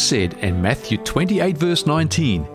Jesus 0.00 0.32
said 0.32 0.42
in 0.42 0.62
Matthew 0.62 0.96
28, 0.96 1.58
verse 1.58 1.86
19, 1.86 2.46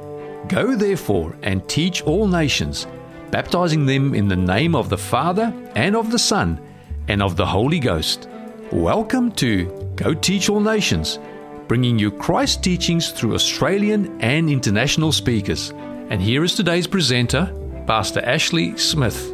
Go 0.48 0.76
therefore 0.76 1.36
and 1.44 1.68
teach 1.70 2.02
all 2.02 2.28
nations, 2.28 2.88
baptizing 3.30 3.86
them 3.86 4.16
in 4.16 4.28
the 4.28 4.36
name 4.36 4.74
of 4.74 4.90
the 4.90 4.98
Father 4.98 5.54
and 5.76 5.96
of 5.96 6.12
the 6.12 6.18
Son 6.18 6.60
and 7.08 7.22
of 7.22 7.36
the 7.36 7.46
Holy 7.46 7.78
Ghost. 7.78 8.28
Welcome 8.72 9.32
to 9.34 9.66
Go 9.96 10.16
Teach 10.16 10.50
All 10.50 10.60
Nations, 10.60 11.20
bringing 11.68 12.00
you 12.00 12.10
Christ 12.10 12.64
teachings 12.64 13.12
through 13.12 13.36
Australian 13.36 14.20
and 14.22 14.50
international 14.50 15.12
speakers. 15.12 15.70
And 16.10 16.20
here 16.20 16.44
is 16.44 16.56
today's 16.56 16.88
presenter, 16.88 17.54
Pastor 17.86 18.26
Ashley 18.26 18.76
Smith. 18.76 19.32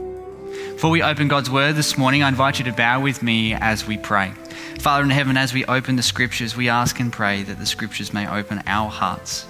Before 0.73 0.91
we 0.91 1.01
open 1.01 1.29
God's 1.29 1.49
Word 1.49 1.75
this 1.75 1.97
morning, 1.97 2.23
I 2.23 2.27
invite 2.27 2.59
you 2.59 2.65
to 2.65 2.73
bow 2.73 2.99
with 2.99 3.23
me 3.23 3.53
as 3.53 3.87
we 3.87 3.97
pray. 3.97 4.33
Father 4.79 5.03
in 5.03 5.09
heaven, 5.09 5.37
as 5.37 5.53
we 5.53 5.65
open 5.65 5.95
the 5.95 6.03
Scriptures, 6.03 6.55
we 6.55 6.69
ask 6.69 6.99
and 6.99 7.13
pray 7.13 7.43
that 7.43 7.59
the 7.59 7.65
Scriptures 7.65 8.13
may 8.13 8.27
open 8.27 8.63
our 8.65 8.89
hearts. 8.89 9.45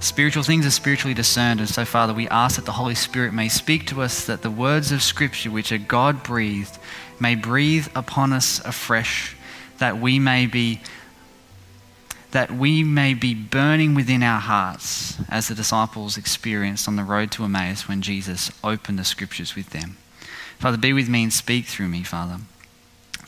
Spiritual 0.00 0.44
things 0.44 0.64
are 0.64 0.70
spiritually 0.70 1.14
discerned, 1.14 1.58
and 1.58 1.68
so, 1.68 1.84
Father, 1.84 2.14
we 2.14 2.28
ask 2.28 2.56
that 2.56 2.64
the 2.64 2.72
Holy 2.72 2.94
Spirit 2.94 3.34
may 3.34 3.48
speak 3.48 3.86
to 3.86 4.00
us, 4.00 4.26
that 4.26 4.42
the 4.42 4.50
words 4.50 4.92
of 4.92 5.02
Scripture, 5.02 5.50
which 5.50 5.72
are 5.72 5.78
God 5.78 6.22
breathed, 6.22 6.78
may 7.18 7.34
breathe 7.34 7.88
upon 7.94 8.32
us 8.32 8.64
afresh, 8.64 9.36
that 9.78 9.98
we 9.98 10.18
may 10.18 10.46
be 10.46 10.80
that 12.30 12.50
we 12.50 12.84
may 12.84 13.14
be 13.14 13.32
burning 13.34 13.94
within 13.94 14.22
our 14.22 14.40
hearts 14.40 15.16
as 15.30 15.48
the 15.48 15.54
disciples 15.54 16.18
experienced 16.18 16.86
on 16.86 16.96
the 16.96 17.02
road 17.02 17.30
to 17.30 17.42
Emmaus 17.42 17.88
when 17.88 18.02
Jesus 18.02 18.52
opened 18.62 18.98
the 18.98 19.04
scriptures 19.04 19.56
with 19.56 19.70
them. 19.70 19.96
Father, 20.58 20.76
be 20.76 20.92
with 20.92 21.08
me 21.08 21.22
and 21.22 21.32
speak 21.32 21.64
through 21.64 21.88
me, 21.88 22.02
Father. 22.02 22.40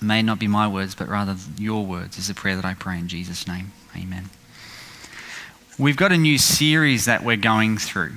May 0.01 0.23
not 0.23 0.39
be 0.39 0.47
my 0.49 0.67
words, 0.67 0.95
but 0.95 1.09
rather 1.09 1.37
your 1.59 1.85
words 1.85 2.17
is 2.17 2.31
a 2.31 2.35
prayer 2.35 2.57
that 2.57 2.65
I 2.65 2.75
pray 2.75 2.99
in 2.99 3.09
Jesus' 3.09 3.47
name. 3.47 3.73
Amen. 3.97 4.31
We've 5.79 5.97
got 5.97 6.13
a 6.13 6.17
new 6.17 6.39
series 6.39 7.05
that 7.05 7.23
we're 7.23 7.37
going 7.37 7.77
through. 7.79 8.13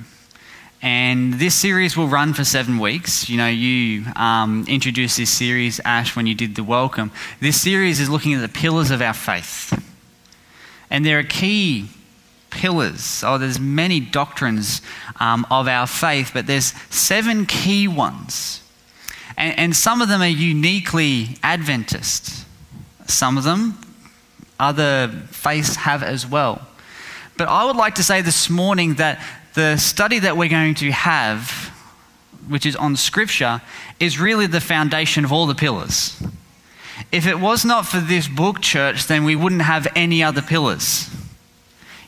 And 0.80 1.34
this 1.34 1.54
series 1.54 1.96
will 1.96 2.08
run 2.08 2.34
for 2.34 2.44
seven 2.44 2.78
weeks. 2.78 3.28
You 3.28 3.38
know, 3.38 3.48
you 3.48 4.04
um, 4.16 4.66
introduced 4.68 5.16
this 5.16 5.30
series, 5.30 5.80
Ash, 5.80 6.14
when 6.14 6.26
you 6.26 6.34
did 6.34 6.56
the 6.56 6.64
welcome. 6.64 7.10
This 7.40 7.60
series 7.60 8.00
is 8.00 8.10
looking 8.10 8.34
at 8.34 8.40
the 8.40 8.48
pillars 8.48 8.90
of 8.90 9.00
our 9.00 9.14
faith. 9.14 9.72
And 10.90 11.04
there 11.04 11.18
are 11.18 11.22
key 11.22 11.88
pillars. 12.50 13.22
Oh, 13.26 13.38
there's 13.38 13.58
many 13.58 14.00
doctrines 14.00 14.82
um, 15.20 15.46
of 15.50 15.68
our 15.68 15.86
faith, 15.86 16.30
but 16.32 16.46
there's 16.46 16.74
seven 16.90 17.46
key 17.46 17.88
ones. 17.88 18.60
And, 19.36 19.58
and 19.58 19.76
some 19.76 20.02
of 20.02 20.08
them 20.08 20.22
are 20.22 20.26
uniquely 20.26 21.38
Adventist. 21.42 22.44
Some 23.06 23.36
of 23.36 23.44
them 23.44 23.78
other 24.58 25.08
faiths 25.30 25.76
have 25.76 26.02
as 26.02 26.26
well. 26.26 26.66
But 27.36 27.48
I 27.48 27.64
would 27.64 27.76
like 27.76 27.96
to 27.96 28.02
say 28.02 28.22
this 28.22 28.48
morning 28.48 28.94
that 28.94 29.20
the 29.54 29.76
study 29.76 30.20
that 30.20 30.36
we're 30.36 30.48
going 30.48 30.74
to 30.76 30.90
have, 30.92 31.72
which 32.48 32.64
is 32.64 32.76
on 32.76 32.96
Scripture, 32.96 33.60
is 33.98 34.20
really 34.20 34.46
the 34.46 34.60
foundation 34.60 35.24
of 35.24 35.32
all 35.32 35.46
the 35.46 35.54
pillars. 35.54 36.20
If 37.10 37.26
it 37.26 37.40
was 37.40 37.64
not 37.64 37.86
for 37.86 37.98
this 37.98 38.28
book, 38.28 38.60
church, 38.60 39.06
then 39.06 39.24
we 39.24 39.36
wouldn't 39.36 39.62
have 39.62 39.88
any 39.96 40.22
other 40.22 40.42
pillars. 40.42 41.10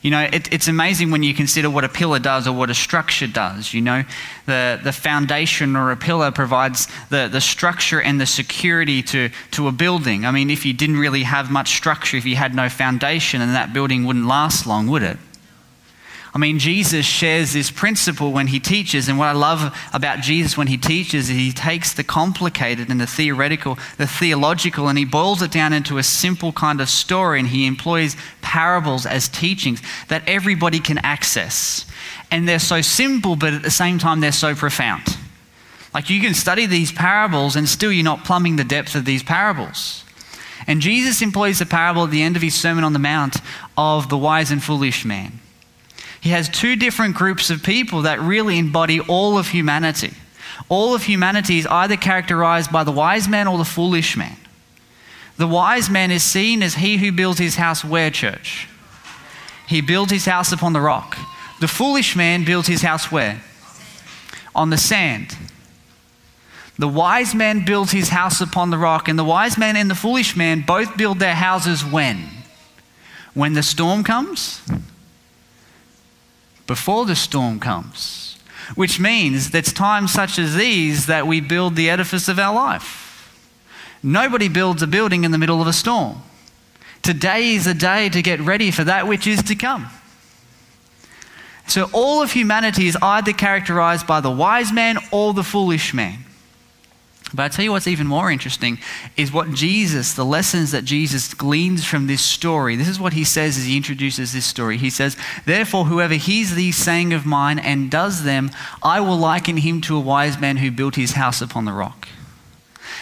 You 0.03 0.11
know, 0.11 0.23
it, 0.23 0.53
it's 0.53 0.69
amazing 0.69 1.11
when 1.11 1.23
you 1.23 1.35
consider 1.35 1.69
what 1.69 1.85
a 1.85 1.89
pillar 1.89 2.19
does 2.19 2.47
or 2.47 2.53
what 2.53 2.71
a 2.71 2.75
structure 2.75 3.27
does. 3.27 3.75
You 3.75 3.83
know, 3.83 4.05
the, 4.47 4.81
the 4.83 4.93
foundation 4.93 5.77
or 5.77 5.91
a 5.91 5.97
pillar 5.97 6.31
provides 6.31 6.89
the, 7.11 7.29
the 7.29 7.41
structure 7.41 8.01
and 8.01 8.21
the 8.21 8.27
security 8.27 9.03
to, 9.05 9.31
to 9.53 9.69
a 9.69 9.73
building. 9.73 10.25
I 10.25 10.31
mean, 10.31 10.51
if 10.51 10.65
you 10.65 10.73
didn't 10.73 10.99
really 10.99 11.25
have 11.25 11.51
much 11.51 11.77
structure, 11.77 12.17
if 12.17 12.25
you 12.25 12.37
had 12.37 12.55
no 12.55 12.69
foundation, 12.69 13.41
then 13.41 13.53
that 13.55 13.73
building 13.73 14.05
wouldn't 14.05 14.27
last 14.27 14.67
long, 14.67 14.87
would 14.89 15.03
it? 15.03 15.19
I 16.37 16.39
mean, 16.39 16.59
Jesus 16.59 17.07
shares 17.07 17.55
this 17.55 17.71
principle 17.71 18.31
when 18.31 18.49
he 18.49 18.61
teaches, 18.61 19.09
and 19.09 19.19
what 19.19 19.29
I 19.29 19.33
love 19.33 19.75
about 19.95 20.21
Jesus 20.21 20.55
when 20.55 20.67
he 20.67 20.77
teaches 20.77 21.31
is 21.31 21.37
he 21.39 21.51
takes 21.51 21.95
the 21.95 22.05
complicated 22.05 22.91
and 22.91 23.01
the 23.01 23.07
theoretical, 23.07 23.79
the 23.97 24.07
theological, 24.07 24.87
and 24.89 24.99
he 24.99 25.07
boils 25.07 25.41
it 25.41 25.51
down 25.51 25.73
into 25.73 25.97
a 25.97 26.03
simple 26.03 26.53
kind 26.53 26.83
of 26.83 26.91
story, 26.91 27.39
and 27.39 27.49
he 27.49 27.67
employs 27.67 28.19
parables 28.43 29.07
as 29.07 29.31
teachings 29.31 29.81
that 30.09 30.25
everybody 30.27 30.79
can 30.79 30.99
access. 30.99 31.87
And 32.31 32.47
they're 32.47 32.59
so 32.59 32.83
simple, 32.83 33.37
but 33.37 33.55
at 33.55 33.63
the 33.63 33.71
same 33.71 33.99
time, 33.99 34.21
they're 34.21 34.31
so 34.31 34.55
profound. 34.55 35.17
Like 35.95 36.11
you 36.11 36.21
can 36.21 36.35
study 36.35 36.67
these 36.67 36.93
parables, 36.93 37.57
and 37.57 37.67
still 37.67 37.91
you're 37.91 38.05
not 38.05 38.27
plumbing 38.27 38.57
the 38.57 38.65
depth 38.65 38.95
of 38.95 39.07
these 39.07 39.23
parables. 39.23 40.05
And 40.67 40.83
Jesus 40.83 41.23
employs 41.23 41.61
the 41.61 41.65
parable 41.65 42.05
at 42.05 42.11
the 42.11 42.21
end 42.21 42.37
of 42.37 42.43
his 42.43 42.55
Sermon 42.55 42.85
on 42.85 42.93
the 42.93 42.99
Mount 42.99 43.37
of 43.79 44.11
the 44.11 44.19
wise 44.19 44.51
and 44.51 44.63
foolish 44.63 45.03
man. 45.03 45.41
He 46.27 46.33
has 46.33 46.49
two 46.49 46.75
different 46.75 47.15
groups 47.15 47.51
of 47.51 47.63
people 47.63 48.03
that 48.03 48.21
really 48.21 48.59
embody 48.59 48.99
all 48.99 49.39
of 49.39 49.47
humanity. 49.47 50.13
All 50.69 50.93
of 50.93 51.05
humanity 51.05 51.59
is 51.59 51.69
either 51.69 51.97
characterized 51.97 52.73
by 52.73 52.83
the 52.83 52.91
wise 52.91 53.29
man 53.29 53.47
or 53.47 53.59
the 53.59 53.65
foolish 53.65 54.17
man. 54.17 54.37
The 55.37 55.47
wise 55.47 55.89
man 55.89 56.11
is 56.11 56.25
seen 56.25 56.65
as 56.65 56.75
he 56.75 56.97
who 56.97 57.13
builds 57.13 57.39
his 57.39 57.55
house 57.55 57.85
where, 57.85 58.11
church? 58.11 58.67
He 59.69 59.81
builds 59.81 60.11
his 60.11 60.25
house 60.25 60.51
upon 60.51 60.73
the 60.73 60.81
rock. 60.81 61.17
The 61.61 61.69
foolish 61.69 62.17
man 62.17 62.45
builds 62.45 62.67
his 62.67 62.83
house 62.83 63.13
where? 63.13 63.41
On 64.53 64.71
the 64.71 64.79
sand. 64.79 65.37
The 66.77 66.89
wise 66.89 67.37
man 67.37 67.65
builds 67.65 67.93
his 67.93 68.09
house 68.09 68.41
upon 68.41 68.71
the 68.71 68.79
rock, 68.79 69.07
and 69.07 69.17
the 69.17 69.23
wise 69.23 69.57
man 69.57 69.77
and 69.77 69.89
the 69.89 69.95
foolish 69.95 70.35
man 70.35 70.65
both 70.67 70.97
build 70.97 71.21
their 71.21 71.37
houses 71.37 71.85
when? 71.85 72.31
When 73.33 73.53
the 73.53 73.63
storm 73.63 74.03
comes? 74.03 74.61
Before 76.67 77.07
the 77.07 77.17
storm 77.17 77.61
comes, 77.61 78.39
which 78.75 78.99
means 78.99 79.51
that 79.51 79.59
it's 79.59 79.73
times 79.73 80.13
such 80.13 80.39
as 80.39 80.55
these 80.55 81.07
that 81.07 81.27
we 81.27 81.41
build 81.41 81.77
the 81.77 81.89
edifice 81.89 82.29
of 82.29 82.39
our 82.39 82.55
life. 82.55 83.07
Nobody 84.03 84.49
builds 84.49 84.83
a 84.83 84.87
building 84.87 85.25
in 85.25 85.31
the 85.31 85.39
middle 85.39 85.61
of 85.61 85.67
a 85.67 85.73
storm. 85.73 86.23
Today 87.03 87.55
is 87.55 87.67
a 87.67 87.75
day 87.75 88.09
to 88.09 88.23
get 88.23 88.41
ready 88.41 88.71
for 88.71 88.85
that 88.85 89.07
which 89.07 89.27
is 89.27 89.43
to 89.45 89.55
come. 89.55 89.89
So, 91.69 91.89
all 91.93 92.23
of 92.23 92.33
humanity 92.33 92.87
is 92.87 92.97
either 93.03 93.33
characterized 93.33 94.07
by 94.07 94.21
the 94.21 94.31
wise 94.31 94.73
man 94.73 94.99
or 95.11 95.35
the 95.35 95.43
foolish 95.43 95.93
man. 95.93 96.26
But 97.35 97.43
I 97.43 97.49
tell 97.49 97.65
you 97.65 97.73
what's 97.73 97.89
even 97.89 98.07
more 98.07 98.31
interesting 98.31 98.79
is 99.17 99.33
what 99.33 99.53
Jesus, 99.53 100.13
the 100.15 100.25
lessons 100.25 100.71
that 100.71 100.85
Jesus 100.85 101.35
gleans 101.35 101.85
from 101.85 102.07
this 102.07 102.23
story. 102.23 102.77
This 102.77 102.89
is 102.89 103.01
what 103.01 103.15
he 103.15 103.25
says 103.25 103.59
as 103.59 103.65
he 103.65 103.77
introduces 103.77 104.33
this 104.33 104.47
story. 104.47 104.79
He 104.79 104.91
says, 104.91 105.17
Therefore, 105.45 105.87
whoever 105.87 106.15
hears 106.15 106.55
these 106.55 106.77
saying 106.77 107.13
of 107.13 107.27
mine 107.27 107.59
and 107.59 107.91
does 107.91 108.23
them, 108.23 108.53
I 108.81 109.01
will 109.01 109.17
liken 109.17 109.57
him 109.57 109.81
to 109.83 109.97
a 109.97 110.01
wise 110.01 110.39
man 110.39 110.59
who 110.59 110.71
built 110.71 110.95
his 110.95 111.13
house 111.13 111.43
upon 111.43 111.65
the 111.65 111.73
rock. 111.73 112.09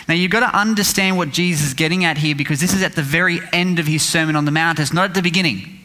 Now, 0.08 0.14
you've 0.14 0.30
got 0.30 0.50
to 0.50 0.58
understand 0.58 1.16
what 1.18 1.30
Jesus 1.30 1.68
is 1.68 1.74
getting 1.74 2.04
at 2.04 2.18
here 2.18 2.34
because 2.34 2.60
this 2.60 2.74
is 2.74 2.82
at 2.82 2.94
the 2.94 3.02
very 3.02 3.40
end 3.52 3.78
of 3.78 3.86
his 3.86 4.02
Sermon 4.02 4.36
on 4.36 4.46
the 4.46 4.50
Mount. 4.50 4.78
It's 4.78 4.92
not 4.92 5.10
at 5.10 5.14
the 5.14 5.22
beginning. 5.22 5.83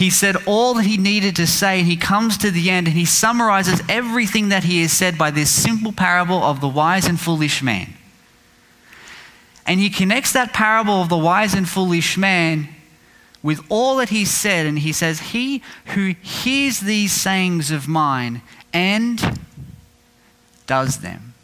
He 0.00 0.08
said 0.08 0.36
all 0.46 0.72
that 0.74 0.86
he 0.86 0.96
needed 0.96 1.36
to 1.36 1.46
say, 1.46 1.80
and 1.80 1.86
he 1.86 1.98
comes 1.98 2.38
to 2.38 2.50
the 2.50 2.70
end 2.70 2.86
and 2.86 2.96
he 2.96 3.04
summarizes 3.04 3.82
everything 3.86 4.48
that 4.48 4.64
he 4.64 4.80
has 4.80 4.94
said 4.94 5.18
by 5.18 5.30
this 5.30 5.50
simple 5.50 5.92
parable 5.92 6.42
of 6.42 6.62
the 6.62 6.68
wise 6.68 7.04
and 7.06 7.20
foolish 7.20 7.62
man. 7.62 7.92
And 9.66 9.78
he 9.78 9.90
connects 9.90 10.32
that 10.32 10.54
parable 10.54 11.02
of 11.02 11.10
the 11.10 11.18
wise 11.18 11.52
and 11.52 11.68
foolish 11.68 12.16
man 12.16 12.68
with 13.42 13.60
all 13.68 13.96
that 13.96 14.08
he 14.08 14.24
said, 14.24 14.64
and 14.64 14.78
he 14.78 14.94
says, 14.94 15.20
He 15.20 15.62
who 15.88 16.14
hears 16.22 16.80
these 16.80 17.12
sayings 17.12 17.70
of 17.70 17.86
mine 17.86 18.40
and 18.72 19.38
does 20.66 21.00
them. 21.00 21.34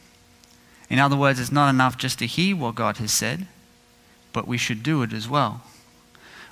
In 0.88 0.98
other 0.98 1.14
words, 1.14 1.38
it's 1.38 1.52
not 1.52 1.68
enough 1.68 1.98
just 1.98 2.18
to 2.20 2.26
hear 2.26 2.56
what 2.56 2.74
God 2.74 2.96
has 2.96 3.12
said, 3.12 3.48
but 4.32 4.48
we 4.48 4.56
should 4.56 4.82
do 4.82 5.02
it 5.02 5.12
as 5.12 5.28
well. 5.28 5.60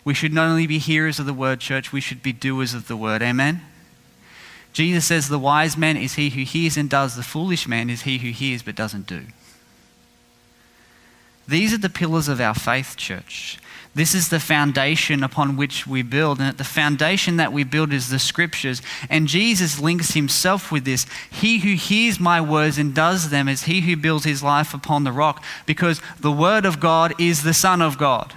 We 0.04 0.14
should 0.14 0.32
not 0.32 0.48
only 0.48 0.66
be 0.66 0.78
hearers 0.78 1.18
of 1.18 1.26
the 1.26 1.32
word, 1.32 1.60
church, 1.60 1.92
we 1.92 2.00
should 2.00 2.22
be 2.22 2.32
doers 2.32 2.74
of 2.74 2.88
the 2.88 2.96
word. 2.96 3.22
Amen? 3.22 3.62
Jesus 4.72 5.06
says 5.06 5.28
the 5.28 5.38
wise 5.38 5.76
man 5.76 5.96
is 5.96 6.14
he 6.14 6.30
who 6.30 6.42
hears 6.42 6.76
and 6.76 6.90
does, 6.90 7.16
the 7.16 7.22
foolish 7.22 7.66
man 7.66 7.88
is 7.88 8.02
he 8.02 8.18
who 8.18 8.30
hears 8.30 8.62
but 8.62 8.74
doesn't 8.74 9.06
do. 9.06 9.22
These 11.46 11.72
are 11.72 11.78
the 11.78 11.88
pillars 11.88 12.28
of 12.28 12.40
our 12.40 12.54
faith, 12.54 12.96
church. 12.96 13.58
This 13.94 14.14
is 14.14 14.28
the 14.28 14.40
foundation 14.40 15.22
upon 15.22 15.56
which 15.56 15.86
we 15.86 16.02
build. 16.02 16.40
And 16.40 16.58
the 16.58 16.64
foundation 16.64 17.36
that 17.36 17.52
we 17.52 17.62
build 17.62 17.92
is 17.92 18.08
the 18.08 18.18
scriptures. 18.18 18.82
And 19.08 19.28
Jesus 19.28 19.78
links 19.78 20.14
himself 20.14 20.72
with 20.72 20.84
this. 20.84 21.06
He 21.30 21.58
who 21.60 21.74
hears 21.74 22.18
my 22.18 22.40
words 22.40 22.76
and 22.76 22.92
does 22.92 23.30
them 23.30 23.46
is 23.46 23.64
he 23.64 23.82
who 23.82 23.96
builds 23.96 24.24
his 24.24 24.42
life 24.42 24.74
upon 24.74 25.04
the 25.04 25.12
rock, 25.12 25.44
because 25.64 26.00
the 26.18 26.32
word 26.32 26.66
of 26.66 26.80
God 26.80 27.14
is 27.20 27.44
the 27.44 27.54
Son 27.54 27.80
of 27.80 27.96
God. 27.96 28.32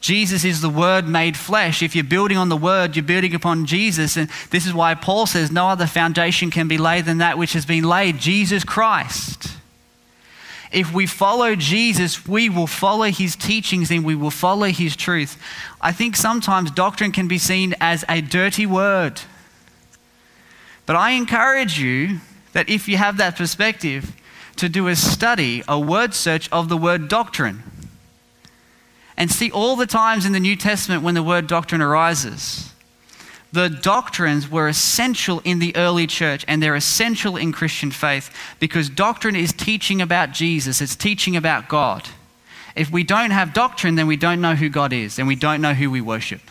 Jesus 0.00 0.44
is 0.44 0.60
the 0.60 0.70
Word 0.70 1.08
made 1.08 1.36
flesh. 1.36 1.82
If 1.82 1.94
you're 1.94 2.04
building 2.04 2.36
on 2.36 2.48
the 2.48 2.56
Word, 2.56 2.94
you're 2.94 3.02
building 3.02 3.34
upon 3.34 3.66
Jesus. 3.66 4.16
And 4.16 4.30
this 4.50 4.66
is 4.66 4.72
why 4.72 4.94
Paul 4.94 5.26
says 5.26 5.50
no 5.50 5.68
other 5.68 5.86
foundation 5.86 6.50
can 6.50 6.68
be 6.68 6.78
laid 6.78 7.04
than 7.04 7.18
that 7.18 7.38
which 7.38 7.52
has 7.54 7.66
been 7.66 7.84
laid 7.84 8.18
Jesus 8.18 8.64
Christ. 8.64 9.56
If 10.70 10.92
we 10.92 11.06
follow 11.06 11.56
Jesus, 11.56 12.26
we 12.26 12.48
will 12.48 12.66
follow 12.66 13.06
his 13.06 13.34
teachings 13.34 13.90
and 13.90 14.04
we 14.04 14.14
will 14.14 14.30
follow 14.30 14.66
his 14.66 14.94
truth. 14.94 15.40
I 15.80 15.92
think 15.92 16.14
sometimes 16.14 16.70
doctrine 16.70 17.10
can 17.10 17.26
be 17.26 17.38
seen 17.38 17.74
as 17.80 18.04
a 18.08 18.20
dirty 18.20 18.66
word. 18.66 19.20
But 20.84 20.96
I 20.96 21.12
encourage 21.12 21.80
you 21.80 22.20
that 22.52 22.68
if 22.68 22.86
you 22.86 22.98
have 22.98 23.16
that 23.16 23.36
perspective, 23.36 24.14
to 24.58 24.68
do 24.68 24.88
a 24.88 24.96
study, 24.96 25.62
a 25.68 25.78
word 25.78 26.14
search 26.14 26.50
of 26.50 26.68
the 26.68 26.76
word 26.76 27.08
doctrine. 27.08 27.62
And 29.18 29.32
see 29.32 29.50
all 29.50 29.74
the 29.74 29.84
times 29.84 30.24
in 30.24 30.32
the 30.32 30.38
New 30.38 30.54
Testament 30.54 31.02
when 31.02 31.14
the 31.14 31.24
word 31.24 31.48
doctrine 31.48 31.82
arises. 31.82 32.72
The 33.52 33.68
doctrines 33.68 34.48
were 34.48 34.68
essential 34.68 35.42
in 35.44 35.58
the 35.58 35.74
early 35.74 36.06
church 36.06 36.44
and 36.46 36.62
they're 36.62 36.76
essential 36.76 37.36
in 37.36 37.50
Christian 37.50 37.90
faith 37.90 38.32
because 38.60 38.88
doctrine 38.88 39.34
is 39.34 39.52
teaching 39.52 40.00
about 40.00 40.30
Jesus, 40.30 40.80
it's 40.80 40.94
teaching 40.94 41.34
about 41.34 41.68
God. 41.68 42.08
If 42.76 42.92
we 42.92 43.02
don't 43.02 43.32
have 43.32 43.52
doctrine, 43.52 43.96
then 43.96 44.06
we 44.06 44.16
don't 44.16 44.40
know 44.40 44.54
who 44.54 44.68
God 44.68 44.92
is 44.92 45.18
and 45.18 45.26
we 45.26 45.34
don't 45.34 45.60
know 45.60 45.74
who 45.74 45.90
we 45.90 46.00
worship. 46.00 46.42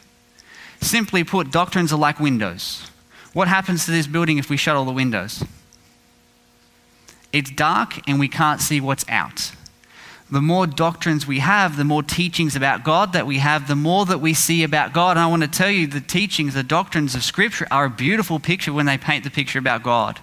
Simply 0.82 1.24
put, 1.24 1.52
doctrines 1.52 1.94
are 1.94 2.00
like 2.00 2.20
windows. 2.20 2.92
What 3.32 3.48
happens 3.48 3.86
to 3.86 3.92
this 3.92 4.08
building 4.08 4.40
if 4.40 4.50
we 4.50 4.58
shut 4.58 4.76
all 4.76 4.84
the 4.84 4.92
windows? 4.92 5.42
It's 7.32 7.50
dark 7.50 8.06
and 8.10 8.20
we 8.20 8.28
can't 8.28 8.60
see 8.60 8.82
what's 8.82 9.06
out 9.08 9.54
the 10.30 10.42
more 10.42 10.68
doctrines 10.68 11.26
we 11.26 11.40
have, 11.40 11.78
the 11.78 11.86
more 11.86 12.04
teachings 12.04 12.56
about 12.56 12.84
God 12.84 13.14
that 13.14 13.26
we 13.26 13.38
have, 13.38 13.68
the 13.68 13.76
more 13.76 14.06
that 14.06 14.20
we 14.20 14.34
see 14.34 14.64
about 14.64 14.92
God. 14.92 15.12
And 15.12 15.20
I 15.20 15.28
want 15.28 15.44
to 15.44 15.48
tell 15.48 15.72
you 15.72 15.88
the 15.88 16.02
teachings, 16.02 16.54
the 16.54 16.64
doctrines 16.64 17.16
of 17.16 17.24
Scripture 17.24 17.66
are 17.72 17.86
a 17.86 17.90
beautiful 17.90 18.40
picture 18.40 18.74
when 18.74 18.86
they 18.86 18.98
paint 18.98 19.24
the 19.24 19.30
picture 19.30 19.60
about 19.60 19.84
God. 19.84 20.20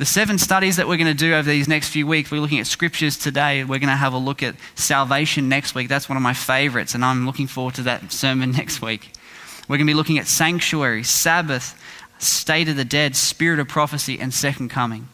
The 0.00 0.06
seven 0.06 0.38
studies 0.38 0.76
that 0.76 0.88
we're 0.88 0.96
going 0.96 1.14
to 1.14 1.14
do 1.14 1.34
over 1.34 1.48
these 1.48 1.68
next 1.68 1.90
few 1.90 2.06
weeks, 2.06 2.30
we're 2.30 2.40
looking 2.40 2.58
at 2.58 2.66
scriptures 2.66 3.18
today. 3.18 3.64
We're 3.64 3.80
going 3.80 3.90
to 3.90 3.96
have 3.96 4.14
a 4.14 4.18
look 4.18 4.42
at 4.42 4.54
salvation 4.74 5.50
next 5.50 5.74
week. 5.74 5.90
That's 5.90 6.08
one 6.08 6.16
of 6.16 6.22
my 6.22 6.32
favorites, 6.32 6.94
and 6.94 7.04
I'm 7.04 7.26
looking 7.26 7.46
forward 7.46 7.74
to 7.74 7.82
that 7.82 8.10
sermon 8.10 8.50
next 8.56 8.80
week. 8.80 9.12
We're 9.68 9.76
going 9.76 9.86
to 9.86 9.90
be 9.90 9.94
looking 9.94 10.18
at 10.18 10.26
sanctuary, 10.26 11.04
Sabbath, 11.04 11.78
state 12.18 12.70
of 12.70 12.76
the 12.76 12.84
dead, 12.84 13.14
spirit 13.14 13.60
of 13.60 13.68
prophecy, 13.68 14.18
and 14.18 14.32
second 14.32 14.70
coming. 14.70 15.08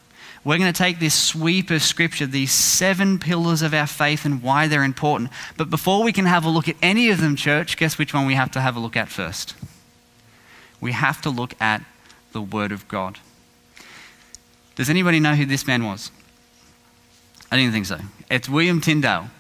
We're 0.46 0.58
going 0.58 0.72
to 0.72 0.78
take 0.78 1.00
this 1.00 1.12
sweep 1.12 1.72
of 1.72 1.82
Scripture, 1.82 2.24
these 2.24 2.52
seven 2.52 3.18
pillars 3.18 3.62
of 3.62 3.74
our 3.74 3.88
faith 3.88 4.24
and 4.24 4.40
why 4.40 4.68
they're 4.68 4.84
important. 4.84 5.30
But 5.56 5.70
before 5.70 6.04
we 6.04 6.12
can 6.12 6.24
have 6.26 6.44
a 6.44 6.48
look 6.48 6.68
at 6.68 6.76
any 6.80 7.10
of 7.10 7.20
them, 7.20 7.34
church, 7.34 7.76
guess 7.76 7.98
which 7.98 8.14
one 8.14 8.26
we 8.26 8.36
have 8.36 8.52
to 8.52 8.60
have 8.60 8.76
a 8.76 8.78
look 8.78 8.96
at 8.96 9.08
first? 9.08 9.56
We 10.80 10.92
have 10.92 11.20
to 11.22 11.30
look 11.30 11.60
at 11.60 11.82
the 12.30 12.40
Word 12.40 12.70
of 12.70 12.86
God. 12.86 13.18
Does 14.76 14.88
anybody 14.88 15.18
know 15.18 15.34
who 15.34 15.46
this 15.46 15.66
man 15.66 15.84
was? 15.84 16.12
I 17.50 17.56
didn't 17.56 17.72
think 17.72 17.86
so. 17.86 17.98
It's 18.30 18.48
William 18.48 18.80
Tyndale. 18.80 19.30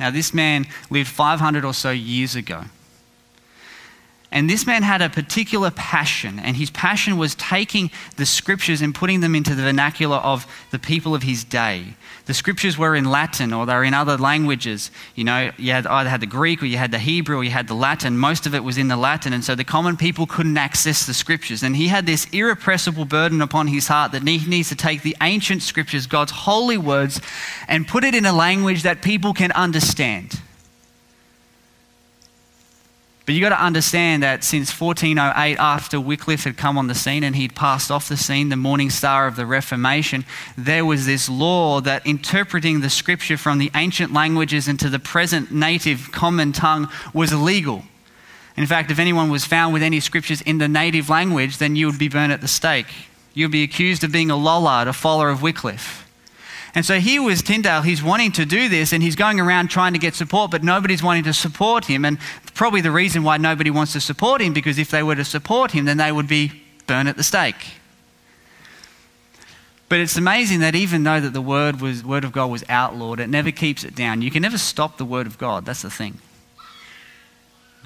Now, 0.00 0.10
this 0.10 0.32
man 0.32 0.64
lived 0.88 1.10
500 1.10 1.66
or 1.66 1.74
so 1.74 1.90
years 1.90 2.34
ago. 2.34 2.64
And 4.36 4.50
this 4.50 4.66
man 4.66 4.82
had 4.82 5.00
a 5.00 5.08
particular 5.08 5.70
passion, 5.70 6.38
and 6.38 6.58
his 6.58 6.68
passion 6.68 7.16
was 7.16 7.34
taking 7.36 7.90
the 8.16 8.26
scriptures 8.26 8.82
and 8.82 8.94
putting 8.94 9.20
them 9.20 9.34
into 9.34 9.54
the 9.54 9.62
vernacular 9.62 10.18
of 10.18 10.46
the 10.70 10.78
people 10.78 11.14
of 11.14 11.22
his 11.22 11.42
day. 11.42 11.94
The 12.26 12.34
scriptures 12.34 12.76
were 12.76 12.94
in 12.94 13.06
Latin 13.06 13.54
or 13.54 13.64
they 13.64 13.72
were 13.72 13.84
in 13.84 13.94
other 13.94 14.18
languages. 14.18 14.90
You 15.14 15.24
know, 15.24 15.52
you 15.56 15.72
had 15.72 15.86
either 15.86 16.10
had 16.10 16.20
the 16.20 16.26
Greek 16.26 16.62
or 16.62 16.66
you 16.66 16.76
had 16.76 16.90
the 16.90 16.98
Hebrew 16.98 17.38
or 17.38 17.44
you 17.44 17.50
had 17.50 17.66
the 17.66 17.74
Latin. 17.74 18.18
Most 18.18 18.46
of 18.46 18.54
it 18.54 18.62
was 18.62 18.76
in 18.76 18.88
the 18.88 18.96
Latin, 18.98 19.32
and 19.32 19.42
so 19.42 19.54
the 19.54 19.64
common 19.64 19.96
people 19.96 20.26
couldn't 20.26 20.58
access 20.58 21.06
the 21.06 21.14
scriptures. 21.14 21.62
And 21.62 21.74
he 21.74 21.88
had 21.88 22.04
this 22.04 22.26
irrepressible 22.30 23.06
burden 23.06 23.40
upon 23.40 23.68
his 23.68 23.88
heart 23.88 24.12
that 24.12 24.28
he 24.28 24.44
needs 24.46 24.68
to 24.68 24.76
take 24.76 25.00
the 25.00 25.16
ancient 25.22 25.62
scriptures, 25.62 26.06
God's 26.06 26.32
holy 26.32 26.76
words, 26.76 27.22
and 27.68 27.88
put 27.88 28.04
it 28.04 28.14
in 28.14 28.26
a 28.26 28.34
language 28.34 28.82
that 28.82 29.00
people 29.00 29.32
can 29.32 29.50
understand. 29.52 30.38
But 33.26 33.34
you've 33.34 33.42
got 33.42 33.48
to 33.48 33.62
understand 33.62 34.22
that 34.22 34.44
since 34.44 34.70
1408, 34.70 35.58
after 35.58 36.00
Wycliffe 36.00 36.44
had 36.44 36.56
come 36.56 36.78
on 36.78 36.86
the 36.86 36.94
scene 36.94 37.24
and 37.24 37.34
he'd 37.34 37.56
passed 37.56 37.90
off 37.90 38.08
the 38.08 38.16
scene, 38.16 38.50
the 38.50 38.56
morning 38.56 38.88
star 38.88 39.26
of 39.26 39.34
the 39.34 39.44
Reformation, 39.44 40.24
there 40.56 40.84
was 40.84 41.06
this 41.06 41.28
law 41.28 41.80
that 41.80 42.06
interpreting 42.06 42.80
the 42.80 42.88
scripture 42.88 43.36
from 43.36 43.58
the 43.58 43.72
ancient 43.74 44.12
languages 44.12 44.68
into 44.68 44.88
the 44.88 45.00
present 45.00 45.50
native 45.50 46.12
common 46.12 46.52
tongue 46.52 46.88
was 47.12 47.32
illegal. 47.32 47.82
In 48.56 48.64
fact, 48.64 48.92
if 48.92 49.00
anyone 49.00 49.28
was 49.28 49.44
found 49.44 49.74
with 49.74 49.82
any 49.82 49.98
scriptures 49.98 50.40
in 50.42 50.58
the 50.58 50.68
native 50.68 51.10
language, 51.10 51.58
then 51.58 51.74
you 51.74 51.86
would 51.86 51.98
be 51.98 52.08
burned 52.08 52.32
at 52.32 52.40
the 52.40 52.48
stake. 52.48 52.86
You'd 53.34 53.50
be 53.50 53.64
accused 53.64 54.04
of 54.04 54.12
being 54.12 54.30
a 54.30 54.36
lollard, 54.36 54.86
a 54.86 54.92
follower 54.92 55.30
of 55.30 55.42
Wycliffe. 55.42 56.05
And 56.76 56.84
so 56.84 57.00
here 57.00 57.22
was 57.22 57.40
Tyndale, 57.40 57.80
he's 57.80 58.02
wanting 58.02 58.32
to 58.32 58.44
do 58.44 58.68
this 58.68 58.92
and 58.92 59.02
he's 59.02 59.16
going 59.16 59.40
around 59.40 59.68
trying 59.68 59.94
to 59.94 59.98
get 59.98 60.14
support, 60.14 60.50
but 60.50 60.62
nobody's 60.62 61.02
wanting 61.02 61.24
to 61.24 61.32
support 61.32 61.86
him. 61.86 62.04
And 62.04 62.18
probably 62.52 62.82
the 62.82 62.90
reason 62.90 63.22
why 63.22 63.38
nobody 63.38 63.70
wants 63.70 63.94
to 63.94 64.00
support 64.00 64.42
him, 64.42 64.52
because 64.52 64.78
if 64.78 64.90
they 64.90 65.02
were 65.02 65.14
to 65.14 65.24
support 65.24 65.70
him, 65.70 65.86
then 65.86 65.96
they 65.96 66.12
would 66.12 66.28
be 66.28 66.52
burned 66.86 67.08
at 67.08 67.16
the 67.16 67.22
stake. 67.22 67.78
But 69.88 70.00
it's 70.00 70.18
amazing 70.18 70.60
that 70.60 70.74
even 70.74 71.02
though 71.02 71.18
that 71.18 71.32
the 71.32 71.40
word, 71.40 71.80
was, 71.80 72.04
word 72.04 72.24
of 72.24 72.32
God 72.32 72.50
was 72.50 72.62
outlawed, 72.68 73.20
it 73.20 73.30
never 73.30 73.50
keeps 73.50 73.82
it 73.82 73.94
down. 73.94 74.20
You 74.20 74.30
can 74.30 74.42
never 74.42 74.58
stop 74.58 74.98
the 74.98 75.06
word 75.06 75.26
of 75.26 75.38
God. 75.38 75.64
That's 75.64 75.80
the 75.80 75.90
thing. 75.90 76.18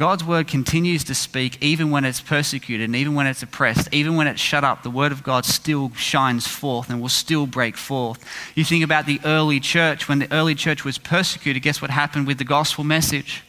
God's 0.00 0.24
word 0.24 0.48
continues 0.48 1.04
to 1.04 1.14
speak 1.14 1.62
even 1.62 1.90
when 1.90 2.06
it's 2.06 2.22
persecuted 2.22 2.86
and 2.86 2.96
even 2.96 3.14
when 3.14 3.26
it's 3.26 3.42
oppressed, 3.42 3.92
even 3.92 4.16
when 4.16 4.28
it's 4.28 4.40
shut 4.40 4.64
up, 4.64 4.82
the 4.82 4.88
word 4.88 5.12
of 5.12 5.22
God 5.22 5.44
still 5.44 5.92
shines 5.94 6.46
forth 6.46 6.88
and 6.88 7.02
will 7.02 7.10
still 7.10 7.46
break 7.46 7.76
forth. 7.76 8.24
You 8.54 8.64
think 8.64 8.82
about 8.82 9.04
the 9.04 9.20
early 9.26 9.60
church, 9.60 10.08
when 10.08 10.18
the 10.18 10.32
early 10.32 10.54
church 10.54 10.86
was 10.86 10.96
persecuted, 10.96 11.62
guess 11.62 11.82
what 11.82 11.90
happened 11.90 12.26
with 12.26 12.38
the 12.38 12.44
gospel 12.44 12.82
message? 12.82 13.42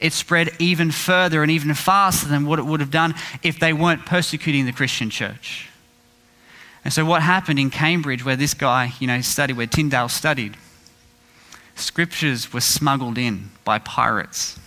It 0.00 0.12
spread 0.12 0.50
even 0.58 0.90
further 0.90 1.40
and 1.40 1.52
even 1.52 1.72
faster 1.74 2.26
than 2.26 2.46
what 2.46 2.58
it 2.58 2.66
would 2.66 2.80
have 2.80 2.90
done 2.90 3.14
if 3.44 3.60
they 3.60 3.72
weren't 3.72 4.04
persecuting 4.04 4.66
the 4.66 4.72
Christian 4.72 5.08
church. 5.08 5.68
And 6.84 6.92
so, 6.92 7.04
what 7.04 7.22
happened 7.22 7.60
in 7.60 7.70
Cambridge, 7.70 8.24
where 8.24 8.34
this 8.34 8.54
guy, 8.54 8.94
you 8.98 9.06
know, 9.06 9.20
studied, 9.20 9.56
where 9.56 9.68
Tyndale 9.68 10.08
studied, 10.08 10.56
scriptures 11.76 12.52
were 12.52 12.60
smuggled 12.60 13.18
in 13.18 13.52
by 13.64 13.78
pirates 13.78 14.58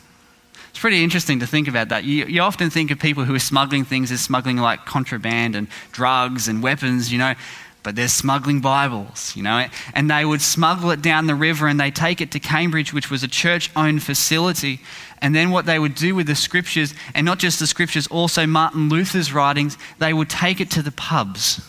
pretty 0.84 1.02
interesting 1.02 1.40
to 1.40 1.48
think 1.48 1.70
about 1.70 1.88
that. 1.88 2.04
You, 2.04 2.26
you 2.26 2.42
often 2.42 2.70
think 2.70 2.92
of 2.92 3.00
people 3.00 3.24
who 3.24 3.34
are 3.34 3.40
smuggling 3.40 3.86
things 3.86 4.12
as 4.12 4.20
smuggling 4.20 4.58
like 4.58 4.86
contraband 4.86 5.56
and 5.56 5.70
drugs 5.94 6.50
and 6.50 6.62
weapons, 6.62 7.10
you 7.10 7.18
know, 7.18 7.36
but 7.84 7.96
they're 7.96 8.10
smuggling 8.10 8.60
Bibles, 8.60 9.34
you 9.34 9.44
know, 9.44 9.68
and 9.94 10.12
they 10.12 10.26
would 10.26 10.42
smuggle 10.42 10.92
it 10.92 11.02
down 11.02 11.26
the 11.26 11.36
river 11.36 11.70
and 11.70 11.80
they 11.80 11.90
take 11.90 12.20
it 12.20 12.32
to 12.32 12.40
Cambridge, 12.42 12.92
which 12.92 13.10
was 13.10 13.24
a 13.24 13.30
church 13.30 13.72
owned 13.78 14.04
facility. 14.04 14.82
And 15.22 15.34
then 15.34 15.52
what 15.52 15.66
they 15.66 15.80
would 15.80 15.96
do 15.96 16.16
with 16.16 16.28
the 16.28 16.36
scriptures, 16.36 16.94
and 17.16 17.26
not 17.26 17.40
just 17.40 17.62
the 17.62 17.68
scriptures, 17.68 18.06
also 18.08 18.46
Martin 18.46 18.90
Luther's 18.90 19.32
writings, 19.32 19.78
they 20.00 20.12
would 20.12 20.30
take 20.30 20.60
it 20.60 20.70
to 20.72 20.82
the 20.82 20.92
pubs. 20.92 21.62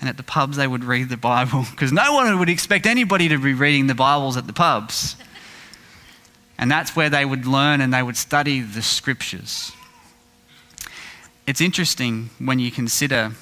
And 0.00 0.08
at 0.08 0.16
the 0.16 0.22
pubs, 0.22 0.56
they 0.56 0.66
would 0.66 0.84
read 0.84 1.10
the 1.10 1.18
Bible 1.18 1.66
because 1.70 1.92
no 1.92 2.14
one 2.14 2.38
would 2.38 2.48
expect 2.48 2.86
anybody 2.86 3.28
to 3.28 3.36
be 3.36 3.52
reading 3.52 3.86
the 3.86 3.94
Bibles 3.94 4.38
at 4.38 4.46
the 4.46 4.54
pubs. 4.54 5.16
And 6.60 6.70
that's 6.70 6.94
where 6.94 7.08
they 7.08 7.24
would 7.24 7.46
learn 7.46 7.80
and 7.80 7.92
they 7.92 8.02
would 8.02 8.18
study 8.18 8.60
the 8.60 8.82
scriptures. 8.82 9.72
It's 11.46 11.62
interesting 11.62 12.28
when 12.38 12.58
you 12.58 12.70
consider 12.70 13.32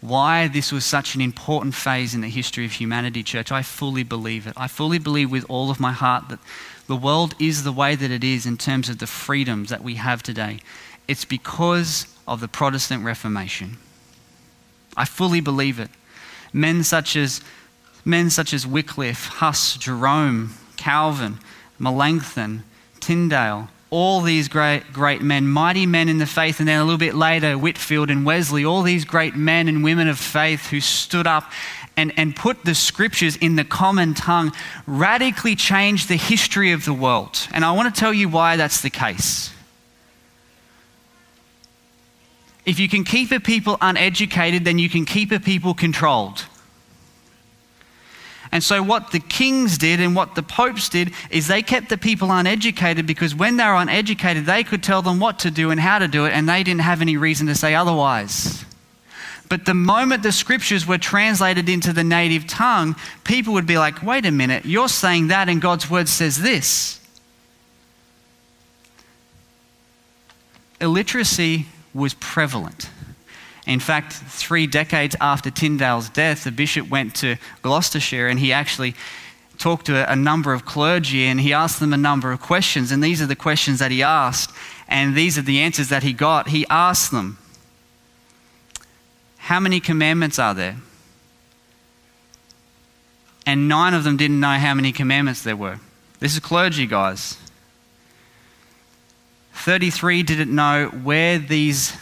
why 0.00 0.48
this 0.48 0.72
was 0.72 0.86
such 0.86 1.14
an 1.14 1.20
important 1.20 1.74
phase 1.74 2.14
in 2.14 2.22
the 2.22 2.28
history 2.28 2.64
of 2.64 2.72
humanity, 2.72 3.22
church. 3.22 3.52
I 3.52 3.60
fully 3.60 4.02
believe 4.02 4.46
it. 4.46 4.54
I 4.56 4.66
fully 4.66 4.98
believe 4.98 5.30
with 5.30 5.44
all 5.50 5.70
of 5.70 5.78
my 5.78 5.92
heart 5.92 6.30
that 6.30 6.38
the 6.86 6.96
world 6.96 7.34
is 7.38 7.64
the 7.64 7.72
way 7.72 7.94
that 7.94 8.10
it 8.10 8.24
is 8.24 8.46
in 8.46 8.56
terms 8.56 8.88
of 8.88 8.98
the 8.98 9.06
freedoms 9.06 9.68
that 9.68 9.84
we 9.84 9.96
have 9.96 10.22
today. 10.22 10.60
It's 11.06 11.26
because 11.26 12.06
of 12.26 12.40
the 12.40 12.48
Protestant 12.48 13.04
Reformation. 13.04 13.76
I 14.96 15.04
fully 15.04 15.42
believe 15.42 15.78
it. 15.78 15.90
Men 16.54 16.82
such 16.82 17.14
as 17.14 17.42
men 18.06 18.30
such 18.30 18.54
as 18.54 18.66
Wycliffe, 18.66 19.26
Huss, 19.26 19.76
Jerome, 19.76 20.54
Calvin, 20.78 21.40
Melanchthon, 21.78 22.64
Tyndale, 23.00 23.68
all 23.90 24.20
these 24.20 24.48
great, 24.48 24.92
great 24.92 25.22
men, 25.22 25.48
mighty 25.48 25.86
men 25.86 26.08
in 26.08 26.18
the 26.18 26.26
faith, 26.26 26.60
and 26.60 26.68
then 26.68 26.80
a 26.80 26.84
little 26.84 26.98
bit 26.98 27.14
later, 27.14 27.56
Whitefield 27.56 28.10
and 28.10 28.24
Wesley, 28.26 28.64
all 28.64 28.82
these 28.82 29.04
great 29.04 29.34
men 29.34 29.66
and 29.68 29.82
women 29.82 30.08
of 30.08 30.18
faith 30.18 30.66
who 30.66 30.80
stood 30.80 31.26
up 31.26 31.50
and, 31.96 32.12
and 32.16 32.36
put 32.36 32.64
the 32.64 32.74
scriptures 32.74 33.36
in 33.36 33.56
the 33.56 33.64
common 33.64 34.14
tongue, 34.14 34.52
radically 34.86 35.56
changed 35.56 36.08
the 36.08 36.16
history 36.16 36.72
of 36.72 36.84
the 36.84 36.92
world. 36.92 37.48
And 37.52 37.64
I 37.64 37.72
want 37.72 37.92
to 37.92 37.98
tell 37.98 38.12
you 38.12 38.28
why 38.28 38.56
that's 38.56 38.82
the 38.82 38.90
case. 38.90 39.52
If 42.64 42.78
you 42.78 42.88
can 42.88 43.02
keep 43.02 43.32
a 43.32 43.40
people 43.40 43.78
uneducated, 43.80 44.64
then 44.64 44.78
you 44.78 44.90
can 44.90 45.06
keep 45.06 45.32
a 45.32 45.40
people 45.40 45.72
controlled. 45.72 46.44
And 48.50 48.62
so, 48.62 48.82
what 48.82 49.10
the 49.12 49.20
kings 49.20 49.76
did 49.76 50.00
and 50.00 50.16
what 50.16 50.34
the 50.34 50.42
popes 50.42 50.88
did 50.88 51.12
is 51.30 51.48
they 51.48 51.62
kept 51.62 51.88
the 51.88 51.98
people 51.98 52.30
uneducated 52.30 53.06
because 53.06 53.34
when 53.34 53.56
they 53.56 53.64
were 53.64 53.74
uneducated, 53.74 54.46
they 54.46 54.64
could 54.64 54.82
tell 54.82 55.02
them 55.02 55.20
what 55.20 55.40
to 55.40 55.50
do 55.50 55.70
and 55.70 55.78
how 55.78 55.98
to 55.98 56.08
do 56.08 56.24
it, 56.24 56.32
and 56.32 56.48
they 56.48 56.62
didn't 56.62 56.80
have 56.80 57.02
any 57.02 57.16
reason 57.16 57.46
to 57.48 57.54
say 57.54 57.74
otherwise. 57.74 58.64
But 59.48 59.64
the 59.64 59.74
moment 59.74 60.22
the 60.22 60.32
scriptures 60.32 60.86
were 60.86 60.98
translated 60.98 61.68
into 61.68 61.92
the 61.92 62.04
native 62.04 62.46
tongue, 62.46 62.96
people 63.24 63.54
would 63.54 63.66
be 63.66 63.78
like, 63.78 64.02
wait 64.02 64.26
a 64.26 64.30
minute, 64.30 64.64
you're 64.64 64.88
saying 64.88 65.28
that 65.28 65.48
and 65.48 65.60
God's 65.60 65.88
word 65.88 66.08
says 66.08 66.40
this. 66.40 67.00
Illiteracy 70.80 71.66
was 71.94 72.14
prevalent. 72.14 72.90
In 73.68 73.80
fact, 73.80 74.14
three 74.14 74.66
decades 74.66 75.14
after 75.20 75.50
Tyndale's 75.50 76.08
death, 76.08 76.44
the 76.44 76.50
bishop 76.50 76.88
went 76.88 77.14
to 77.16 77.36
Gloucestershire 77.60 78.26
and 78.26 78.40
he 78.40 78.50
actually 78.50 78.94
talked 79.58 79.86
to 79.86 80.10
a 80.10 80.16
number 80.16 80.54
of 80.54 80.64
clergy 80.64 81.26
and 81.26 81.38
he 81.38 81.52
asked 81.52 81.78
them 81.78 81.92
a 81.92 81.98
number 81.98 82.32
of 82.32 82.40
questions. 82.40 82.90
And 82.90 83.04
these 83.04 83.20
are 83.20 83.26
the 83.26 83.36
questions 83.36 83.78
that 83.80 83.90
he 83.90 84.02
asked, 84.02 84.50
and 84.88 85.14
these 85.14 85.36
are 85.36 85.42
the 85.42 85.60
answers 85.60 85.90
that 85.90 86.02
he 86.02 86.14
got. 86.14 86.48
He 86.48 86.64
asked 86.70 87.10
them, 87.10 87.36
How 89.36 89.60
many 89.60 89.80
commandments 89.80 90.38
are 90.38 90.54
there? 90.54 90.76
And 93.44 93.68
nine 93.68 93.92
of 93.92 94.02
them 94.02 94.16
didn't 94.16 94.40
know 94.40 94.54
how 94.54 94.72
many 94.72 94.92
commandments 94.92 95.42
there 95.42 95.56
were. 95.56 95.78
This 96.20 96.32
is 96.32 96.40
clergy, 96.40 96.86
guys. 96.86 97.36
33 99.52 100.22
didn't 100.22 100.54
know 100.54 100.86
where 100.88 101.38
these 101.38 101.94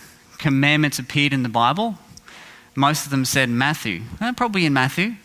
commandments 0.46 1.00
appeared 1.00 1.32
in 1.32 1.42
the 1.42 1.48
Bible. 1.48 1.96
Most 2.76 3.04
of 3.04 3.10
them 3.10 3.24
said 3.24 3.48
Matthew. 3.48 4.02
Eh, 4.20 4.30
probably 4.36 4.64
in 4.64 4.72
Matthew. 4.72 5.16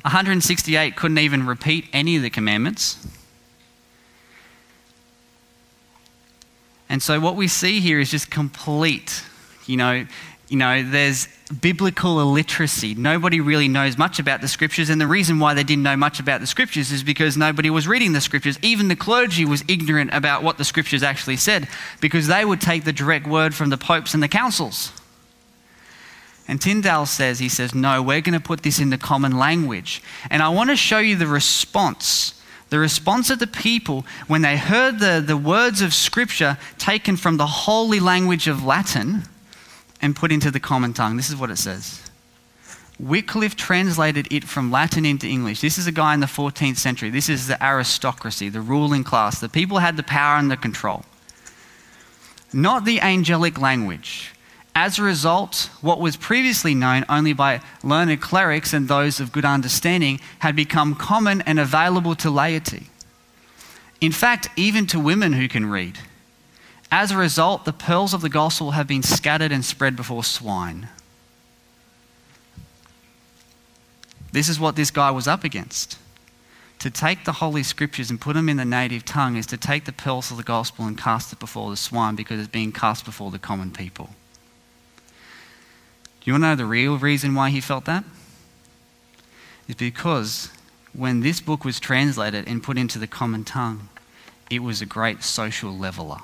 168 0.00 0.96
couldn't 0.96 1.18
even 1.18 1.44
repeat 1.44 1.84
any 1.92 2.16
of 2.16 2.22
the 2.22 2.30
commandments. 2.30 3.06
And 6.88 7.02
so 7.02 7.20
what 7.20 7.36
we 7.36 7.46
see 7.46 7.80
here 7.80 8.00
is 8.00 8.10
just 8.10 8.30
complete, 8.30 9.22
you 9.66 9.76
know, 9.76 10.06
you 10.48 10.56
know, 10.56 10.82
there's 10.82 11.28
biblical 11.60 12.20
illiteracy. 12.20 12.94
Nobody 12.94 13.40
really 13.40 13.68
knows 13.68 13.98
much 13.98 14.18
about 14.18 14.40
the 14.40 14.48
scriptures, 14.48 14.88
and 14.88 15.00
the 15.00 15.06
reason 15.06 15.38
why 15.38 15.54
they 15.54 15.64
didn't 15.64 15.82
know 15.82 15.96
much 15.96 16.20
about 16.20 16.40
the 16.40 16.46
scriptures 16.46 16.90
is 16.92 17.02
because 17.02 17.36
nobody 17.36 17.70
was 17.70 17.86
reading 17.86 18.12
the 18.12 18.20
scriptures. 18.20 18.58
Even 18.62 18.88
the 18.88 18.96
clergy 18.96 19.44
was 19.44 19.64
ignorant 19.68 20.12
about 20.14 20.42
what 20.42 20.58
the 20.58 20.64
scriptures 20.64 21.02
actually 21.02 21.36
said 21.36 21.68
because 22.00 22.26
they 22.26 22.44
would 22.44 22.60
take 22.60 22.84
the 22.84 22.92
direct 22.92 23.26
word 23.26 23.54
from 23.54 23.70
the 23.70 23.78
popes 23.78 24.14
and 24.14 24.22
the 24.22 24.28
councils. 24.28 24.92
And 26.48 26.60
Tyndale 26.60 27.06
says, 27.06 27.38
he 27.38 27.48
says, 27.48 27.74
no, 27.74 28.02
we're 28.02 28.20
going 28.20 28.38
to 28.38 28.40
put 28.40 28.62
this 28.62 28.80
into 28.80 28.98
common 28.98 29.38
language. 29.38 30.02
And 30.28 30.42
I 30.42 30.48
want 30.48 30.70
to 30.70 30.76
show 30.76 30.98
you 30.98 31.16
the 31.16 31.26
response. 31.26 32.40
The 32.70 32.78
response 32.78 33.30
of 33.30 33.38
the 33.38 33.46
people 33.46 34.04
when 34.26 34.42
they 34.42 34.56
heard 34.56 34.98
the, 34.98 35.22
the 35.24 35.36
words 35.36 35.82
of 35.82 35.94
Scripture 35.94 36.58
taken 36.78 37.16
from 37.16 37.36
the 37.36 37.46
holy 37.46 38.00
language 38.00 38.48
of 38.48 38.64
Latin 38.64 39.24
and 40.02 40.16
put 40.16 40.32
into 40.32 40.50
the 40.50 40.60
common 40.60 40.92
tongue. 40.92 41.16
This 41.16 41.30
is 41.30 41.36
what 41.36 41.50
it 41.50 41.56
says. 41.56 42.02
Wycliffe 42.98 43.56
translated 43.56 44.28
it 44.30 44.44
from 44.44 44.70
Latin 44.70 45.06
into 45.06 45.26
English. 45.26 45.60
This 45.60 45.78
is 45.78 45.86
a 45.86 45.92
guy 45.92 46.14
in 46.14 46.20
the 46.20 46.26
14th 46.26 46.76
century. 46.76 47.10
This 47.10 47.28
is 47.28 47.46
the 47.46 47.62
aristocracy, 47.64 48.48
the 48.48 48.60
ruling 48.60 49.02
class. 49.02 49.40
The 49.40 49.48
people 49.48 49.78
had 49.78 49.96
the 49.96 50.02
power 50.02 50.36
and 50.36 50.50
the 50.50 50.56
control. 50.56 51.04
Not 52.52 52.84
the 52.84 53.00
angelic 53.00 53.58
language. 53.58 54.32
As 54.74 54.98
a 54.98 55.02
result, 55.02 55.70
what 55.80 56.00
was 56.00 56.16
previously 56.16 56.74
known 56.74 57.04
only 57.08 57.32
by 57.32 57.60
learned 57.82 58.20
clerics 58.20 58.72
and 58.72 58.88
those 58.88 59.20
of 59.20 59.32
good 59.32 59.44
understanding 59.44 60.20
had 60.38 60.56
become 60.56 60.94
common 60.94 61.42
and 61.42 61.58
available 61.58 62.14
to 62.16 62.30
laity. 62.30 62.86
In 64.00 64.12
fact, 64.12 64.48
even 64.56 64.86
to 64.88 64.98
women 64.98 65.34
who 65.34 65.48
can 65.48 65.66
read. 65.66 65.98
As 66.94 67.10
a 67.10 67.16
result, 67.16 67.64
the 67.64 67.72
pearls 67.72 68.12
of 68.12 68.20
the 68.20 68.28
gospel 68.28 68.72
have 68.72 68.86
been 68.86 69.02
scattered 69.02 69.50
and 69.50 69.64
spread 69.64 69.96
before 69.96 70.22
swine. 70.22 70.90
This 74.30 74.46
is 74.46 74.60
what 74.60 74.76
this 74.76 74.90
guy 74.90 75.10
was 75.10 75.26
up 75.26 75.42
against. 75.42 75.98
To 76.80 76.90
take 76.90 77.24
the 77.24 77.32
Holy 77.32 77.62
Scriptures 77.62 78.10
and 78.10 78.20
put 78.20 78.34
them 78.34 78.46
in 78.50 78.58
the 78.58 78.66
native 78.66 79.06
tongue 79.06 79.36
is 79.36 79.46
to 79.46 79.56
take 79.56 79.86
the 79.86 79.92
pearls 79.92 80.30
of 80.30 80.36
the 80.36 80.42
gospel 80.42 80.84
and 80.84 80.98
cast 80.98 81.32
it 81.32 81.38
before 81.38 81.70
the 81.70 81.78
swine 81.78 82.14
because 82.14 82.38
it's 82.38 82.48
being 82.50 82.72
cast 82.72 83.06
before 83.06 83.30
the 83.30 83.38
common 83.38 83.70
people. 83.70 84.10
Do 86.20 86.24
you 86.30 86.34
want 86.34 86.42
to 86.42 86.48
know 86.48 86.56
the 86.56 86.66
real 86.66 86.98
reason 86.98 87.34
why 87.34 87.48
he 87.48 87.62
felt 87.62 87.86
that? 87.86 88.04
It's 89.66 89.78
because 89.78 90.50
when 90.92 91.20
this 91.20 91.40
book 91.40 91.64
was 91.64 91.80
translated 91.80 92.46
and 92.46 92.62
put 92.62 92.76
into 92.76 92.98
the 92.98 93.06
common 93.06 93.44
tongue, 93.44 93.88
it 94.50 94.62
was 94.62 94.82
a 94.82 94.86
great 94.86 95.22
social 95.22 95.74
leveler. 95.74 96.18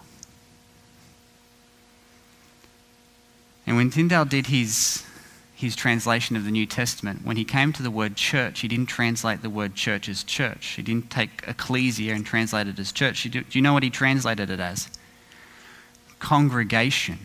And 3.69 3.77
when 3.77 3.91
Tyndale 3.91 4.25
did 4.25 4.47
his, 4.47 5.05
his 5.55 5.77
translation 5.77 6.37
of 6.37 6.47
the 6.47 6.51
New 6.51 6.65
Testament, 6.65 7.21
when 7.23 7.37
he 7.37 7.45
came 7.45 7.71
to 7.75 7.83
the 7.83 7.91
word 7.91 8.17
church, 8.17 8.61
he 8.61 8.69
didn't 8.69 8.87
translate 8.87 9.43
the 9.43 9.51
word 9.51 9.75
church 9.75 10.09
as 10.09 10.25
church. 10.25 10.69
He 10.69 10.83
didn't 10.83 11.11
take 11.11 11.45
ecclesia 11.47 12.15
and 12.15 12.25
translate 12.25 12.67
it 12.67 12.79
as 12.79 12.93
church. 12.93 13.25
Do 13.25 13.45
you 13.51 13.61
know 13.61 13.75
what 13.75 13.83
he 13.83 13.91
translated 13.91 14.49
it 14.49 14.59
as? 14.59 14.89
Congregation. 16.19 17.19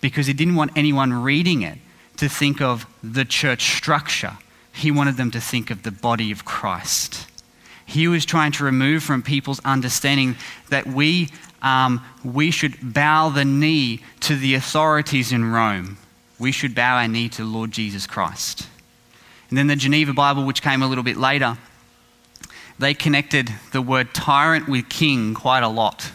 Because 0.00 0.26
he 0.26 0.32
didn't 0.32 0.56
want 0.56 0.72
anyone 0.74 1.12
reading 1.12 1.62
it 1.62 1.78
to 2.16 2.28
think 2.28 2.60
of 2.60 2.84
the 3.00 3.24
church 3.24 3.76
structure. 3.76 4.36
He 4.72 4.90
wanted 4.90 5.16
them 5.16 5.30
to 5.30 5.40
think 5.40 5.70
of 5.70 5.84
the 5.84 5.92
body 5.92 6.32
of 6.32 6.44
Christ. 6.44 7.28
He 7.90 8.06
was 8.06 8.24
trying 8.24 8.52
to 8.52 8.64
remove 8.64 9.02
from 9.02 9.20
people's 9.20 9.60
understanding 9.64 10.36
that 10.68 10.86
we 10.86 11.30
um, 11.60 12.02
we 12.24 12.52
should 12.52 12.94
bow 12.94 13.30
the 13.30 13.44
knee 13.44 14.00
to 14.20 14.36
the 14.36 14.54
authorities 14.54 15.32
in 15.32 15.50
Rome. 15.50 15.98
We 16.38 16.52
should 16.52 16.74
bow 16.74 16.98
our 16.98 17.08
knee 17.08 17.28
to 17.30 17.44
Lord 17.44 17.72
Jesus 17.72 18.06
Christ. 18.06 18.68
And 19.48 19.58
then 19.58 19.66
the 19.66 19.76
Geneva 19.76 20.12
Bible, 20.12 20.46
which 20.46 20.62
came 20.62 20.82
a 20.82 20.86
little 20.86 21.04
bit 21.04 21.16
later, 21.16 21.58
they 22.78 22.94
connected 22.94 23.50
the 23.72 23.82
word 23.82 24.14
tyrant 24.14 24.68
with 24.68 24.88
king 24.88 25.34
quite 25.34 25.64
a 25.64 25.68
lot. 25.68 26.12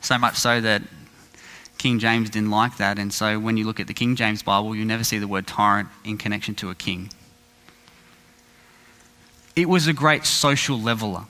So 0.00 0.18
much 0.18 0.36
so 0.36 0.60
that 0.60 0.82
King 1.78 2.00
James 2.00 2.30
didn't 2.30 2.50
like 2.50 2.78
that. 2.78 2.98
And 2.98 3.14
so 3.14 3.38
when 3.38 3.56
you 3.56 3.64
look 3.64 3.78
at 3.78 3.86
the 3.86 3.94
King 3.94 4.16
James 4.16 4.42
Bible, 4.42 4.74
you 4.74 4.84
never 4.84 5.04
see 5.04 5.18
the 5.18 5.28
word 5.28 5.46
tyrant 5.46 5.88
in 6.04 6.18
connection 6.18 6.56
to 6.56 6.68
a 6.68 6.74
king. 6.74 7.10
It 9.56 9.70
was 9.70 9.86
a 9.86 9.94
great 9.94 10.26
social 10.26 10.78
leveler. 10.78 11.24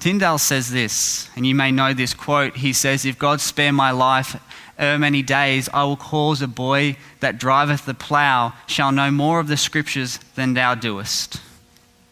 Tyndale 0.00 0.38
says 0.38 0.70
this, 0.70 1.30
and 1.36 1.46
you 1.46 1.54
may 1.54 1.70
know 1.70 1.94
this 1.94 2.12
quote. 2.12 2.56
He 2.56 2.72
says, 2.72 3.06
If 3.06 3.18
God 3.18 3.40
spare 3.40 3.72
my 3.72 3.92
life 3.92 4.36
ere 4.78 4.98
many 4.98 5.22
days, 5.22 5.68
I 5.72 5.84
will 5.84 5.96
cause 5.96 6.42
a 6.42 6.48
boy 6.48 6.96
that 7.20 7.38
driveth 7.38 7.86
the 7.86 7.94
plough 7.94 8.52
shall 8.66 8.92
know 8.92 9.10
more 9.10 9.40
of 9.40 9.48
the 9.48 9.56
scriptures 9.56 10.18
than 10.34 10.54
thou 10.54 10.74
doest. 10.74 11.40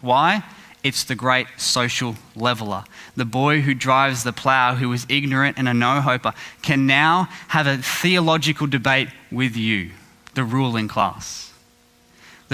Why? 0.00 0.44
It's 0.82 1.04
the 1.04 1.14
great 1.14 1.46
social 1.56 2.16
leveler. 2.36 2.84
The 3.16 3.24
boy 3.24 3.62
who 3.62 3.74
drives 3.74 4.22
the 4.22 4.32
plough, 4.32 4.76
who 4.76 4.92
is 4.92 5.06
ignorant 5.08 5.58
and 5.58 5.68
a 5.68 5.74
no 5.74 6.00
hoper, 6.00 6.32
can 6.62 6.86
now 6.86 7.28
have 7.48 7.66
a 7.66 7.78
theological 7.78 8.66
debate 8.66 9.08
with 9.32 9.56
you, 9.56 9.90
the 10.34 10.44
ruling 10.44 10.88
class. 10.88 11.43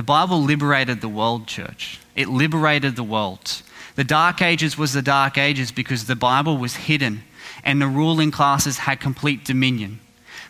The 0.00 0.04
Bible 0.04 0.40
liberated 0.42 1.02
the 1.02 1.11
world, 1.11 1.47
church. 1.47 2.00
It 2.16 2.26
liberated 2.26 2.97
the 2.97 3.02
world. 3.02 3.61
The 3.97 4.02
Dark 4.02 4.40
Ages 4.40 4.78
was 4.78 4.95
the 4.95 5.02
Dark 5.02 5.37
Ages 5.37 5.73
because 5.73 6.07
the 6.07 6.16
Bible 6.16 6.57
was 6.57 6.75
hidden 6.75 7.23
and 7.64 7.83
the 7.83 7.87
ruling 7.87 8.30
classes 8.30 8.78
had 8.78 8.99
complete 8.99 9.45
dominion. 9.45 10.00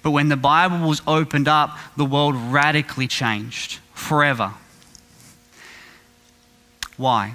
But 0.05 0.13
when 0.13 0.29
the 0.29 0.37
Bible 0.37 0.89
was 0.89 1.03
opened 1.05 1.49
up, 1.49 1.77
the 1.97 2.05
world 2.05 2.37
radically 2.37 3.09
changed 3.09 3.81
forever. 3.93 4.53
Why? 6.97 7.35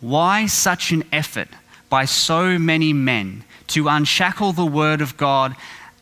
Why 0.00 0.46
such 0.46 0.92
an 0.92 1.04
effort 1.12 1.48
by 1.90 2.06
so 2.06 2.58
many 2.58 2.94
men 2.94 3.44
to 3.66 3.86
unshackle 3.86 4.54
the 4.54 4.64
Word 4.64 5.02
of 5.02 5.18
God 5.18 5.56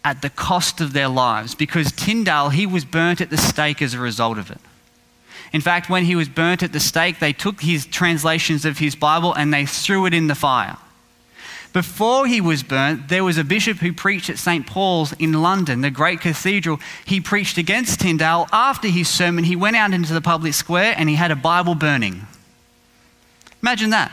at 0.04 0.22
the 0.22 0.30
cost 0.30 0.80
of 0.80 0.92
their 0.92 1.08
lives? 1.08 1.56
Because 1.56 1.90
Tyndale, 1.90 2.50
he 2.50 2.64
was 2.64 2.84
burnt 2.84 3.20
at 3.20 3.30
the 3.30 3.36
stake 3.36 3.82
as 3.82 3.92
a 3.92 3.98
result 3.98 4.38
of 4.38 4.52
it. 4.52 4.60
In 5.52 5.60
fact, 5.60 5.88
when 5.88 6.04
he 6.04 6.14
was 6.14 6.28
burnt 6.28 6.62
at 6.62 6.72
the 6.72 6.80
stake, 6.80 7.18
they 7.18 7.32
took 7.32 7.60
his 7.60 7.86
translations 7.86 8.64
of 8.64 8.78
his 8.78 8.94
Bible 8.94 9.34
and 9.34 9.52
they 9.52 9.64
threw 9.64 10.06
it 10.06 10.14
in 10.14 10.26
the 10.26 10.34
fire. 10.34 10.76
Before 11.72 12.26
he 12.26 12.40
was 12.40 12.62
burnt, 12.62 13.08
there 13.08 13.24
was 13.24 13.38
a 13.38 13.44
bishop 13.44 13.78
who 13.78 13.92
preached 13.92 14.30
at 14.30 14.38
St. 14.38 14.66
Paul's 14.66 15.12
in 15.14 15.32
London, 15.34 15.80
the 15.80 15.90
great 15.90 16.20
cathedral. 16.20 16.80
He 17.04 17.20
preached 17.20 17.58
against 17.58 18.00
Tyndale. 18.00 18.48
After 18.52 18.88
his 18.88 19.08
sermon, 19.08 19.44
he 19.44 19.56
went 19.56 19.76
out 19.76 19.92
into 19.92 20.14
the 20.14 20.20
public 20.20 20.54
square 20.54 20.94
and 20.96 21.08
he 21.08 21.14
had 21.14 21.30
a 21.30 21.36
Bible 21.36 21.74
burning. 21.74 22.26
Imagine 23.62 23.90
that. 23.90 24.12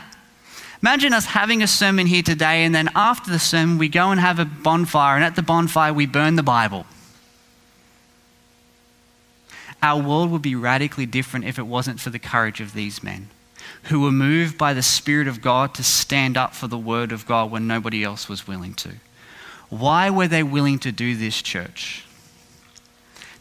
Imagine 0.82 1.14
us 1.14 1.26
having 1.26 1.62
a 1.62 1.66
sermon 1.66 2.06
here 2.06 2.22
today, 2.22 2.64
and 2.64 2.74
then 2.74 2.90
after 2.94 3.30
the 3.30 3.38
sermon, 3.38 3.78
we 3.78 3.88
go 3.88 4.10
and 4.10 4.20
have 4.20 4.38
a 4.38 4.44
bonfire, 4.44 5.16
and 5.16 5.24
at 5.24 5.34
the 5.34 5.42
bonfire, 5.42 5.92
we 5.92 6.06
burn 6.06 6.36
the 6.36 6.42
Bible 6.42 6.86
our 9.86 10.02
world 10.02 10.30
would 10.32 10.42
be 10.42 10.56
radically 10.56 11.06
different 11.06 11.44
if 11.44 11.58
it 11.58 11.66
wasn't 11.66 12.00
for 12.00 12.10
the 12.10 12.18
courage 12.18 12.60
of 12.60 12.74
these 12.74 13.02
men 13.02 13.30
who 13.84 14.00
were 14.00 14.12
moved 14.12 14.58
by 14.58 14.74
the 14.74 14.82
Spirit 14.82 15.28
of 15.28 15.40
God 15.40 15.74
to 15.74 15.84
stand 15.84 16.36
up 16.36 16.54
for 16.54 16.66
the 16.66 16.78
Word 16.78 17.12
of 17.12 17.24
God 17.26 17.50
when 17.50 17.68
nobody 17.68 18.02
else 18.02 18.28
was 18.28 18.48
willing 18.48 18.74
to. 18.74 18.94
Why 19.68 20.10
were 20.10 20.28
they 20.28 20.42
willing 20.42 20.80
to 20.80 20.92
do 20.92 21.16
this, 21.16 21.40
church? 21.40 22.04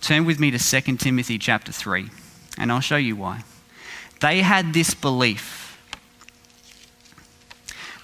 turn 0.01 0.23
with 0.23 0.39
me 0.39 0.51
to 0.51 0.59
2 0.59 0.97
Timothy 0.97 1.39
chapter 1.39 1.71
3, 1.71 2.11
and 2.59 2.71
I'll 2.71 2.79
show 2.79 2.95
you 2.95 3.15
why. 3.15 3.43
They 4.21 4.43
had 4.43 4.71
this 4.71 4.93
belief 4.93 5.79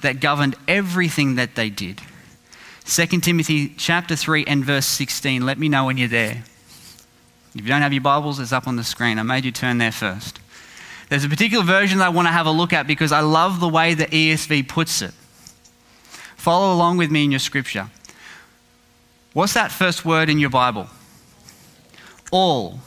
that 0.01 0.19
governed 0.19 0.55
everything 0.67 1.35
that 1.35 1.53
they 1.53 1.69
did. 1.69 2.01
2 2.85 3.05
Timothy 3.19 3.75
chapter 3.77 4.15
3 4.15 4.45
and 4.45 4.65
verse 4.65 4.87
16. 4.87 5.45
Let 5.45 5.59
me 5.59 5.69
know 5.69 5.85
when 5.85 5.97
you're 5.97 6.07
there. 6.07 6.43
If 7.53 7.61
you 7.61 7.67
don't 7.67 7.81
have 7.81 7.91
your 7.91 8.01
Bibles, 8.01 8.39
it's 8.39 8.53
up 8.53 8.67
on 8.67 8.77
the 8.77 8.83
screen. 8.83 9.19
I 9.19 9.23
made 9.23 9.43
you 9.43 9.51
turn 9.51 9.77
there 9.77 9.91
first. 9.91 10.39
There's 11.09 11.25
a 11.25 11.29
particular 11.29 11.65
version 11.65 11.97
that 11.97 12.05
I 12.05 12.09
want 12.09 12.27
to 12.27 12.31
have 12.31 12.45
a 12.45 12.51
look 12.51 12.71
at 12.71 12.87
because 12.87 13.11
I 13.11 13.19
love 13.19 13.59
the 13.59 13.67
way 13.67 13.93
the 13.93 14.05
ESV 14.05 14.69
puts 14.69 15.01
it. 15.01 15.11
Follow 16.37 16.73
along 16.73 16.97
with 16.97 17.11
me 17.11 17.25
in 17.25 17.31
your 17.31 17.39
scripture. 17.39 17.89
What's 19.33 19.53
that 19.53 19.71
first 19.71 20.05
word 20.05 20.29
in 20.29 20.39
your 20.39 20.49
Bible? 20.49 20.87
All. 22.31 22.79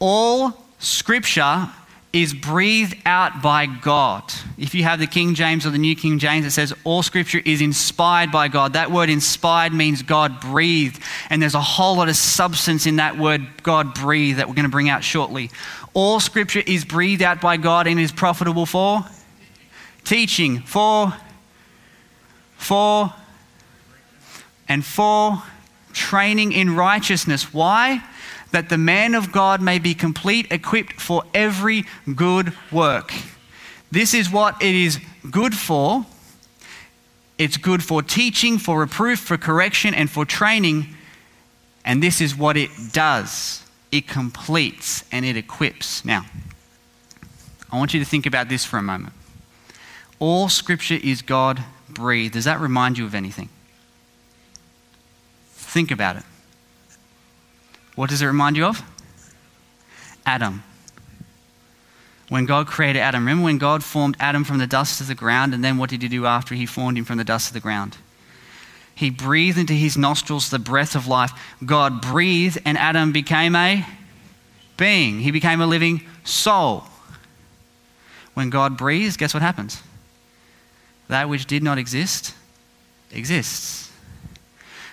All 0.00 0.64
scripture 0.80 1.70
is 2.12 2.34
breathed 2.34 2.94
out 3.06 3.40
by 3.40 3.64
God. 3.64 4.22
If 4.58 4.74
you 4.74 4.82
have 4.82 4.98
the 4.98 5.06
King 5.06 5.34
James 5.34 5.64
or 5.64 5.70
the 5.70 5.78
New 5.78 5.96
King 5.96 6.18
James, 6.18 6.44
it 6.44 6.50
says 6.50 6.74
all 6.84 7.02
scripture 7.02 7.40
is 7.44 7.62
inspired 7.62 8.30
by 8.30 8.48
God. 8.48 8.74
That 8.74 8.90
word 8.90 9.08
inspired 9.08 9.72
means 9.72 10.02
God 10.02 10.38
breathed. 10.40 11.02
And 11.30 11.40
there's 11.40 11.54
a 11.54 11.60
whole 11.60 11.96
lot 11.96 12.10
of 12.10 12.16
substance 12.16 12.86
in 12.86 12.96
that 12.96 13.16
word 13.16 13.46
God 13.62 13.94
breathed 13.94 14.38
that 14.38 14.48
we're 14.48 14.54
going 14.54 14.66
to 14.66 14.70
bring 14.70 14.90
out 14.90 15.02
shortly. 15.02 15.50
All 15.94 16.20
scripture 16.20 16.62
is 16.66 16.84
breathed 16.84 17.22
out 17.22 17.40
by 17.40 17.56
God 17.56 17.86
and 17.86 17.98
is 17.98 18.12
profitable 18.12 18.66
for 18.66 19.04
teaching, 20.04 20.60
for, 20.60 21.14
for, 22.56 23.12
and 24.68 24.84
for 24.84 25.42
training 25.94 26.52
in 26.52 26.76
righteousness. 26.76 27.54
Why? 27.54 28.02
That 28.52 28.68
the 28.68 28.78
man 28.78 29.14
of 29.14 29.32
God 29.32 29.60
may 29.60 29.78
be 29.78 29.94
complete, 29.94 30.50
equipped 30.50 31.00
for 31.00 31.24
every 31.34 31.84
good 32.14 32.52
work. 32.70 33.12
This 33.90 34.14
is 34.14 34.30
what 34.30 34.62
it 34.62 34.74
is 34.74 35.00
good 35.30 35.54
for. 35.54 36.06
It's 37.38 37.56
good 37.56 37.82
for 37.82 38.02
teaching, 38.02 38.58
for 38.58 38.80
reproof, 38.80 39.18
for 39.18 39.36
correction, 39.36 39.94
and 39.94 40.08
for 40.08 40.24
training. 40.24 40.94
And 41.84 42.02
this 42.02 42.20
is 42.20 42.36
what 42.36 42.56
it 42.56 42.70
does 42.92 43.62
it 43.92 44.08
completes 44.08 45.04
and 45.12 45.24
it 45.24 45.36
equips. 45.36 46.04
Now, 46.04 46.24
I 47.70 47.76
want 47.76 47.92
you 47.92 48.00
to 48.00 48.06
think 48.06 48.24
about 48.24 48.48
this 48.48 48.64
for 48.64 48.78
a 48.78 48.82
moment. 48.82 49.12
All 50.18 50.48
scripture 50.48 50.98
is 51.02 51.20
God 51.20 51.62
breathed. 51.90 52.32
Does 52.32 52.46
that 52.46 52.58
remind 52.58 52.96
you 52.96 53.04
of 53.04 53.14
anything? 53.14 53.50
Think 55.52 55.90
about 55.90 56.16
it. 56.16 56.22
What 57.94 58.10
does 58.10 58.22
it 58.22 58.26
remind 58.26 58.56
you 58.56 58.64
of? 58.64 58.82
Adam. 60.24 60.62
When 62.28 62.46
God 62.46 62.66
created 62.66 63.00
Adam, 63.00 63.24
remember 63.24 63.44
when 63.44 63.58
God 63.58 63.84
formed 63.84 64.16
Adam 64.18 64.44
from 64.44 64.58
the 64.58 64.66
dust 64.66 65.00
of 65.00 65.06
the 65.06 65.14
ground, 65.14 65.52
and 65.52 65.62
then 65.62 65.76
what 65.76 65.90
did 65.90 66.00
he 66.00 66.08
do 66.08 66.24
after 66.24 66.54
he 66.54 66.64
formed 66.64 66.96
him 66.96 67.04
from 67.04 67.18
the 67.18 67.24
dust 67.24 67.48
of 67.48 67.54
the 67.54 67.60
ground? 67.60 67.98
He 68.94 69.10
breathed 69.10 69.58
into 69.58 69.74
his 69.74 69.98
nostrils 69.98 70.48
the 70.48 70.58
breath 70.58 70.94
of 70.94 71.06
life. 71.06 71.32
God 71.64 72.00
breathed, 72.00 72.58
and 72.64 72.78
Adam 72.78 73.12
became 73.12 73.54
a 73.54 73.86
being. 74.76 75.20
He 75.20 75.30
became 75.30 75.60
a 75.60 75.66
living 75.66 76.02
soul. 76.24 76.84
When 78.34 78.48
God 78.48 78.78
breathes, 78.78 79.16
guess 79.16 79.34
what 79.34 79.42
happens? 79.42 79.82
That 81.08 81.28
which 81.28 81.46
did 81.46 81.62
not 81.62 81.76
exist 81.76 82.34
exists. 83.10 83.91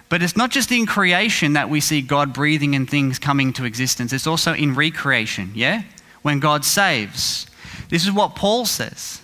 But 0.09 0.23
it's 0.23 0.35
not 0.35 0.49
just 0.49 0.71
in 0.71 0.87
creation 0.87 1.53
that 1.53 1.69
we 1.69 1.79
see 1.79 2.01
God 2.01 2.33
breathing 2.33 2.75
and 2.75 2.89
things 2.89 3.19
coming 3.19 3.53
to 3.53 3.65
existence, 3.65 4.11
it's 4.11 4.27
also 4.27 4.53
in 4.53 4.73
recreation, 4.73 5.51
yeah? 5.53 5.83
When 6.23 6.39
God 6.39 6.65
saves. 6.65 7.45
This 7.89 8.05
is 8.05 8.11
what 8.11 8.35
Paul 8.35 8.65
says. 8.65 9.21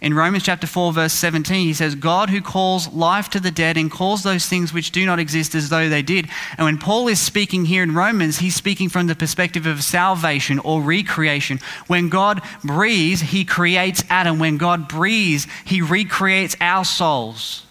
In 0.00 0.14
Romans 0.14 0.44
chapter 0.44 0.66
4, 0.66 0.94
verse 0.94 1.12
17, 1.12 1.66
he 1.66 1.74
says, 1.74 1.94
God 1.94 2.30
who 2.30 2.40
calls 2.40 2.88
life 2.88 3.28
to 3.30 3.40
the 3.40 3.50
dead 3.50 3.76
and 3.76 3.90
calls 3.90 4.22
those 4.22 4.46
things 4.46 4.72
which 4.72 4.92
do 4.92 5.04
not 5.04 5.18
exist 5.18 5.54
as 5.54 5.68
though 5.68 5.90
they 5.90 6.00
did. 6.00 6.26
And 6.56 6.64
when 6.64 6.78
Paul 6.78 7.08
is 7.08 7.20
speaking 7.20 7.66
here 7.66 7.82
in 7.82 7.94
Romans, 7.94 8.38
he's 8.38 8.56
speaking 8.56 8.88
from 8.88 9.08
the 9.08 9.14
perspective 9.14 9.66
of 9.66 9.84
salvation 9.84 10.58
or 10.60 10.80
recreation. 10.80 11.60
When 11.86 12.08
God 12.08 12.40
breathes, 12.64 13.20
he 13.20 13.44
creates 13.44 14.02
Adam. 14.08 14.38
When 14.38 14.56
God 14.56 14.88
breathes, 14.88 15.46
he 15.66 15.82
recreates 15.82 16.56
our 16.62 16.86
souls 16.86 17.66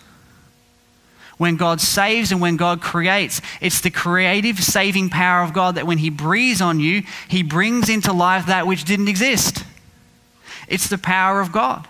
when 1.40 1.56
God 1.56 1.80
saves 1.80 2.34
and 2.34 2.42
when 2.42 2.58
God 2.58 2.82
creates. 2.82 3.42
It's 3.62 3.80
the 3.80 3.90
creative 3.90 4.60
saving 4.60 5.10
power 5.10 5.42
of 5.42 5.54
God 5.54 5.76
that 5.76 5.88
when 5.88 5.98
He 5.98 6.10
breathes 6.10 6.62
on 6.62 6.82
you, 6.82 7.04
He 7.30 7.44
brings 7.44 7.90
into 7.90 8.12
life 8.12 8.48
that 8.48 8.68
which 8.68 8.84
didn't 8.84 9.08
exist. 9.08 9.64
It's 10.68 10.90
the 10.90 10.98
power 10.98 11.40
of 11.40 11.54
God. 11.54 11.88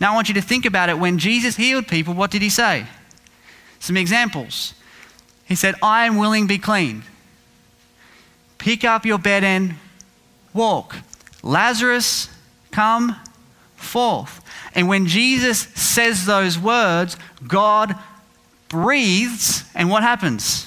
Now, 0.00 0.12
I 0.12 0.14
want 0.14 0.28
you 0.28 0.34
to 0.34 0.40
think 0.40 0.64
about 0.64 0.88
it. 0.88 0.98
When 0.98 1.18
Jesus 1.18 1.56
healed 1.56 1.86
people, 1.86 2.14
what 2.14 2.30
did 2.30 2.40
He 2.40 2.48
say? 2.48 2.86
Some 3.78 3.98
examples. 3.98 4.72
He 5.44 5.54
said, 5.54 5.74
I 5.82 6.06
am 6.06 6.16
willing, 6.16 6.46
be 6.46 6.58
clean. 6.58 7.02
Pick 8.56 8.84
up 8.84 9.04
your 9.04 9.18
bed 9.18 9.44
and 9.44 9.74
walk. 10.54 10.96
Lazarus, 11.42 12.30
come 12.70 13.16
forth. 13.76 14.42
And 14.74 14.88
when 14.88 15.06
Jesus 15.06 15.58
says 15.74 16.24
those 16.24 16.58
words, 16.58 17.18
God 17.46 17.94
breathes, 18.70 19.64
and 19.74 19.90
what 19.90 20.02
happens? 20.02 20.66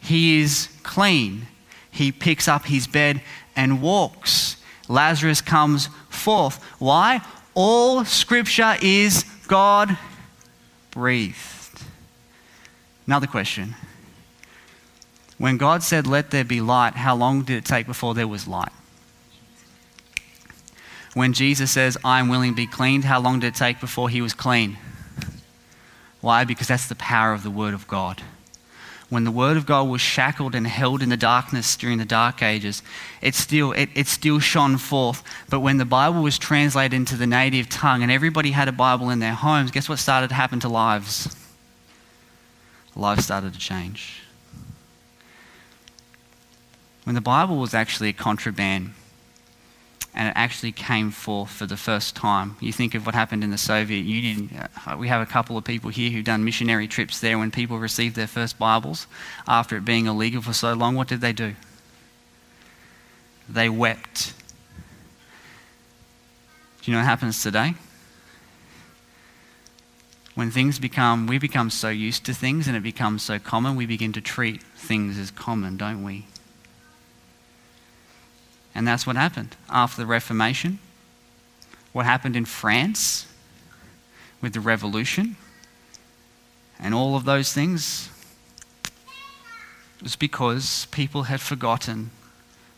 He 0.00 0.40
is 0.40 0.68
clean. 0.82 1.46
He 1.92 2.10
picks 2.10 2.48
up 2.48 2.64
his 2.64 2.88
bed 2.88 3.20
and 3.54 3.80
walks. 3.80 4.56
Lazarus 4.88 5.40
comes 5.40 5.88
forth. 6.08 6.60
Why? 6.80 7.20
All 7.54 8.04
scripture 8.04 8.74
is 8.82 9.24
God 9.46 9.96
breathed. 10.90 11.82
Another 13.06 13.26
question. 13.26 13.76
When 15.38 15.56
God 15.56 15.82
said, 15.82 16.06
Let 16.06 16.30
there 16.30 16.44
be 16.44 16.60
light, 16.60 16.94
how 16.94 17.14
long 17.14 17.42
did 17.42 17.56
it 17.56 17.64
take 17.64 17.86
before 17.86 18.14
there 18.14 18.28
was 18.28 18.48
light? 18.48 18.72
When 21.14 21.32
Jesus 21.32 21.70
says, 21.70 21.98
I 22.04 22.20
am 22.20 22.28
willing 22.28 22.52
to 22.52 22.56
be 22.56 22.66
cleaned, 22.66 23.04
how 23.04 23.20
long 23.20 23.40
did 23.40 23.48
it 23.48 23.54
take 23.54 23.80
before 23.80 24.08
he 24.08 24.22
was 24.22 24.32
clean? 24.32 24.76
Why? 26.20 26.44
Because 26.44 26.68
that's 26.68 26.88
the 26.88 26.94
power 26.94 27.32
of 27.32 27.42
the 27.42 27.50
Word 27.50 27.74
of 27.74 27.88
God. 27.88 28.22
When 29.08 29.24
the 29.24 29.32
Word 29.32 29.56
of 29.56 29.66
God 29.66 29.88
was 29.88 30.00
shackled 30.00 30.54
and 30.54 30.66
held 30.66 31.02
in 31.02 31.08
the 31.08 31.16
darkness 31.16 31.76
during 31.76 31.98
the 31.98 32.04
Dark 32.04 32.42
Ages, 32.42 32.80
it 33.20 33.34
still, 33.34 33.72
it, 33.72 33.88
it 33.94 34.06
still 34.06 34.38
shone 34.38 34.78
forth. 34.78 35.24
But 35.48 35.60
when 35.60 35.78
the 35.78 35.84
Bible 35.84 36.22
was 36.22 36.38
translated 36.38 36.94
into 36.94 37.16
the 37.16 37.26
native 37.26 37.68
tongue 37.68 38.04
and 38.04 38.12
everybody 38.12 38.52
had 38.52 38.68
a 38.68 38.72
Bible 38.72 39.10
in 39.10 39.18
their 39.18 39.34
homes, 39.34 39.72
guess 39.72 39.88
what 39.88 39.98
started 39.98 40.28
to 40.28 40.34
happen 40.34 40.60
to 40.60 40.68
lives? 40.68 41.34
Lives 42.94 43.24
started 43.24 43.52
to 43.52 43.58
change. 43.58 44.22
When 47.02 47.16
the 47.16 47.20
Bible 47.20 47.56
was 47.56 47.74
actually 47.74 48.10
a 48.10 48.12
contraband, 48.12 48.92
and 50.14 50.28
it 50.28 50.32
actually 50.36 50.72
came 50.72 51.10
forth 51.10 51.50
for 51.50 51.66
the 51.66 51.76
first 51.76 52.16
time. 52.16 52.56
You 52.60 52.72
think 52.72 52.94
of 52.94 53.06
what 53.06 53.14
happened 53.14 53.44
in 53.44 53.50
the 53.50 53.58
Soviet 53.58 54.02
Union. 54.02 54.68
Uh, 54.86 54.96
we 54.96 55.08
have 55.08 55.22
a 55.22 55.30
couple 55.30 55.56
of 55.56 55.64
people 55.64 55.90
here 55.90 56.10
who've 56.10 56.24
done 56.24 56.44
missionary 56.44 56.88
trips 56.88 57.20
there. 57.20 57.38
When 57.38 57.50
people 57.50 57.78
received 57.78 58.16
their 58.16 58.26
first 58.26 58.58
Bibles 58.58 59.06
after 59.46 59.76
it 59.76 59.84
being 59.84 60.06
illegal 60.06 60.42
for 60.42 60.52
so 60.52 60.72
long, 60.72 60.96
what 60.96 61.08
did 61.08 61.20
they 61.20 61.32
do? 61.32 61.54
They 63.48 63.68
wept. 63.68 64.34
Do 66.82 66.90
you 66.90 66.92
know 66.94 67.00
what 67.00 67.06
happens 67.06 67.42
today? 67.42 67.74
When 70.34 70.50
things 70.50 70.78
become, 70.78 71.26
we 71.26 71.38
become 71.38 71.70
so 71.70 71.88
used 71.88 72.24
to 72.26 72.34
things 72.34 72.66
and 72.66 72.76
it 72.76 72.82
becomes 72.82 73.22
so 73.22 73.38
common, 73.38 73.76
we 73.76 73.86
begin 73.86 74.12
to 74.14 74.20
treat 74.20 74.62
things 74.62 75.18
as 75.18 75.30
common, 75.30 75.76
don't 75.76 76.02
we? 76.02 76.26
And 78.74 78.86
that's 78.86 79.06
what 79.06 79.16
happened 79.16 79.56
after 79.68 80.00
the 80.00 80.06
Reformation. 80.06 80.78
What 81.92 82.06
happened 82.06 82.36
in 82.36 82.44
France 82.44 83.26
with 84.40 84.52
the 84.52 84.60
revolution 84.60 85.36
and 86.78 86.94
all 86.94 87.14
of 87.14 87.24
those 87.24 87.52
things 87.52 88.08
was 90.02 90.16
because 90.16 90.86
people 90.90 91.24
had 91.24 91.40
forgotten 91.40 92.10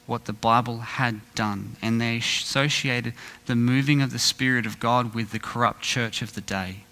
what 0.06 0.24
the 0.24 0.32
Bible 0.32 0.78
had 0.78 1.20
done 1.34 1.76
and 1.80 2.00
they 2.00 2.16
associated 2.16 3.14
the 3.46 3.54
moving 3.54 4.02
of 4.02 4.12
the 4.12 4.18
Spirit 4.18 4.66
of 4.66 4.80
God 4.80 5.14
with 5.14 5.30
the 5.30 5.38
corrupt 5.38 5.82
church 5.82 6.20
of 6.20 6.34
the 6.34 6.40
day. 6.40 6.84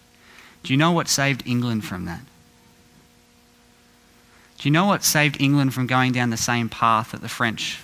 Do 0.63 0.73
you 0.73 0.77
know 0.77 0.93
what 0.93 1.09
saved 1.09 1.43
England 1.47 1.85
from 1.85 2.05
that? 2.05 2.21
Do 4.59 4.69
you 4.69 4.71
know 4.71 4.85
what 4.85 5.03
saved 5.03 5.41
England 5.41 5.75
from 5.75 5.87
going 5.87 6.13
down 6.13 6.31
the 6.31 6.37
same 6.37 6.69
path 6.69 7.11
that 7.11 7.23
the 7.23 7.29
French 7.29 7.81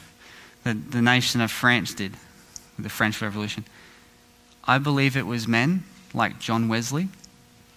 that 0.66 0.90
the 0.90 1.00
nation 1.00 1.40
of 1.40 1.50
France 1.50 1.94
did 1.94 2.12
with 2.76 2.82
the 2.82 2.88
French 2.88 3.22
Revolution. 3.22 3.64
I 4.64 4.78
believe 4.78 5.16
it 5.16 5.26
was 5.26 5.46
men 5.46 5.84
like 6.12 6.40
John 6.40 6.66
Wesley 6.66 7.08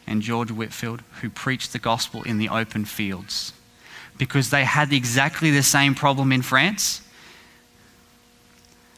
and 0.08 0.23
George 0.23 0.49
Whitefield 0.52 1.04
who 1.21 1.30
preached 1.30 1.71
the 1.71 1.78
gospel 1.78 2.23
in 2.23 2.39
the 2.39 2.49
open 2.49 2.86
fields. 2.86 3.54
because 4.19 4.52
they 4.52 4.65
had 4.65 4.93
exactly 4.93 5.49
the 5.49 5.63
same 5.63 5.95
problem 5.95 6.32
in 6.32 6.43
France. 6.43 7.02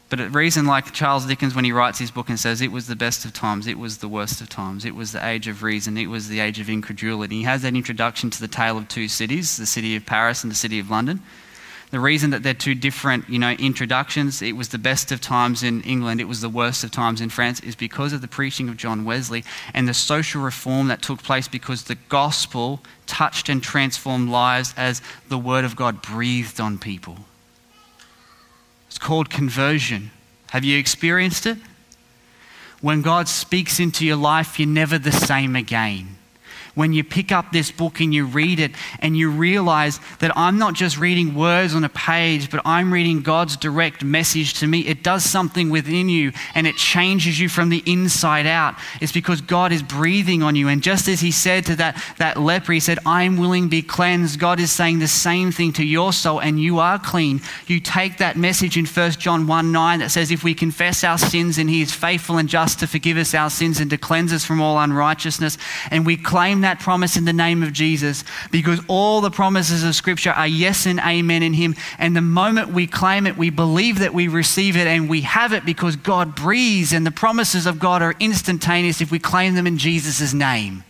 But 0.10 0.20
a 0.20 0.28
reason 0.28 0.66
like 0.66 0.92
Charles 0.92 1.26
Dickens, 1.26 1.56
when 1.56 1.64
he 1.64 1.72
writes 1.72 2.00
his 2.00 2.12
book 2.12 2.28
and 2.28 2.38
says 2.38 2.60
it 2.60 2.72
was 2.72 2.88
the 2.88 2.98
best 2.98 3.24
of 3.24 3.32
times, 3.32 3.66
it 3.68 3.78
was 3.78 4.00
the 4.00 4.10
worst 4.10 4.42
of 4.42 4.50
times, 4.50 4.84
it 4.84 4.94
was 4.94 5.14
the 5.14 5.26
age 5.26 5.48
of 5.48 5.64
reason, 5.64 5.98
it 5.98 6.08
was 6.08 6.28
the 6.28 6.42
age 6.42 6.60
of 6.60 6.70
incredulity. 6.70 7.38
He 7.38 7.44
has 7.44 7.62
that 7.62 7.76
introduction 7.76 8.30
to 8.32 8.42
the 8.42 8.50
tale 8.50 8.78
of 8.78 8.90
two 8.90 9.08
cities, 9.08 9.56
the 9.56 9.66
city 9.66 9.96
of 9.96 10.06
Paris 10.06 10.44
and 10.44 10.52
the 10.52 10.56
city 10.56 10.80
of 10.80 10.90
London. 10.90 11.22
The 11.92 12.00
reason 12.00 12.30
that 12.30 12.42
they're 12.42 12.54
two 12.54 12.74
different, 12.74 13.30
you 13.30 13.38
know, 13.38 13.52
introductions, 13.52 14.42
it 14.42 14.54
was 14.54 14.70
the 14.70 14.78
best 14.78 15.12
of 15.12 15.20
times 15.20 15.62
in 15.62 15.82
England, 15.82 16.22
it 16.22 16.28
was 16.28 16.40
the 16.40 16.50
worst 16.50 16.86
of 16.86 16.92
times 16.92 17.20
in 17.20 17.30
France, 17.30 17.60
is 17.60 17.76
because 17.76 18.14
of 18.14 18.22
the 18.22 18.30
preaching 18.30 18.70
of 18.70 18.78
John 18.78 19.04
Wesley 19.04 19.44
and 19.74 19.90
the 19.90 19.94
social 19.94 20.42
reform 20.42 20.88
that 20.88 21.02
took 21.02 21.22
place 21.22 21.50
because 21.50 21.84
the 21.84 21.98
gospel 22.08 22.82
touched 23.08 23.50
and 23.50 23.62
transformed 23.62 24.30
lives 24.30 24.74
as 24.78 25.02
the 25.28 25.38
word 25.38 25.66
of 25.66 25.76
God 25.76 26.02
breathed 26.02 26.62
on 26.62 26.78
people. 26.78 27.18
It's 28.88 28.98
called 28.98 29.30
conversion. 29.30 30.12
Have 30.52 30.64
you 30.64 30.80
experienced 30.80 31.46
it? 31.46 31.58
When 32.80 33.02
God 33.02 33.28
speaks 33.28 33.82
into 33.82 34.06
your 34.06 34.16
life, 34.16 34.58
you're 34.58 34.68
never 34.68 34.98
the 34.98 35.12
same 35.12 35.58
again 35.58 36.18
when 36.76 36.94
you 36.94 37.04
pick 37.04 37.32
up 37.32 37.52
this 37.52 37.72
book 37.72 38.00
and 38.00 38.14
you 38.14 38.26
read 38.26 38.60
it 38.60 38.72
and 39.00 39.18
you 39.18 39.30
realize 39.30 40.00
that 40.20 40.36
I'm 40.38 40.58
not 40.58 40.74
just 40.74 40.98
reading 40.98 41.36
words 41.36 41.76
on 41.76 41.84
a 41.84 41.90
page, 41.90 42.50
but 42.50 42.62
I'm 42.66 42.94
reading 42.94 43.22
God's 43.22 43.58
direct 43.58 44.04
message 44.04 44.56
to 44.56 44.68
me, 44.68 44.82
it 44.82 45.04
does 45.04 45.24
something 45.24 45.70
within 45.70 46.10
you 46.10 46.32
and 46.56 46.66
it 46.68 46.76
changes 46.76 47.40
you 47.40 47.50
from 47.50 47.70
the 47.70 47.84
inside 47.86 48.46
out. 48.46 48.76
It's 49.02 49.12
because 49.12 49.42
God 49.42 49.72
is 49.72 49.84
breathing 49.84 50.44
on 50.44 50.56
you. 50.56 50.68
And 50.68 50.82
just 50.82 51.08
as 51.08 51.20
He 51.20 51.32
said 51.32 51.66
to 51.66 51.76
that, 51.78 52.02
that 52.18 52.40
leper, 52.40 52.74
He 52.74 52.80
said, 52.80 53.00
I'm 53.06 53.38
willing 53.38 53.66
to 53.66 53.70
be 53.70 53.82
cleansed, 53.82 54.40
God 54.40 54.60
is 54.60 54.72
saying 54.72 55.00
the 55.00 55.08
same 55.08 55.52
thing 55.52 55.74
to 55.74 55.86
your 55.86 56.14
soul 56.14 56.40
and 56.40 56.60
you 56.60 56.80
are 56.80 57.00
clean. 57.00 57.42
You 57.68 57.80
take 57.80 58.18
that 58.18 58.38
message 58.38 58.78
in 58.78 58.86
1 58.86 59.12
John 59.12 59.48
1 59.48 59.72
9 59.72 60.00
that 60.00 60.12
says, 60.12 60.32
If 60.32 60.44
we 60.44 60.54
confess 60.54 61.04
our 61.04 61.18
sins 61.18 61.58
and 61.58 61.70
He 61.70 61.82
is 61.82 61.94
faithful 61.94 62.38
and 62.38 62.48
just 62.48 62.80
to 62.80 62.88
forgive 62.88 63.18
us 63.18 63.34
our 63.34 63.50
sins 63.50 63.80
and 63.80 63.90
to 63.90 63.98
cleanse 63.98 64.34
us 64.34 64.46
from 64.46 64.62
all 64.62 64.80
unrighteousness, 64.80 65.58
and 65.90 66.06
we 66.06 66.18
claim 66.18 66.61
that 66.62 66.80
promise 66.80 67.18
in 67.18 67.26
the 67.26 67.34
name 67.34 67.64
of 67.64 67.74
Jesus 67.74 68.24
because 68.52 68.80
all 68.88 69.22
the 69.22 69.32
promises 69.32 69.84
of 69.84 69.96
Scripture 69.96 70.32
are 70.32 70.48
yes 70.48 70.86
and 70.86 71.00
amen 71.00 71.44
in 71.44 71.54
Him. 71.54 71.76
And 71.98 72.16
the 72.16 72.22
moment 72.22 72.70
we 72.70 72.88
claim 72.88 73.28
it, 73.28 73.38
we 73.38 73.50
believe 73.50 74.00
that 74.00 74.14
we 74.14 74.28
receive 74.28 74.76
it 74.76 74.88
and 74.88 75.10
we 75.10 75.22
have 75.22 75.54
it 75.54 75.66
because 75.66 75.96
God 75.96 76.36
breathes, 76.36 76.94
and 76.94 77.06
the 77.06 77.12
promises 77.12 77.66
of 77.66 77.80
God 77.80 78.02
are 78.02 78.16
instantaneous 78.20 79.02
if 79.02 79.12
we 79.12 79.20
claim 79.20 79.56
them 79.56 79.68
in 79.68 79.78
Jesus' 79.78 80.34
name. 80.34 80.84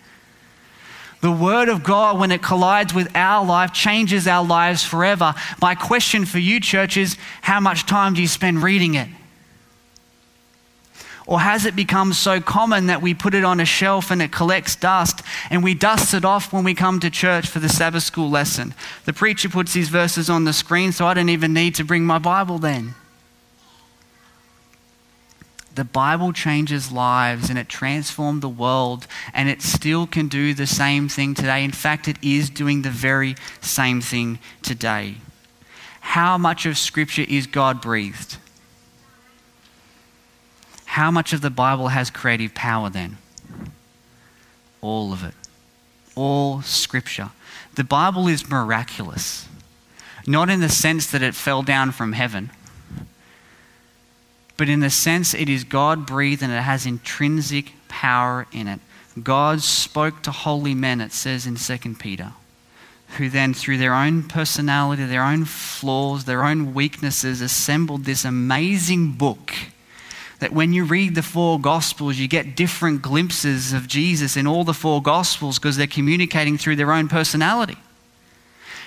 The 1.22 1.32
Word 1.32 1.70
of 1.70 1.84
God, 1.84 2.20
when 2.20 2.32
it 2.32 2.42
collides 2.42 2.94
with 2.94 3.16
our 3.16 3.46
life, 3.46 3.74
changes 3.74 4.28
our 4.28 4.44
lives 4.44 4.84
forever. 4.84 5.36
My 5.62 5.76
question 5.76 6.26
for 6.26 6.40
you, 6.40 6.60
church, 6.60 6.98
is 6.98 7.16
how 7.42 7.60
much 7.60 7.86
time 7.86 8.16
do 8.16 8.22
you 8.22 8.28
spend 8.28 8.64
reading 8.64 8.96
it? 8.96 9.08
Or 11.28 11.40
has 11.40 11.66
it 11.66 11.76
become 11.76 12.14
so 12.14 12.42
common 12.42 12.88
that 12.88 13.02
we 13.02 13.14
put 13.14 13.34
it 13.34 13.44
on 13.44 13.60
a 13.60 13.66
shelf 13.66 14.10
and 14.12 14.22
it 14.22 14.32
collects 14.32 14.76
dust 14.76 15.22
and 15.50 15.64
we 15.64 15.74
dust 15.74 16.14
it 16.14 16.26
off 16.26 16.52
when 16.52 16.64
we 16.64 16.74
come 16.74 17.00
to 17.00 17.10
church 17.10 17.48
for 17.48 17.60
the 17.60 17.70
Sabbath 17.70 18.04
school 18.04 18.30
lesson? 18.30 18.74
The 19.06 19.14
preacher 19.14 19.48
puts 19.48 19.74
these 19.74 19.90
verses 19.90 20.30
on 20.30 20.46
the 20.46 20.54
screen, 20.54 20.92
so 20.92 21.06
I 21.06 21.14
don't 21.14 21.30
even 21.30 21.54
need 21.54 21.76
to 21.76 21.84
bring 21.84 22.06
my 22.06 22.18
Bible 22.18 22.58
then. 22.58 22.96
The 25.74 25.86
Bible 25.86 26.34
changes 26.34 26.92
lives 26.92 27.50
and 27.50 27.58
it 27.58 27.70
transformed 27.70 28.42
the 28.42 28.50
world, 28.50 29.08
and 29.34 29.48
it 29.48 29.62
still 29.62 30.06
can 30.06 30.28
do 30.28 30.54
the 30.54 30.68
same 30.68 31.08
thing 31.08 31.34
today. 31.34 31.64
In 31.64 31.72
fact, 31.72 32.08
it 32.08 32.18
is 32.22 32.50
doing 32.50 32.82
the 32.82 32.90
very 32.90 33.36
same 33.62 34.02
thing 34.02 34.40
today. 34.64 35.16
How 36.02 36.38
much 36.38 36.66
of 36.66 36.78
Scripture 36.78 37.26
is 37.28 37.48
God 37.48 37.80
breathed? 37.80 38.38
How 40.91 41.10
much 41.10 41.32
of 41.32 41.39
the 41.39 41.49
Bible 41.49 41.88
has 41.88 42.10
creative 42.10 42.54
power 42.54 42.89
then? 42.89 43.17
All 44.82 45.13
of 45.13 45.23
it. 45.23 45.34
All 46.15 46.62
Scripture. 46.63 47.30
The 47.75 47.86
Bible 47.86 48.27
is 48.27 48.49
miraculous, 48.49 49.47
not 50.27 50.49
in 50.49 50.60
the 50.60 50.67
sense 50.67 51.10
that 51.12 51.21
it 51.21 51.34
fell 51.34 51.63
down 51.63 51.93
from 51.93 52.12
heaven, 52.12 52.49
but 54.58 54.67
in 54.67 54.82
the 54.82 54.89
sense 54.89 55.34
it 55.34 55.47
is 55.47 55.63
God 55.63 56.06
breathed 56.06 56.43
and 56.43 56.51
it 56.51 56.62
has 56.62 56.86
intrinsic 56.86 57.71
power 57.88 58.45
in 58.51 58.67
it. 58.67 58.82
God 59.23 59.62
spoke 59.62 60.21
to 60.23 60.32
holy 60.32 60.75
men, 60.75 60.99
it 60.99 61.13
says 61.13 61.47
in 61.47 61.56
2 61.56 61.95
Peter, 61.95 62.34
who 63.17 63.30
then, 63.30 63.54
through 63.54 63.77
their 63.77 63.93
own 63.93 64.23
personality, 64.23 65.06
their 65.06 65.23
own 65.23 65.45
flaws, 65.45 66.25
their 66.25 66.43
own 66.43 66.73
weaknesses, 66.73 67.39
assembled 67.39 68.04
this 68.04 68.25
amazing 68.25 69.13
book 69.13 69.54
that 70.41 70.51
when 70.51 70.73
you 70.73 70.84
read 70.84 71.13
the 71.13 71.21
four 71.21 71.60
Gospels, 71.60 72.17
you 72.17 72.27
get 72.27 72.56
different 72.56 73.04
glimpses 73.04 73.73
of 73.73 73.88
Jesus 73.88 74.36
in 74.36 74.47
all 74.47 74.63
the 74.63 74.73
four 74.73 74.99
Gospels 74.99 75.60
because 75.60 75.77
they're 75.77 75.86
communicating 75.86 76.58
through 76.58 76.77
their 76.77 76.91
own 76.91 77.08
personality. 77.08 77.77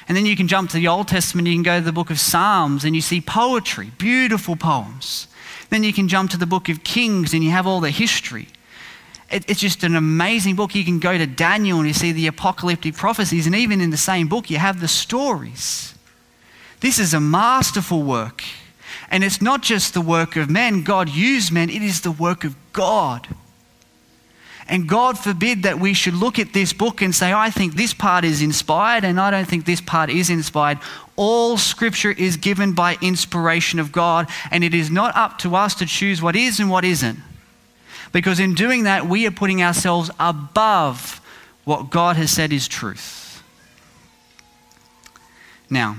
And 0.08 0.16
then 0.16 0.26
you 0.26 0.34
can 0.34 0.48
jump 0.48 0.70
to 0.70 0.76
the 0.76 0.88
Old 0.88 1.06
Testament, 1.06 1.46
you 1.46 1.54
can 1.54 1.62
go 1.62 1.78
to 1.78 1.84
the 1.84 1.92
book 1.92 2.10
of 2.10 2.18
Psalms 2.18 2.84
and 2.84 2.96
you 2.96 3.00
see 3.00 3.20
poetry, 3.20 3.92
beautiful 3.98 4.56
poems. 4.56 5.28
Then 5.70 5.84
you 5.84 5.92
can 5.92 6.08
jump 6.08 6.32
to 6.32 6.36
the 6.36 6.44
book 6.44 6.68
of 6.68 6.82
Kings 6.82 7.32
and 7.32 7.44
you 7.44 7.52
have 7.52 7.68
all 7.68 7.80
the 7.80 7.90
history. 7.90 8.48
it's 9.30 9.60
just 9.60 9.84
an 9.84 9.94
amazing 9.94 10.56
book. 10.56 10.74
You 10.74 10.84
can 10.84 10.98
go 10.98 11.16
to 11.16 11.26
Daniel 11.26 11.78
and 11.78 11.86
you 11.86 11.94
see 11.94 12.10
the 12.10 12.26
apocalyptic 12.26 12.96
prophecies, 12.96 13.46
and 13.46 13.54
even 13.54 13.80
in 13.80 13.90
the 13.90 13.96
same 13.96 14.26
book, 14.26 14.50
you 14.50 14.58
have 14.58 14.80
the 14.80 14.88
stories. 14.88 15.94
This 16.80 16.98
is 16.98 17.14
a 17.14 17.20
masterful 17.20 18.02
work. 18.02 18.42
And 19.10 19.22
it's 19.22 19.42
not 19.42 19.62
just 19.62 19.94
the 19.94 20.00
work 20.00 20.36
of 20.36 20.50
men, 20.50 20.82
God 20.82 21.08
used 21.08 21.52
men, 21.52 21.70
it 21.70 21.82
is 21.82 22.00
the 22.00 22.10
work 22.10 22.44
of 22.44 22.56
God. 22.72 23.28
And 24.66 24.88
God 24.88 25.18
forbid 25.18 25.64
that 25.64 25.78
we 25.78 25.92
should 25.92 26.14
look 26.14 26.38
at 26.38 26.54
this 26.54 26.72
book 26.72 27.02
and 27.02 27.14
say, 27.14 27.32
I 27.32 27.50
think 27.50 27.74
this 27.74 27.92
part 27.92 28.24
is 28.24 28.40
inspired 28.40 29.04
and 29.04 29.20
I 29.20 29.30
don't 29.30 29.46
think 29.46 29.66
this 29.66 29.82
part 29.82 30.08
is 30.08 30.30
inspired. 30.30 30.78
All 31.16 31.58
scripture 31.58 32.10
is 32.10 32.38
given 32.38 32.72
by 32.72 32.96
inspiration 33.00 33.78
of 33.78 33.92
God, 33.92 34.28
and 34.50 34.64
it 34.64 34.74
is 34.74 34.90
not 34.90 35.14
up 35.14 35.38
to 35.40 35.54
us 35.54 35.74
to 35.76 35.86
choose 35.86 36.20
what 36.20 36.34
is 36.34 36.58
and 36.58 36.70
what 36.70 36.84
isn't. 36.84 37.18
Because 38.10 38.40
in 38.40 38.54
doing 38.54 38.84
that, 38.84 39.06
we 39.06 39.26
are 39.26 39.30
putting 39.30 39.62
ourselves 39.62 40.10
above 40.18 41.20
what 41.64 41.90
God 41.90 42.16
has 42.16 42.30
said 42.30 42.52
is 42.52 42.66
truth. 42.66 43.42
Now, 45.70 45.98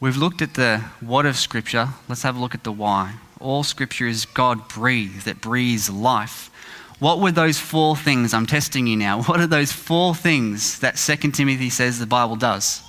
We've 0.00 0.16
looked 0.16 0.42
at 0.42 0.54
the 0.54 0.78
what 1.00 1.24
of 1.26 1.36
Scripture. 1.36 1.88
Let's 2.08 2.22
have 2.22 2.36
a 2.36 2.40
look 2.40 2.54
at 2.54 2.64
the 2.64 2.72
why. 2.72 3.14
All 3.40 3.62
Scripture 3.62 4.06
is 4.06 4.24
God 4.24 4.68
breathed, 4.68 5.26
it 5.28 5.40
breathes 5.40 5.88
life. 5.88 6.50
What 6.98 7.20
were 7.20 7.32
those 7.32 7.58
four 7.58 7.96
things? 7.96 8.32
I'm 8.32 8.46
testing 8.46 8.86
you 8.86 8.96
now. 8.96 9.22
What 9.24 9.40
are 9.40 9.46
those 9.46 9.72
four 9.72 10.14
things 10.14 10.80
that 10.80 10.96
2 10.96 11.30
Timothy 11.32 11.70
says 11.70 11.98
the 11.98 12.06
Bible 12.06 12.36
does? 12.36 12.82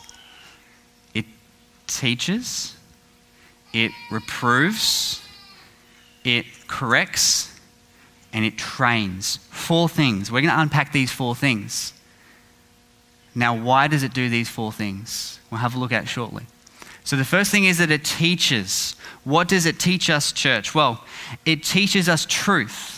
It 1.14 1.26
teaches, 1.88 2.76
it 3.74 3.92
reproves, 4.12 5.22
it 6.24 6.46
corrects, 6.68 7.60
and 8.34 8.46
it 8.46 8.58
trains. 8.58 9.38
Four 9.50 9.90
things. 9.90 10.32
We're 10.32 10.42
going 10.42 10.54
to 10.54 10.60
unpack 10.60 10.92
these 10.92 11.12
four 11.12 11.36
things. 11.36 11.94
Now, 13.34 13.56
why 13.56 13.88
does 13.88 14.04
it 14.04 14.14
do 14.14 14.30
these 14.30 14.50
four 14.50 14.72
things? 14.72 15.40
We'll 15.50 15.60
have 15.60 15.76
a 15.76 15.80
look 15.80 15.92
at 15.92 16.08
shortly. 16.08 16.46
So, 17.06 17.16
the 17.16 17.24
first 17.24 17.52
thing 17.52 17.66
is 17.66 17.78
that 17.78 17.92
it 17.92 18.04
teaches. 18.04 18.96
What 19.24 19.48
does 19.48 19.68
it 19.68 19.80
teach 19.80 20.10
us, 20.10 20.32
church? 20.32 20.74
Well, 20.74 21.04
it 21.46 21.64
teaches 21.64 22.10
us 22.10 22.26
truth. 22.28 22.92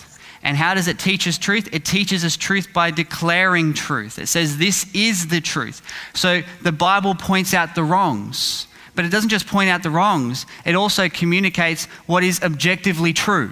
And 0.44 0.56
how 0.56 0.76
does 0.76 0.88
it 0.88 0.98
teach 0.98 1.28
us 1.28 1.38
truth? 1.38 1.68
It 1.74 1.84
teaches 1.84 2.24
us 2.24 2.38
truth 2.38 2.72
by 2.74 2.90
declaring 2.90 3.74
truth. 3.74 4.18
It 4.18 4.28
says, 4.28 4.58
This 4.58 4.90
is 4.94 5.28
the 5.28 5.42
truth. 5.42 5.82
So, 6.14 6.42
the 6.62 6.72
Bible 6.72 7.16
points 7.16 7.54
out 7.54 7.76
the 7.76 7.84
wrongs. 7.84 8.68
But 8.96 9.04
it 9.04 9.12
doesn't 9.12 9.30
just 9.30 9.46
point 9.46 9.70
out 9.70 9.84
the 9.84 9.92
wrongs, 9.92 10.46
it 10.66 10.74
also 10.74 11.10
communicates 11.10 11.86
what 12.08 12.24
is 12.24 12.42
objectively 12.42 13.14
true. 13.14 13.52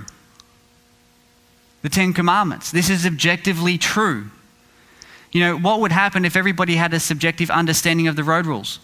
The 1.82 1.90
Ten 1.90 2.14
Commandments. 2.14 2.72
This 2.72 2.90
is 2.90 3.06
objectively 3.06 3.78
true. 3.78 4.32
You 5.32 5.42
know, 5.42 5.58
what 5.58 5.82
would 5.82 5.92
happen 5.92 6.24
if 6.24 6.36
everybody 6.36 6.78
had 6.78 6.94
a 6.94 7.00
subjective 7.00 7.52
understanding 7.52 8.08
of 8.08 8.16
the 8.16 8.24
road 8.24 8.46
rules? 8.46 8.80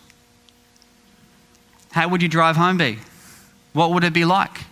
How 1.92 2.08
would 2.08 2.22
your 2.22 2.30
drive 2.30 2.56
home 2.56 2.78
be? 2.78 3.00
What 3.74 3.92
would 3.92 4.04
it 4.04 4.14
be 4.14 4.26
like? 4.26 4.66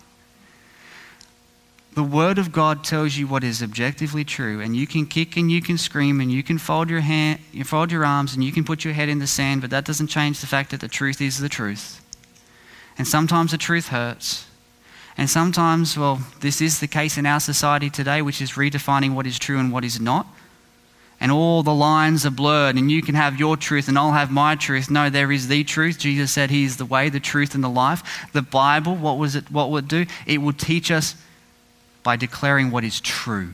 The 1.93 2.03
Word 2.03 2.38
of 2.38 2.51
God 2.51 2.84
tells 2.84 3.17
you 3.17 3.27
what 3.27 3.43
is 3.43 3.62
objectively 3.62 4.23
true, 4.23 4.62
and 4.62 4.75
you 4.75 4.88
can 4.88 5.05
kick 5.05 5.36
and 5.36 5.51
you 5.51 5.62
can 5.62 5.77
scream 5.77 6.21
and 6.21 6.32
you 6.32 6.43
can 6.43 6.58
fold 6.58 6.89
your 6.89 7.01
hand, 7.01 7.39
you 7.51 7.63
fold 7.63 7.91
your 7.91 8.05
arms 8.05 8.34
and 8.34 8.43
you 8.43 8.51
can 8.51 8.63
put 8.63 8.86
your 8.86 8.93
head 8.93 9.10
in 9.10 9.19
the 9.19 9.27
sand, 9.27 9.62
but 9.62 9.69
that 9.71 9.86
doesn't 9.86 10.08
change 10.08 10.39
the 10.39 10.47
fact 10.47 10.71
that 10.71 10.79
the 10.79 10.88
truth 10.88 11.19
is 11.19 11.39
the 11.39 11.49
truth. 11.49 12.01
And 12.97 13.08
sometimes 13.08 13.51
the 13.51 13.58
truth 13.58 13.88
hurts. 13.88 14.45
And 15.17 15.29
sometimes, 15.29 15.97
well, 15.97 16.21
this 16.39 16.62
is 16.62 16.79
the 16.79 16.88
case 16.88 17.17
in 17.17 17.25
our 17.25 17.41
society 17.41 17.89
today, 17.89 18.21
which 18.21 18.41
is 18.41 18.51
redefining 18.51 19.13
what 19.13 19.27
is 19.27 19.38
true 19.38 19.60
and 19.60 19.71
what 19.73 19.84
is 19.84 19.99
not. 19.99 20.27
And 21.19 21.32
all 21.32 21.63
the 21.63 21.73
lines 21.73 22.25
are 22.25 22.32
blurred, 22.32 22.77
and 22.77 22.89
you 22.89 23.01
can 23.01 23.15
have 23.15 23.39
your 23.39 23.58
truth 23.58 23.88
and 23.88 23.97
I'll 23.97 24.13
have 24.13 24.32
my 24.32 24.55
truth. 24.55 24.89
No, 24.89 25.10
there 25.10 25.32
is 25.32 25.47
the 25.47 25.63
truth. 25.63 25.99
Jesus 25.99 26.32
said 26.32 26.49
He 26.49 26.63
is 26.63 26.77
the 26.77 26.86
way, 26.86 27.10
the 27.10 27.19
truth, 27.19 27.55
and 27.55 27.63
the 27.63 27.69
life. 27.69 28.29
The 28.32 28.41
Bible, 28.41 28.95
what 28.95 29.17
was 29.17 29.36
it? 29.36 29.51
What 29.51 29.69
would 29.71 29.86
it 29.86 29.89
do? 29.89 30.05
It 30.25 30.38
would 30.38 30.58
teach 30.58 30.91
us 30.91 31.15
by 32.03 32.15
declaring 32.15 32.71
what 32.71 32.86
is 32.86 33.01
true. 33.01 33.53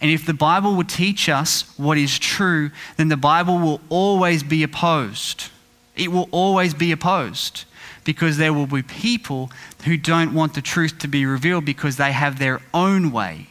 And 0.00 0.10
if 0.10 0.26
the 0.26 0.34
Bible 0.34 0.74
would 0.74 0.88
teach 0.88 1.28
us 1.28 1.72
what 1.78 1.98
is 1.98 2.18
true, 2.18 2.70
then 2.96 3.08
the 3.08 3.16
Bible 3.16 3.58
will 3.58 3.80
always 3.88 4.42
be 4.42 4.64
opposed. 4.64 5.50
It 5.94 6.10
will 6.10 6.28
always 6.32 6.74
be 6.74 6.90
opposed 6.90 7.64
because 8.02 8.36
there 8.38 8.52
will 8.52 8.66
be 8.66 8.82
people 8.82 9.52
who 9.84 9.96
don't 9.96 10.34
want 10.34 10.54
the 10.54 10.62
truth 10.62 10.98
to 11.00 11.08
be 11.08 11.24
revealed 11.24 11.64
because 11.64 11.96
they 11.96 12.10
have 12.10 12.40
their 12.40 12.60
own 12.74 13.12
way 13.12 13.46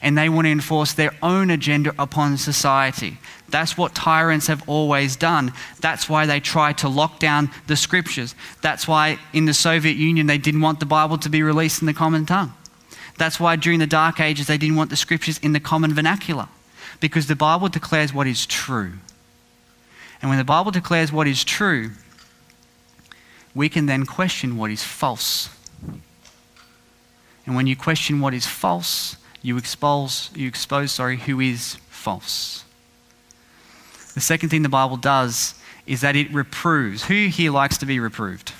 and 0.00 0.16
they 0.16 0.28
want 0.28 0.46
to 0.46 0.50
enforce 0.50 0.92
their 0.92 1.12
own 1.22 1.50
agenda 1.50 1.92
upon 1.98 2.36
society. 2.36 3.18
That's 3.48 3.76
what 3.76 3.94
tyrants 3.94 4.46
have 4.46 4.68
always 4.68 5.16
done. 5.16 5.52
That's 5.80 6.08
why 6.08 6.26
they 6.26 6.40
try 6.40 6.72
to 6.74 6.88
lock 6.88 7.18
down 7.18 7.50
the 7.66 7.76
scriptures. 7.76 8.34
That's 8.60 8.86
why 8.86 9.18
in 9.32 9.46
the 9.46 9.54
Soviet 9.54 9.96
Union 9.96 10.26
they 10.26 10.38
didn't 10.38 10.60
want 10.60 10.80
the 10.80 10.86
Bible 10.86 11.18
to 11.18 11.28
be 11.28 11.42
released 11.42 11.80
in 11.80 11.86
the 11.86 11.94
common 11.94 12.26
tongue. 12.26 12.52
That's 13.16 13.40
why 13.40 13.56
during 13.56 13.80
the 13.80 13.86
Dark 13.86 14.20
Ages 14.20 14.46
they 14.46 14.58
didn't 14.58 14.76
want 14.76 14.90
the 14.90 14.96
scriptures 14.96 15.38
in 15.38 15.52
the 15.52 15.60
common 15.60 15.92
vernacular, 15.94 16.48
because 17.00 17.26
the 17.26 17.36
Bible 17.36 17.68
declares 17.68 18.12
what 18.12 18.26
is 18.26 18.46
true. 18.46 18.92
And 20.20 20.28
when 20.28 20.38
the 20.38 20.44
Bible 20.44 20.70
declares 20.70 21.10
what 21.10 21.26
is 21.26 21.42
true, 21.42 21.90
we 23.54 23.68
can 23.68 23.86
then 23.86 24.06
question 24.06 24.56
what 24.56 24.70
is 24.70 24.84
false. 24.84 25.48
And 27.46 27.56
when 27.56 27.66
you 27.66 27.76
question 27.76 28.20
what 28.20 28.34
is 28.34 28.46
false, 28.46 29.16
you 29.42 29.56
expose, 29.56 30.30
you 30.34 30.48
expose 30.48 30.92
sorry, 30.92 31.18
who 31.18 31.40
is 31.40 31.76
false. 31.88 32.64
The 34.14 34.20
second 34.20 34.48
thing 34.48 34.62
the 34.62 34.68
Bible 34.68 34.96
does 34.96 35.54
is 35.86 36.00
that 36.00 36.16
it 36.16 36.32
reproves. 36.32 37.04
Who 37.04 37.26
here 37.28 37.50
likes 37.50 37.78
to 37.78 37.86
be 37.86 38.00
reproved? 38.00 38.52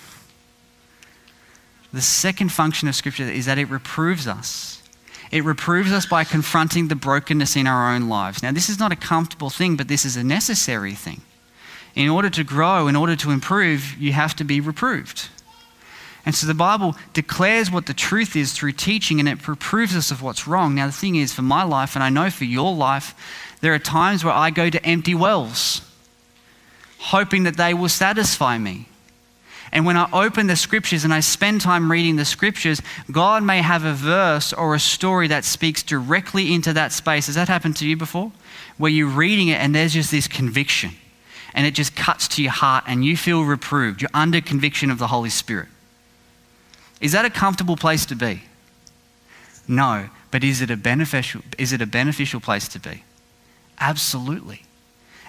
The 1.92 2.00
second 2.00 2.52
function 2.52 2.88
of 2.88 2.94
Scripture 2.94 3.24
is 3.24 3.46
that 3.46 3.58
it 3.58 3.68
reproves 3.70 4.26
us. 4.26 4.82
It 5.30 5.44
reproves 5.44 5.92
us 5.92 6.06
by 6.06 6.24
confronting 6.24 6.88
the 6.88 6.94
brokenness 6.94 7.56
in 7.56 7.66
our 7.66 7.94
own 7.94 8.08
lives. 8.08 8.42
Now, 8.42 8.52
this 8.52 8.68
is 8.68 8.78
not 8.78 8.92
a 8.92 8.96
comfortable 8.96 9.50
thing, 9.50 9.76
but 9.76 9.88
this 9.88 10.04
is 10.04 10.16
a 10.16 10.24
necessary 10.24 10.94
thing. 10.94 11.22
In 11.94 12.08
order 12.08 12.30
to 12.30 12.44
grow, 12.44 12.88
in 12.88 12.96
order 12.96 13.16
to 13.16 13.30
improve, 13.30 13.96
you 13.98 14.12
have 14.12 14.36
to 14.36 14.44
be 14.44 14.60
reproved. 14.60 15.28
And 16.28 16.34
so 16.34 16.46
the 16.46 16.52
Bible 16.52 16.94
declares 17.14 17.70
what 17.70 17.86
the 17.86 17.94
truth 17.94 18.36
is 18.36 18.52
through 18.52 18.72
teaching 18.72 19.18
and 19.18 19.26
it 19.26 19.48
reproves 19.48 19.96
us 19.96 20.10
of 20.10 20.20
what's 20.20 20.46
wrong. 20.46 20.74
Now, 20.74 20.84
the 20.84 20.92
thing 20.92 21.16
is, 21.16 21.32
for 21.32 21.40
my 21.40 21.62
life, 21.62 21.94
and 21.94 22.04
I 22.04 22.10
know 22.10 22.28
for 22.28 22.44
your 22.44 22.74
life, 22.74 23.14
there 23.62 23.72
are 23.72 23.78
times 23.78 24.22
where 24.22 24.34
I 24.34 24.50
go 24.50 24.68
to 24.68 24.84
empty 24.84 25.14
wells, 25.14 25.80
hoping 26.98 27.44
that 27.44 27.56
they 27.56 27.72
will 27.72 27.88
satisfy 27.88 28.58
me. 28.58 28.88
And 29.72 29.86
when 29.86 29.96
I 29.96 30.06
open 30.12 30.48
the 30.48 30.56
scriptures 30.56 31.02
and 31.02 31.14
I 31.14 31.20
spend 31.20 31.62
time 31.62 31.90
reading 31.90 32.16
the 32.16 32.26
scriptures, 32.26 32.82
God 33.10 33.42
may 33.42 33.62
have 33.62 33.86
a 33.86 33.94
verse 33.94 34.52
or 34.52 34.74
a 34.74 34.78
story 34.78 35.28
that 35.28 35.46
speaks 35.46 35.82
directly 35.82 36.52
into 36.52 36.74
that 36.74 36.92
space. 36.92 37.24
Has 37.24 37.36
that 37.36 37.48
happened 37.48 37.76
to 37.78 37.88
you 37.88 37.96
before? 37.96 38.32
Where 38.76 38.90
you're 38.90 39.08
reading 39.08 39.48
it 39.48 39.60
and 39.62 39.74
there's 39.74 39.94
just 39.94 40.10
this 40.10 40.28
conviction 40.28 40.90
and 41.54 41.66
it 41.66 41.70
just 41.70 41.96
cuts 41.96 42.28
to 42.28 42.42
your 42.42 42.52
heart 42.52 42.84
and 42.86 43.02
you 43.02 43.16
feel 43.16 43.44
reproved. 43.44 44.02
You're 44.02 44.10
under 44.12 44.42
conviction 44.42 44.90
of 44.90 44.98
the 44.98 45.06
Holy 45.06 45.30
Spirit. 45.30 45.68
Is 47.00 47.12
that 47.12 47.24
a 47.24 47.30
comfortable 47.30 47.76
place 47.76 48.06
to 48.06 48.14
be? 48.16 48.42
No, 49.68 50.08
but 50.30 50.42
is 50.42 50.60
it 50.60 50.70
a 50.70 50.76
beneficial, 50.76 51.42
is 51.58 51.72
it 51.72 51.82
a 51.82 51.86
beneficial 51.86 52.40
place 52.40 52.68
to 52.68 52.80
be? 52.80 53.04
Absolutely. 53.78 54.62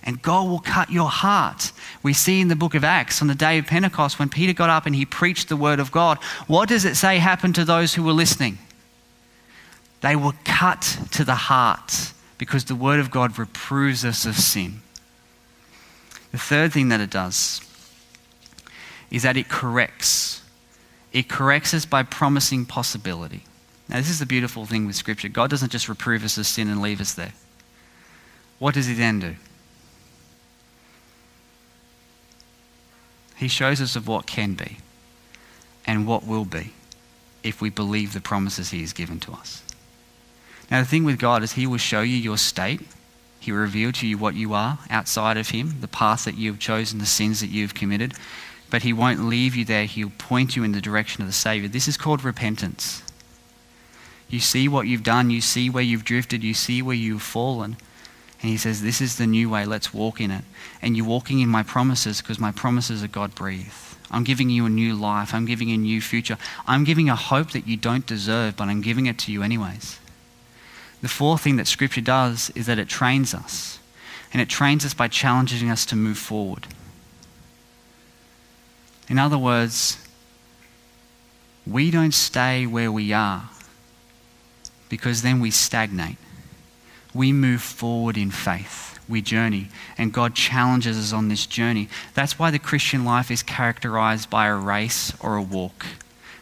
And 0.03 0.21
God 0.21 0.47
will 0.49 0.59
cut 0.59 0.89
your 0.89 1.09
heart. 1.09 1.71
We 2.01 2.13
see 2.13 2.39
in 2.39 2.47
the 2.47 2.55
book 2.55 2.73
of 2.73 2.83
Acts 2.83 3.21
on 3.21 3.27
the 3.27 3.35
day 3.35 3.57
of 3.57 3.67
Pentecost 3.67 4.17
when 4.17 4.29
Peter 4.29 4.53
got 4.53 4.69
up 4.69 4.85
and 4.85 4.95
he 4.95 5.05
preached 5.05 5.49
the 5.49 5.57
word 5.57 5.79
of 5.79 5.91
God. 5.91 6.17
What 6.47 6.69
does 6.69 6.85
it 6.85 6.95
say 6.95 7.17
happened 7.17 7.55
to 7.55 7.65
those 7.65 7.93
who 7.93 8.03
were 8.03 8.13
listening? 8.13 8.57
They 10.01 10.15
were 10.15 10.33
cut 10.45 10.97
to 11.11 11.25
the 11.25 11.35
heart 11.35 12.13
because 12.37 12.65
the 12.65 12.75
word 12.75 13.01
of 13.01 13.11
God 13.11 13.37
reproves 13.37 14.05
us 14.05 14.25
of 14.25 14.35
sin. 14.35 14.81
The 16.31 16.37
third 16.37 16.71
thing 16.71 16.89
that 16.89 17.01
it 17.01 17.09
does 17.09 17.61
is 19.11 19.23
that 19.23 19.35
it 19.35 19.49
corrects. 19.49 20.38
It 21.11 21.27
corrects 21.27 21.73
us 21.73 21.85
by 21.85 22.03
promising 22.03 22.65
possibility. 22.65 23.43
Now, 23.87 23.97
this 23.97 24.09
is 24.09 24.19
the 24.19 24.25
beautiful 24.25 24.65
thing 24.65 24.85
with 24.85 24.95
Scripture. 24.95 25.29
God 25.29 25.49
doesn't 25.49 25.71
just 25.71 25.89
reprove 25.89 26.23
us 26.23 26.37
of 26.37 26.45
sin 26.45 26.69
and 26.69 26.81
leave 26.81 27.01
us 27.01 27.13
there. 27.13 27.33
What 28.59 28.75
does 28.75 28.85
He 28.85 28.93
then 28.93 29.19
do? 29.19 29.35
He 33.35 33.47
shows 33.47 33.81
us 33.81 33.95
of 33.95 34.07
what 34.07 34.27
can 34.27 34.53
be 34.53 34.77
and 35.87 36.05
what 36.05 36.27
will 36.27 36.45
be 36.45 36.73
if 37.41 37.61
we 37.61 37.69
believe 37.69 38.13
the 38.13 38.19
promises 38.19 38.69
He 38.69 38.81
has 38.81 38.93
given 38.93 39.19
to 39.21 39.31
us. 39.31 39.63
Now, 40.69 40.81
the 40.81 40.87
thing 40.87 41.05
with 41.05 41.17
God 41.17 41.41
is 41.41 41.53
He 41.53 41.65
will 41.65 41.77
show 41.77 42.01
you 42.01 42.17
your 42.17 42.37
state. 42.37 42.81
He 43.39 43.51
will 43.51 43.59
reveal 43.59 43.91
to 43.93 44.05
you 44.05 44.17
what 44.17 44.35
you 44.35 44.53
are 44.53 44.77
outside 44.89 45.37
of 45.37 45.49
Him, 45.49 45.77
the 45.81 45.87
path 45.87 46.25
that 46.25 46.37
you 46.37 46.51
have 46.51 46.59
chosen, 46.59 46.99
the 46.99 47.05
sins 47.05 47.39
that 47.39 47.47
you 47.47 47.63
have 47.63 47.73
committed. 47.73 48.13
But 48.69 48.83
He 48.83 48.93
won't 48.93 49.25
leave 49.25 49.55
you 49.55 49.65
there. 49.65 49.85
He'll 49.85 50.11
point 50.17 50.55
you 50.55 50.63
in 50.63 50.71
the 50.71 50.81
direction 50.81 51.21
of 51.21 51.27
the 51.27 51.33
Savior. 51.33 51.67
This 51.67 51.87
is 51.87 51.97
called 51.97 52.23
repentance. 52.23 53.03
You 54.29 54.39
see 54.39 54.67
what 54.67 54.87
you've 54.87 55.03
done, 55.03 55.31
you 55.31 55.41
see 55.41 55.69
where 55.69 55.83
you've 55.83 56.03
drifted, 56.03 56.43
you 56.43 56.53
see 56.53 56.81
where 56.81 56.95
you've 56.95 57.21
fallen. 57.21 57.77
And 58.41 58.49
he 58.49 58.57
says, 58.57 58.81
This 58.81 59.01
is 59.01 59.17
the 59.17 59.27
new 59.27 59.49
way, 59.49 59.65
let's 59.65 59.93
walk 59.93 60.21
in 60.21 60.31
it. 60.31 60.43
And 60.81 60.95
you're 60.95 61.05
walking 61.05 61.39
in 61.39 61.49
my 61.49 61.63
promises 61.63 62.21
because 62.21 62.39
my 62.39 62.51
promises 62.51 63.03
are 63.03 63.07
God 63.07 63.33
breathed. 63.33 63.73
I'm 64.11 64.23
giving 64.23 64.49
you 64.49 64.65
a 64.65 64.69
new 64.69 64.95
life, 64.95 65.33
I'm 65.33 65.45
giving 65.45 65.69
you 65.69 65.75
a 65.75 65.79
new 65.79 66.01
future. 66.01 66.37
I'm 66.67 66.83
giving 66.83 67.09
a 67.09 67.15
hope 67.15 67.51
that 67.51 67.67
you 67.67 67.77
don't 67.77 68.05
deserve, 68.05 68.55
but 68.55 68.67
I'm 68.67 68.81
giving 68.81 69.07
it 69.07 69.17
to 69.19 69.31
you 69.31 69.43
anyways. 69.43 69.99
The 71.01 71.07
fourth 71.07 71.41
thing 71.41 71.55
that 71.57 71.67
Scripture 71.67 72.01
does 72.01 72.51
is 72.55 72.65
that 72.65 72.79
it 72.79 72.89
trains 72.89 73.33
us. 73.33 73.79
And 74.31 74.41
it 74.41 74.49
trains 74.49 74.85
us 74.85 74.93
by 74.93 75.07
challenging 75.07 75.69
us 75.69 75.85
to 75.87 75.95
move 75.95 76.17
forward. 76.17 76.67
In 79.09 79.19
other 79.19 79.37
words, 79.37 79.97
we 81.65 81.91
don't 81.91 82.13
stay 82.13 82.65
where 82.65 82.91
we 82.91 83.11
are 83.11 83.49
because 84.87 85.21
then 85.21 85.39
we 85.39 85.51
stagnate 85.51 86.17
we 87.13 87.31
move 87.31 87.61
forward 87.61 88.17
in 88.17 88.31
faith. 88.31 88.99
We 89.07 89.21
journey, 89.21 89.69
and 89.97 90.13
God 90.13 90.35
challenges 90.35 90.97
us 90.97 91.13
on 91.13 91.29
this 91.29 91.47
journey. 91.47 91.89
That's 92.13 92.37
why 92.37 92.51
the 92.51 92.59
Christian 92.59 93.03
life 93.03 93.31
is 93.31 93.41
characterized 93.41 94.29
by 94.29 94.45
a 94.47 94.55
race 94.55 95.13
or 95.19 95.35
a 95.35 95.41
walk. 95.41 95.85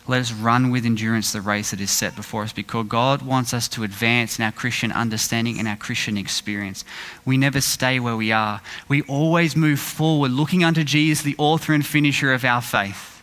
Let 0.10 0.22
us 0.22 0.32
run 0.32 0.72
with 0.72 0.86
endurance 0.86 1.34
the 1.34 1.42
race 1.42 1.72
that 1.72 1.82
is 1.82 1.92
set 1.92 2.16
before 2.16 2.44
us 2.44 2.54
because 2.54 2.88
God 2.88 3.22
wants 3.22 3.54
us 3.54 3.68
to 3.70 3.84
advance 3.84 4.40
in 4.40 4.46
our 4.46 4.54
Christian 4.54 4.94
understanding 4.94 5.60
and 5.60 5.68
our 5.68 5.76
Christian 5.76 6.18
experience. 6.18 6.86
We 7.26 7.38
never 7.38 7.60
stay 7.60 8.00
where 8.00 8.16
we 8.16 8.32
are. 8.32 8.62
We 8.88 9.02
always 9.04 9.58
move 9.58 9.82
forward, 9.82 10.32
looking 10.32 10.64
unto 10.64 10.86
Jesus, 10.86 11.24
the 11.24 11.36
author 11.38 11.74
and 11.74 11.86
finisher 11.86 12.32
of 12.32 12.46
our 12.46 12.62
faith. 12.62 13.22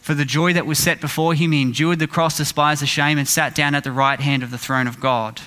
For 0.00 0.14
the 0.14 0.24
joy 0.24 0.54
that 0.54 0.66
was 0.66 0.78
set 0.78 1.00
before 1.00 1.34
him, 1.34 1.52
he 1.52 1.62
endured 1.62 1.98
the 1.98 2.06
cross, 2.06 2.38
despised 2.38 2.82
the 2.82 2.86
shame, 2.86 3.18
and 3.18 3.28
sat 3.28 3.54
down 3.54 3.74
at 3.74 3.84
the 3.84 3.92
right 3.92 4.18
hand 4.18 4.42
of 4.42 4.50
the 4.50 4.58
throne 4.58 4.86
of 4.86 5.00
God. 5.00 5.42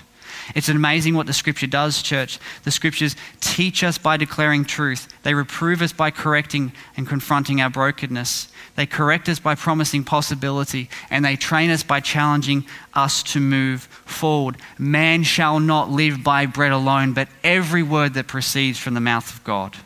It's 0.53 0.69
amazing 0.69 1.15
what 1.15 1.25
the 1.25 1.33
scripture 1.33 1.67
does, 1.67 2.03
church. 2.03 2.39
The 2.63 2.71
scriptures 2.71 3.15
teach 3.39 3.83
us 3.83 3.97
by 3.97 4.17
declaring 4.17 4.65
truth, 4.65 5.07
they 5.23 5.33
reprove 5.33 5.81
us 5.81 5.91
by 5.91 6.11
correcting 6.11 6.71
and 6.95 7.07
confronting 7.07 7.61
our 7.61 7.69
brokenness. 7.69 8.49
They 8.75 8.85
correct 8.85 9.29
us 9.29 9.39
by 9.39 9.55
promising 9.55 10.03
possibility, 10.03 10.89
and 11.09 11.23
they 11.23 11.37
train 11.37 11.69
us 11.69 11.81
by 11.81 12.01
challenging 12.01 12.65
us 12.93 13.23
to 13.23 13.39
move 13.39 13.83
forward. 14.05 14.57
Man 14.77 15.23
shall 15.23 15.59
not 15.59 15.89
live 15.89 16.23
by 16.23 16.45
bread 16.45 16.73
alone, 16.73 17.13
but 17.13 17.29
every 17.43 17.83
word 17.83 18.13
that 18.13 18.27
proceeds 18.27 18.77
from 18.77 18.93
the 18.93 18.99
mouth 18.99 19.33
of 19.33 19.43
God. 19.43 19.77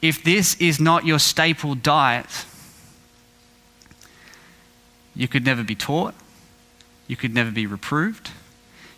If 0.00 0.22
this 0.22 0.54
is 0.56 0.80
not 0.80 1.04
your 1.04 1.18
staple 1.18 1.74
diet, 1.74 2.46
you 5.14 5.28
could 5.28 5.44
never 5.44 5.62
be 5.62 5.74
taught, 5.74 6.14
you 7.06 7.16
could 7.16 7.34
never 7.34 7.50
be 7.50 7.66
reproved, 7.66 8.30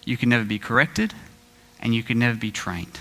you 0.05 0.17
can 0.17 0.29
never 0.29 0.45
be 0.45 0.59
corrected, 0.59 1.15
and 1.81 1.95
you 1.95 2.03
can 2.03 2.19
never 2.19 2.37
be 2.37 2.51
trained. 2.51 3.01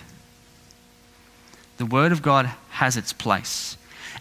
The 1.78 1.86
Word 1.86 2.12
of 2.12 2.22
God 2.22 2.52
has 2.72 2.98
its 2.98 3.14
place. 3.14 3.78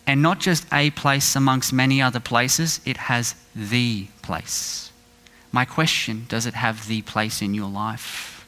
And 0.06 0.22
not 0.22 0.40
just 0.40 0.66
a 0.72 0.90
place 0.90 1.36
amongst 1.36 1.72
many 1.72 2.00
other 2.00 2.20
places, 2.20 2.80
it 2.84 2.96
has 2.96 3.34
the 3.54 4.06
place. 4.22 4.90
My 5.52 5.64
question 5.64 6.26
does 6.28 6.46
it 6.46 6.54
have 6.54 6.86
the 6.86 7.02
place 7.02 7.42
in 7.42 7.54
your 7.54 7.68
life? 7.68 8.46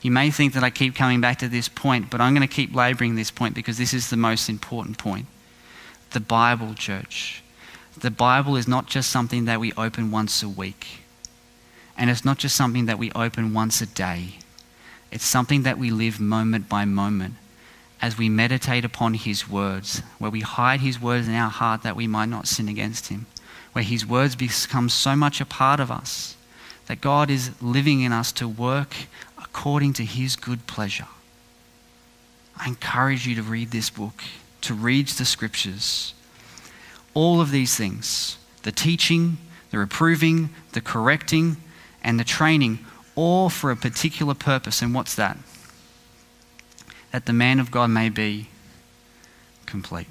You 0.00 0.10
may 0.10 0.30
think 0.30 0.52
that 0.52 0.62
I 0.62 0.70
keep 0.70 0.94
coming 0.94 1.20
back 1.20 1.38
to 1.38 1.48
this 1.48 1.68
point, 1.68 2.08
but 2.08 2.20
I'm 2.20 2.34
going 2.34 2.46
to 2.46 2.54
keep 2.54 2.74
laboring 2.74 3.16
this 3.16 3.30
point 3.30 3.54
because 3.54 3.78
this 3.78 3.92
is 3.92 4.10
the 4.10 4.16
most 4.16 4.48
important 4.48 4.96
point. 4.96 5.26
The 6.10 6.20
Bible, 6.20 6.74
church. 6.74 7.42
The 7.96 8.10
Bible 8.10 8.56
is 8.56 8.68
not 8.68 8.86
just 8.86 9.10
something 9.10 9.44
that 9.46 9.58
we 9.58 9.72
open 9.72 10.12
once 10.12 10.42
a 10.42 10.48
week. 10.48 11.00
And 11.98 12.08
it's 12.08 12.24
not 12.24 12.38
just 12.38 12.54
something 12.56 12.86
that 12.86 12.98
we 12.98 13.10
open 13.12 13.52
once 13.52 13.80
a 13.80 13.86
day. 13.86 14.38
It's 15.10 15.24
something 15.24 15.64
that 15.64 15.78
we 15.78 15.90
live 15.90 16.20
moment 16.20 16.68
by 16.68 16.84
moment 16.84 17.34
as 18.00 18.16
we 18.16 18.28
meditate 18.28 18.84
upon 18.84 19.14
His 19.14 19.48
words, 19.48 20.02
where 20.18 20.30
we 20.30 20.40
hide 20.40 20.80
His 20.80 21.00
words 21.00 21.26
in 21.26 21.34
our 21.34 21.50
heart 21.50 21.82
that 21.82 21.96
we 21.96 22.06
might 22.06 22.28
not 22.28 22.46
sin 22.46 22.68
against 22.68 23.08
Him, 23.08 23.26
where 23.72 23.84
His 23.84 24.06
words 24.06 24.36
become 24.36 24.88
so 24.88 25.16
much 25.16 25.40
a 25.40 25.44
part 25.44 25.80
of 25.80 25.90
us 25.90 26.36
that 26.86 27.00
God 27.00 27.30
is 27.30 27.50
living 27.60 28.00
in 28.00 28.12
us 28.12 28.30
to 28.32 28.46
work 28.46 28.94
according 29.36 29.92
to 29.94 30.04
His 30.04 30.36
good 30.36 30.66
pleasure. 30.68 31.08
I 32.56 32.68
encourage 32.68 33.26
you 33.26 33.34
to 33.34 33.42
read 33.42 33.72
this 33.72 33.90
book, 33.90 34.22
to 34.62 34.74
read 34.74 35.08
the 35.08 35.24
scriptures. 35.24 36.14
All 37.14 37.40
of 37.40 37.50
these 37.50 37.76
things 37.76 38.38
the 38.62 38.72
teaching, 38.72 39.38
the 39.70 39.78
reproving, 39.78 40.50
the 40.72 40.80
correcting, 40.80 41.56
and 42.08 42.18
the 42.18 42.24
training 42.24 42.78
all 43.16 43.50
for 43.50 43.70
a 43.70 43.76
particular 43.76 44.32
purpose. 44.32 44.80
And 44.80 44.94
what's 44.94 45.14
that? 45.16 45.36
That 47.12 47.26
the 47.26 47.34
man 47.34 47.60
of 47.60 47.70
God 47.70 47.90
may 47.90 48.08
be 48.08 48.48
complete. 49.66 50.06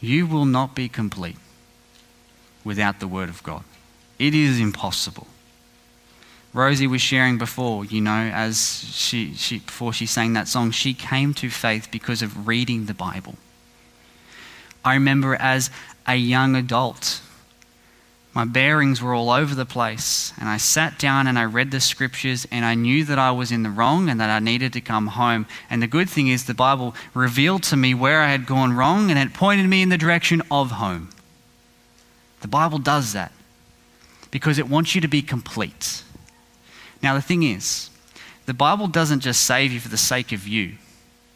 You 0.00 0.26
will 0.26 0.46
not 0.46 0.74
be 0.74 0.88
complete 0.88 1.36
without 2.64 2.98
the 2.98 3.06
Word 3.06 3.28
of 3.28 3.44
God. 3.44 3.62
It 4.18 4.34
is 4.34 4.58
impossible. 4.58 5.28
Rosie 6.52 6.88
was 6.88 7.00
sharing 7.00 7.38
before, 7.38 7.84
you 7.84 8.00
know, 8.00 8.10
as 8.34 8.84
she, 8.90 9.34
she 9.34 9.60
before 9.60 9.92
she 9.92 10.04
sang 10.04 10.32
that 10.32 10.48
song, 10.48 10.72
she 10.72 10.94
came 10.94 11.32
to 11.34 11.48
faith 11.48 11.88
because 11.92 12.22
of 12.22 12.48
reading 12.48 12.86
the 12.86 12.94
Bible. 12.94 13.36
I 14.84 14.94
remember 14.94 15.36
as 15.36 15.70
a 16.08 16.16
young 16.16 16.56
adult, 16.56 17.20
my 18.32 18.44
bearings 18.44 19.02
were 19.02 19.12
all 19.12 19.30
over 19.30 19.54
the 19.54 19.66
place, 19.66 20.32
and 20.38 20.48
I 20.48 20.56
sat 20.56 20.98
down 21.00 21.26
and 21.26 21.36
I 21.36 21.44
read 21.44 21.72
the 21.72 21.80
scriptures, 21.80 22.46
and 22.52 22.64
I 22.64 22.74
knew 22.74 23.04
that 23.04 23.18
I 23.18 23.32
was 23.32 23.50
in 23.50 23.64
the 23.64 23.70
wrong 23.70 24.08
and 24.08 24.20
that 24.20 24.30
I 24.30 24.38
needed 24.38 24.72
to 24.74 24.80
come 24.80 25.08
home. 25.08 25.46
And 25.68 25.82
the 25.82 25.88
good 25.88 26.08
thing 26.08 26.28
is, 26.28 26.44
the 26.44 26.54
Bible 26.54 26.94
revealed 27.12 27.64
to 27.64 27.76
me 27.76 27.92
where 27.92 28.20
I 28.20 28.30
had 28.30 28.46
gone 28.46 28.72
wrong 28.72 29.10
and 29.10 29.18
it 29.18 29.34
pointed 29.34 29.66
me 29.66 29.82
in 29.82 29.88
the 29.88 29.98
direction 29.98 30.42
of 30.50 30.70
home. 30.72 31.10
The 32.40 32.48
Bible 32.48 32.78
does 32.78 33.12
that 33.14 33.32
because 34.30 34.58
it 34.58 34.68
wants 34.68 34.94
you 34.94 35.00
to 35.00 35.08
be 35.08 35.22
complete. 35.22 36.04
Now, 37.02 37.14
the 37.14 37.22
thing 37.22 37.42
is, 37.42 37.90
the 38.46 38.54
Bible 38.54 38.86
doesn't 38.86 39.20
just 39.20 39.42
save 39.42 39.72
you 39.72 39.80
for 39.80 39.88
the 39.88 39.96
sake 39.96 40.32
of 40.32 40.46
you. 40.46 40.76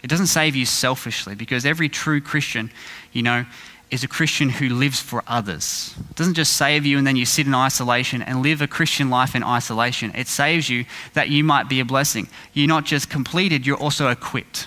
It 0.03 0.09
doesn't 0.09 0.27
save 0.27 0.55
you 0.55 0.67
selfishly 0.67 1.35
because 1.35 1.65
every 1.65 1.89
true 1.89 2.21
Christian, 2.21 2.71
you 3.13 3.23
know, 3.23 3.47
is 3.91 4.03
a 4.03 4.09
Christian 4.09 4.49
who 4.49 4.69
lives 4.69 5.01
for 5.01 5.23
others. 5.27 5.95
It 6.11 6.17
doesn't 6.17 6.35
just 6.35 6.57
save 6.57 6.85
you 6.85 6.99
and 6.99 7.07
then 7.07 7.17
you 7.17 7.27
sit 7.27 7.47
in 7.47 7.55
isolation 7.55 8.23
and 8.23 8.43
live 8.43 8.61
a 8.61 8.67
Christian 8.67 9.11
life 9.11 9.35
in 9.35 9.45
isolation. 9.45 10.13
It 10.15 10.27
saves 10.27 10.69
you 10.69 10.85
that 11.13 11.29
you 11.29 11.45
might 11.45 11.69
be 11.69 11.81
a 11.81 11.85
blessing. 11.85 12.29
You're 12.53 12.69
not 12.69 12.85
just 12.85 13.09
completed, 13.09 13.67
you're 13.67 13.77
also 13.77 14.09
equipped. 14.09 14.67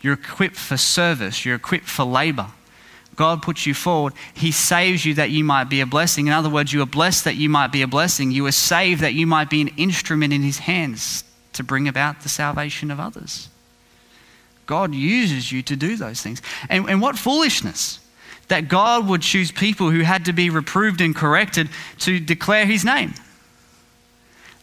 You're 0.00 0.14
equipped 0.14 0.56
for 0.56 0.76
service, 0.76 1.44
you're 1.44 1.56
equipped 1.56 1.88
for 1.88 2.04
labor. 2.04 2.48
God 3.16 3.42
puts 3.42 3.66
you 3.66 3.74
forward. 3.74 4.12
He 4.34 4.50
saves 4.50 5.04
you 5.04 5.14
that 5.14 5.30
you 5.30 5.44
might 5.44 5.64
be 5.64 5.80
a 5.80 5.86
blessing. 5.86 6.26
In 6.26 6.32
other 6.32 6.50
words, 6.50 6.72
you 6.72 6.82
are 6.82 6.86
blessed 6.86 7.24
that 7.24 7.36
you 7.36 7.48
might 7.48 7.70
be 7.70 7.82
a 7.82 7.86
blessing. 7.86 8.32
You 8.32 8.46
are 8.46 8.52
saved 8.52 9.02
that 9.02 9.14
you 9.14 9.26
might 9.26 9.48
be 9.48 9.60
an 9.60 9.68
instrument 9.76 10.32
in 10.32 10.42
His 10.42 10.58
hands 10.58 11.22
to 11.52 11.62
bring 11.62 11.86
about 11.86 12.22
the 12.22 12.28
salvation 12.28 12.90
of 12.90 12.98
others. 12.98 13.48
God 14.66 14.94
uses 14.94 15.52
you 15.52 15.62
to 15.62 15.76
do 15.76 15.96
those 15.96 16.22
things. 16.22 16.42
And, 16.68 16.88
and 16.88 17.00
what 17.00 17.16
foolishness 17.16 18.00
that 18.48 18.68
God 18.68 19.08
would 19.08 19.22
choose 19.22 19.50
people 19.50 19.90
who 19.90 20.00
had 20.00 20.24
to 20.26 20.32
be 20.32 20.50
reproved 20.50 21.00
and 21.00 21.14
corrected 21.14 21.68
to 22.00 22.20
declare 22.20 22.66
His 22.66 22.84
name. 22.84 23.14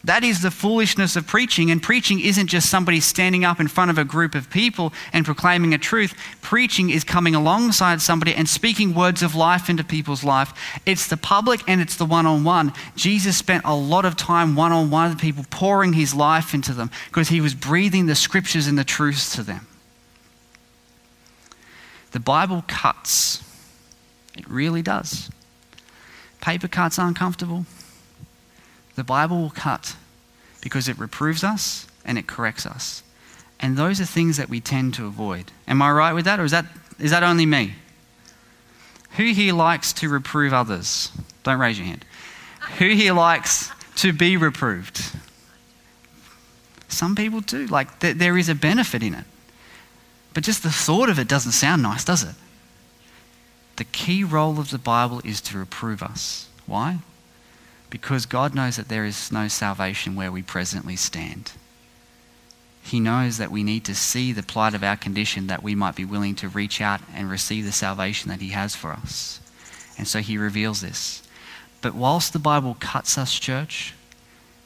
That 0.04 0.24
is 0.24 0.42
the 0.42 0.50
foolishness 0.50 1.14
of 1.14 1.28
preaching. 1.28 1.70
And 1.70 1.80
preaching 1.80 2.18
isn't 2.18 2.48
just 2.48 2.68
somebody 2.68 2.98
standing 2.98 3.44
up 3.44 3.60
in 3.60 3.68
front 3.68 3.90
of 3.90 3.98
a 3.98 4.04
group 4.04 4.34
of 4.34 4.50
people 4.50 4.92
and 5.12 5.24
proclaiming 5.24 5.74
a 5.74 5.78
truth. 5.78 6.14
Preaching 6.40 6.90
is 6.90 7.04
coming 7.04 7.36
alongside 7.36 8.00
somebody 8.00 8.34
and 8.34 8.48
speaking 8.48 8.94
words 8.94 9.22
of 9.22 9.36
life 9.36 9.70
into 9.70 9.84
people's 9.84 10.24
life. 10.24 10.52
It's 10.84 11.06
the 11.06 11.16
public 11.16 11.60
and 11.68 11.80
it's 11.80 11.96
the 11.96 12.04
one 12.04 12.26
on 12.26 12.42
one. 12.42 12.72
Jesus 12.96 13.36
spent 13.36 13.64
a 13.64 13.76
lot 13.76 14.04
of 14.04 14.16
time 14.16 14.56
one 14.56 14.72
on 14.72 14.90
one 14.90 15.10
with 15.10 15.20
people, 15.20 15.44
pouring 15.50 15.92
his 15.92 16.12
life 16.14 16.52
into 16.52 16.72
them 16.72 16.90
because 17.06 17.28
he 17.28 17.40
was 17.40 17.54
breathing 17.54 18.06
the 18.06 18.16
scriptures 18.16 18.66
and 18.66 18.76
the 18.76 18.84
truths 18.84 19.36
to 19.36 19.42
them. 19.44 19.68
The 22.10 22.20
Bible 22.20 22.64
cuts, 22.66 23.42
it 24.36 24.48
really 24.48 24.82
does. 24.82 25.30
Paper 26.40 26.68
cuts 26.68 26.98
aren't 26.98 27.18
comfortable. 27.18 27.66
The 28.96 29.04
Bible 29.04 29.40
will 29.40 29.50
cut 29.50 29.96
because 30.60 30.88
it 30.88 30.98
reproves 30.98 31.44
us 31.44 31.86
and 32.04 32.18
it 32.18 32.26
corrects 32.26 32.66
us. 32.66 33.02
And 33.60 33.76
those 33.76 34.00
are 34.00 34.04
things 34.04 34.36
that 34.38 34.48
we 34.48 34.60
tend 34.60 34.94
to 34.94 35.06
avoid. 35.06 35.52
Am 35.68 35.80
I 35.80 35.90
right 35.92 36.12
with 36.12 36.24
that, 36.24 36.40
or 36.40 36.44
is 36.44 36.50
that, 36.50 36.66
is 36.98 37.12
that 37.12 37.22
only 37.22 37.46
me? 37.46 37.74
Who 39.16 39.32
here 39.32 39.54
likes 39.54 39.92
to 39.94 40.08
reprove 40.08 40.52
others? 40.52 41.12
Don't 41.44 41.60
raise 41.60 41.78
your 41.78 41.86
hand. 41.86 42.04
Who 42.78 42.88
here 42.88 43.12
likes 43.12 43.70
to 43.96 44.12
be 44.12 44.36
reproved? 44.36 45.00
Some 46.88 47.14
people 47.14 47.40
do. 47.40 47.66
Like, 47.66 48.00
th- 48.00 48.16
there 48.16 48.36
is 48.36 48.48
a 48.48 48.54
benefit 48.54 49.02
in 49.02 49.14
it. 49.14 49.24
But 50.34 50.44
just 50.44 50.62
the 50.62 50.70
thought 50.70 51.08
of 51.08 51.18
it 51.18 51.28
doesn't 51.28 51.52
sound 51.52 51.82
nice, 51.82 52.04
does 52.04 52.22
it? 52.22 52.34
The 53.76 53.84
key 53.84 54.22
role 54.24 54.58
of 54.58 54.70
the 54.70 54.78
Bible 54.78 55.20
is 55.24 55.40
to 55.42 55.58
reprove 55.58 56.02
us. 56.02 56.48
Why? 56.66 56.98
because 57.92 58.24
God 58.24 58.54
knows 58.54 58.76
that 58.76 58.88
there 58.88 59.04
is 59.04 59.30
no 59.30 59.48
salvation 59.48 60.14
where 60.14 60.32
we 60.32 60.40
presently 60.40 60.96
stand. 60.96 61.52
He 62.82 63.00
knows 63.00 63.36
that 63.36 63.50
we 63.50 63.62
need 63.62 63.84
to 63.84 63.94
see 63.94 64.32
the 64.32 64.42
plight 64.42 64.72
of 64.72 64.82
our 64.82 64.96
condition 64.96 65.46
that 65.48 65.62
we 65.62 65.74
might 65.74 65.94
be 65.94 66.06
willing 66.06 66.34
to 66.36 66.48
reach 66.48 66.80
out 66.80 67.02
and 67.14 67.30
receive 67.30 67.66
the 67.66 67.70
salvation 67.70 68.30
that 68.30 68.40
He 68.40 68.48
has 68.48 68.74
for 68.74 68.92
us. 68.92 69.40
And 69.98 70.08
so 70.08 70.20
He 70.20 70.38
reveals 70.38 70.80
this. 70.80 71.22
But 71.82 71.94
whilst 71.94 72.32
the 72.32 72.38
Bible 72.38 72.78
cuts 72.80 73.18
us, 73.18 73.38
church, 73.38 73.92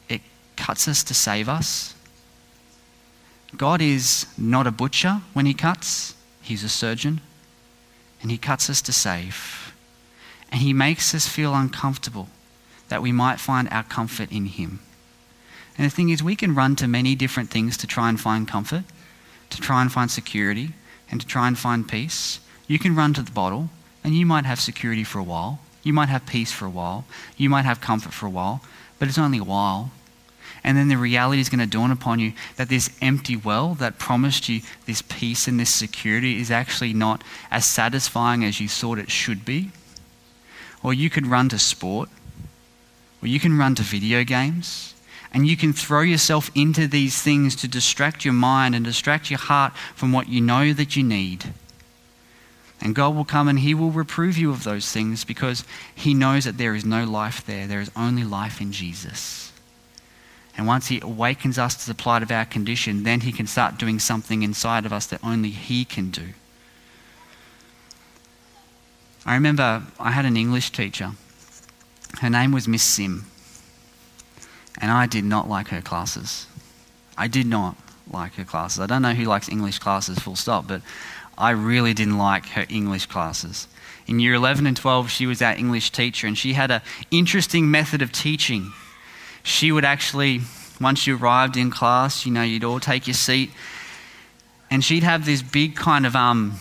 it 0.09 0.21
cuts 0.55 0.87
us 0.87 1.03
to 1.03 1.13
save 1.13 1.49
us. 1.49 1.97
God 3.57 3.83
is 3.83 4.27
not 4.39 4.69
a 4.69 4.71
butcher 4.71 5.23
when 5.33 5.47
He 5.47 5.55
cuts, 5.55 6.15
He's 6.43 6.63
a 6.63 6.69
surgeon. 6.69 7.21
And 8.23 8.31
He 8.31 8.39
cuts 8.39 8.71
us 8.71 8.83
to 8.83 8.93
save. 8.93 9.75
And 10.51 10.61
He 10.61 10.73
makes 10.73 11.15
us 11.15 11.29
feel 11.29 11.55
uncomfortable 11.55 12.29
that 12.89 13.03
we 13.03 13.13
might 13.13 13.41
find 13.41 13.69
our 13.71 13.83
comfort 13.83 14.31
in 14.31 14.47
Him. 14.47 14.81
And 15.77 15.85
the 15.85 15.95
thing 15.95 16.09
is, 16.09 16.23
we 16.23 16.37
can 16.37 16.55
run 16.55 16.77
to 16.77 16.89
many 16.89 17.15
different 17.15 17.51
things 17.51 17.77
to 17.79 17.87
try 17.87 18.09
and 18.09 18.19
find 18.19 18.49
comfort, 18.49 18.85
to 19.51 19.61
try 19.61 19.83
and 19.83 19.93
find 19.93 20.11
security, 20.11 20.71
and 21.11 21.21
to 21.21 21.27
try 21.27 21.47
and 21.49 21.59
find 21.59 21.89
peace. 21.89 22.41
You 22.67 22.79
can 22.79 22.97
run 22.97 23.13
to 23.15 23.23
the 23.23 23.31
bottle, 23.31 23.69
and 24.03 24.15
you 24.15 24.25
might 24.25 24.47
have 24.47 24.61
security 24.61 25.05
for 25.05 25.19
a 25.19 25.25
while. 25.25 25.61
You 25.83 25.93
might 25.93 26.09
have 26.09 26.27
peace 26.27 26.51
for 26.51 26.65
a 26.65 26.71
while. 26.71 27.05
You 27.37 27.51
might 27.51 27.65
have 27.65 27.81
comfort 27.81 28.13
for 28.13 28.27
a 28.27 28.31
while, 28.31 28.63
but 28.99 29.09
it's 29.09 29.19
only 29.19 29.39
a 29.39 29.45
while. 29.45 29.91
And 30.67 30.77
then 30.77 30.89
the 30.89 30.99
reality 30.99 31.41
is 31.41 31.49
going 31.49 31.61
to 31.61 31.67
dawn 31.67 31.93
upon 31.93 32.19
you 32.19 32.33
that 32.57 32.69
this 32.69 32.91
empty 33.01 33.37
well 33.37 33.75
that 33.77 34.01
promised 34.01 34.49
you 34.49 34.63
this 34.85 35.01
peace 35.01 35.47
and 35.47 35.61
this 35.61 35.73
security 35.73 36.41
is 36.41 36.51
actually 36.51 36.93
not 36.93 37.23
as 37.53 37.65
satisfying 37.65 38.45
as 38.45 38.61
you 38.61 38.69
thought 38.69 38.99
it 38.99 39.09
should 39.09 39.45
be. 39.45 39.71
Or 40.83 40.93
you 40.93 41.09
could 41.09 41.29
run 41.29 41.49
to 41.51 41.59
sport 41.61 42.09
or 43.23 43.29
you 43.29 43.39
can 43.39 43.57
run 43.57 43.77
to 43.77 43.85
video 43.85 44.25
games 44.25 44.95
and 45.33 45.47
you 45.47 45.57
can 45.57 45.73
throw 45.73 46.01
yourself 46.01 46.51
into 46.57 46.89
these 46.89 47.23
things 47.23 47.55
to 47.57 47.69
distract 47.69 48.25
your 48.25 48.35
mind 48.35 48.75
and 48.75 48.85
distract 48.85 49.31
your 49.31 49.39
heart 49.39 49.73
from 49.95 50.11
what 50.11 50.29
you 50.29 50.41
know 50.41 50.73
that 50.73 50.97
you 50.97 51.05
need. 51.05 51.53
And 52.81 52.93
God 52.93 53.15
will 53.15 53.25
come 53.25 53.47
and 53.47 53.61
He 53.61 53.73
will 53.73 53.93
reprove 53.93 54.37
you 54.37 54.51
of 54.51 54.65
those 54.65 54.91
things 54.91 55.25
because 55.25 55.65
He 55.95 56.13
knows 56.13 56.45
that 56.45 56.59
there 56.59 56.75
is 56.75 56.85
no 56.85 57.05
life 57.05 57.47
there. 57.47 57.69
There 57.69 57.81
is 57.81 57.91
only 57.95 58.25
life 58.25 58.61
in 58.61 58.73
Jesus. 58.73 59.46
And 60.57 60.67
once 60.67 60.87
He 60.89 61.01
awakens 61.01 61.59
us 61.59 61.75
to 61.85 61.87
the 61.87 61.95
plight 61.95 62.23
of 62.23 62.31
our 62.31 62.45
condition, 62.45 63.03
then 63.03 63.21
He 63.21 63.33
can 63.33 63.47
start 63.47 63.79
doing 63.79 63.99
something 63.99 64.43
inside 64.43 64.87
of 64.87 64.93
us 64.93 65.07
that 65.07 65.21
only 65.23 65.51
He 65.51 65.85
can 65.85 66.11
do. 66.11 66.29
I 69.25 69.35
remember 69.35 69.83
I 69.99 70.13
had 70.13 70.25
an 70.25 70.37
English 70.37 70.71
teacher 70.71 71.13
her 72.21 72.31
name 72.31 72.53
was 72.53 72.67
Miss 72.67 72.83
Sim. 72.83 73.27
And 74.79 74.91
I 74.91 75.07
did 75.07 75.25
not 75.25 75.49
like 75.49 75.69
her 75.69 75.81
classes. 75.81 76.47
I 77.17 77.29
did 77.29 77.47
not 77.47 77.77
like 78.11 78.35
her 78.35 78.45
classes. 78.45 78.81
I 78.81 78.87
don't 78.87 79.03
know 79.03 79.15
who 79.15 79.25
likes 79.25 79.49
English 79.49 79.79
classes, 79.79 80.19
full 80.19 80.37
stop, 80.37 80.67
but 80.67 80.83
I 81.37 81.51
really 81.51 81.95
didn't 81.95 82.19
like 82.19 82.47
her 82.51 82.67
English 82.69 83.07
classes. 83.07 83.69
In 84.07 84.21
year 84.21 84.35
11 84.35 84.67
and 84.67 84.77
12, 84.77 85.11
she 85.11 85.27
was 85.27 85.43
our 85.43 85.55
English 85.55 85.91
teacher, 85.91 86.27
and 86.27 86.37
she 86.37 86.53
had 86.53 86.71
an 86.71 86.83
interesting 87.11 87.71
method 87.71 88.03
of 88.03 88.13
teaching. 88.13 88.73
She 89.47 89.71
would 89.71 89.85
actually, 89.85 90.41
once 90.81 91.07
you 91.07 91.17
arrived 91.17 91.57
in 91.57 91.71
class, 91.71 92.27
you 92.27 92.33
know, 92.33 92.43
you'd 92.43 92.65
all 92.65 92.81
take 92.81 93.07
your 93.07 93.15
seat, 93.15 93.51
and 94.71 94.85
she'd 94.85 95.05
have 95.05 95.25
this 95.25 95.41
big 95.41 95.77
kind 95.77 96.05
of 96.05 96.17
um, 96.17 96.59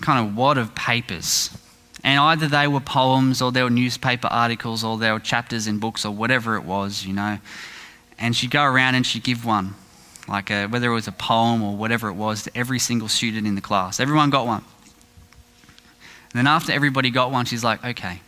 kind 0.00 0.26
of 0.26 0.36
wad 0.36 0.58
of 0.58 0.74
papers 0.74 1.50
and 2.04 2.18
either 2.18 2.48
they 2.48 2.66
were 2.66 2.80
poems 2.80 3.40
or 3.40 3.52
they 3.52 3.62
were 3.62 3.70
newspaper 3.70 4.26
articles 4.28 4.82
or 4.82 4.98
they 4.98 5.12
were 5.12 5.20
chapters 5.20 5.66
in 5.66 5.78
books 5.78 6.04
or 6.04 6.12
whatever 6.12 6.56
it 6.56 6.64
was, 6.64 7.04
you 7.06 7.12
know. 7.12 7.38
And 8.18 8.34
she'd 8.34 8.50
go 8.50 8.64
around 8.64 8.96
and 8.96 9.06
she'd 9.06 9.22
give 9.22 9.44
one, 9.44 9.74
like 10.26 10.50
a, 10.50 10.66
whether 10.66 10.90
it 10.90 10.94
was 10.94 11.06
a 11.06 11.12
poem 11.12 11.62
or 11.62 11.76
whatever 11.76 12.08
it 12.08 12.14
was, 12.14 12.42
to 12.44 12.56
every 12.56 12.80
single 12.80 13.08
student 13.08 13.46
in 13.46 13.54
the 13.54 13.60
class. 13.60 14.00
Everyone 14.00 14.30
got 14.30 14.46
one. 14.46 14.64
And 16.32 16.38
then 16.38 16.46
after 16.46 16.72
everybody 16.72 17.10
got 17.10 17.30
one, 17.30 17.44
she's 17.44 17.62
like, 17.62 17.84
okay, 17.84 18.20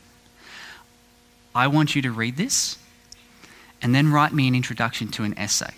I 1.54 1.68
want 1.68 1.94
you 1.94 2.02
to 2.02 2.10
read 2.10 2.36
this 2.36 2.78
and 3.80 3.94
then 3.94 4.10
write 4.10 4.32
me 4.32 4.48
an 4.48 4.54
introduction 4.54 5.08
to 5.08 5.24
an 5.24 5.38
essay. 5.38 5.74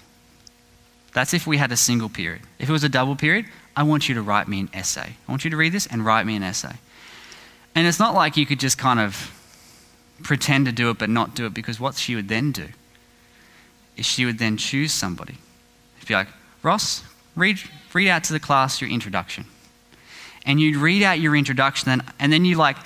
That's 1.13 1.35
if 1.35 1.47
we 1.47 1.57
had 1.57 1.73
a 1.73 1.77
single 1.77 2.09
period. 2.09 2.43
If 2.59 2.69
it 2.69 2.73
was 2.73 2.85
a 2.85 2.89
double 2.89 3.17
period, 3.17 3.47
I 3.75 3.83
want 3.83 4.09
you 4.09 4.15
to 4.15 4.23
write 4.23 4.49
me 4.49 4.61
an 4.61 4.71
essay. 4.73 5.17
I 5.27 5.33
want 5.33 5.45
you 5.45 5.51
to 5.51 5.57
read 5.57 5.73
this 5.73 5.87
and 5.87 6.05
write 6.05 6.25
me 6.27 6.37
an 6.37 6.43
essay. 6.43 6.77
And 7.75 7.87
it's 7.87 7.99
not 7.99 8.15
like 8.15 8.37
you 8.37 8.47
could 8.47 8.61
just 8.61 8.79
kind 8.79 9.01
of 9.01 9.33
pretend 10.23 10.67
to 10.67 10.73
do 10.73 10.89
it 10.91 10.99
but 10.99 11.11
not 11.11 11.35
do 11.35 11.45
it 11.47 11.53
because 11.53 11.79
what 11.79 11.95
she 11.95 12.15
would 12.15 12.29
then 12.29 12.53
do 12.53 12.69
is 13.97 14.07
she 14.07 14.25
would 14.25 14.39
then 14.39 14.57
choose 14.57 14.93
somebody. 14.93 15.37
She'd 15.99 16.09
be 16.09 16.15
like, 16.15 16.29
Ross, 16.63 17.03
read, 17.35 17.59
read 17.93 18.09
out 18.09 18.25
to 18.25 18.33
the 18.33 18.41
class 18.41 18.81
your 18.81 18.91
introduction. 18.91 19.47
And 20.45 20.61
you'd 20.61 20.77
read 20.77 21.03
out 21.03 21.19
your 21.19 21.35
introduction 21.35 21.91
and, 21.91 22.03
and 22.19 22.33
then 22.33 22.45
you 22.45 22.57
like, 22.57 22.77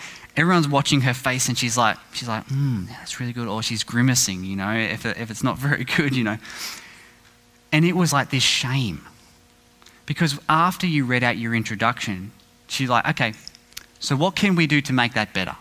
everyone's 0.40 0.68
watching 0.68 1.02
her 1.02 1.12
face 1.12 1.48
and 1.48 1.58
she's 1.58 1.76
like, 1.76 1.98
she's 2.12 2.28
like, 2.28 2.44
hmm, 2.46 2.86
that's 2.88 3.20
really 3.20 3.32
good. 3.32 3.46
Or 3.46 3.62
she's 3.62 3.84
grimacing, 3.84 4.42
you 4.44 4.56
know, 4.56 4.72
if, 4.72 5.04
if 5.04 5.30
it's 5.30 5.44
not 5.44 5.58
very 5.68 5.84
good, 5.84 6.16
you 6.16 6.24
know. 6.24 6.38
And 7.72 7.84
it 7.84 7.94
was 7.94 8.12
like 8.12 8.30
this 8.30 8.42
shame. 8.42 9.06
Because 10.06 10.40
after 10.48 10.86
you 10.86 11.04
read 11.04 11.22
out 11.22 11.36
your 11.36 11.54
introduction, 11.54 12.32
she's 12.66 12.88
like, 12.88 13.06
okay, 13.10 13.34
so 14.00 14.16
what 14.16 14.34
can 14.34 14.56
we 14.56 14.66
do 14.66 14.80
to 14.80 14.92
make 14.92 15.12
that 15.12 15.32
better? 15.34 15.56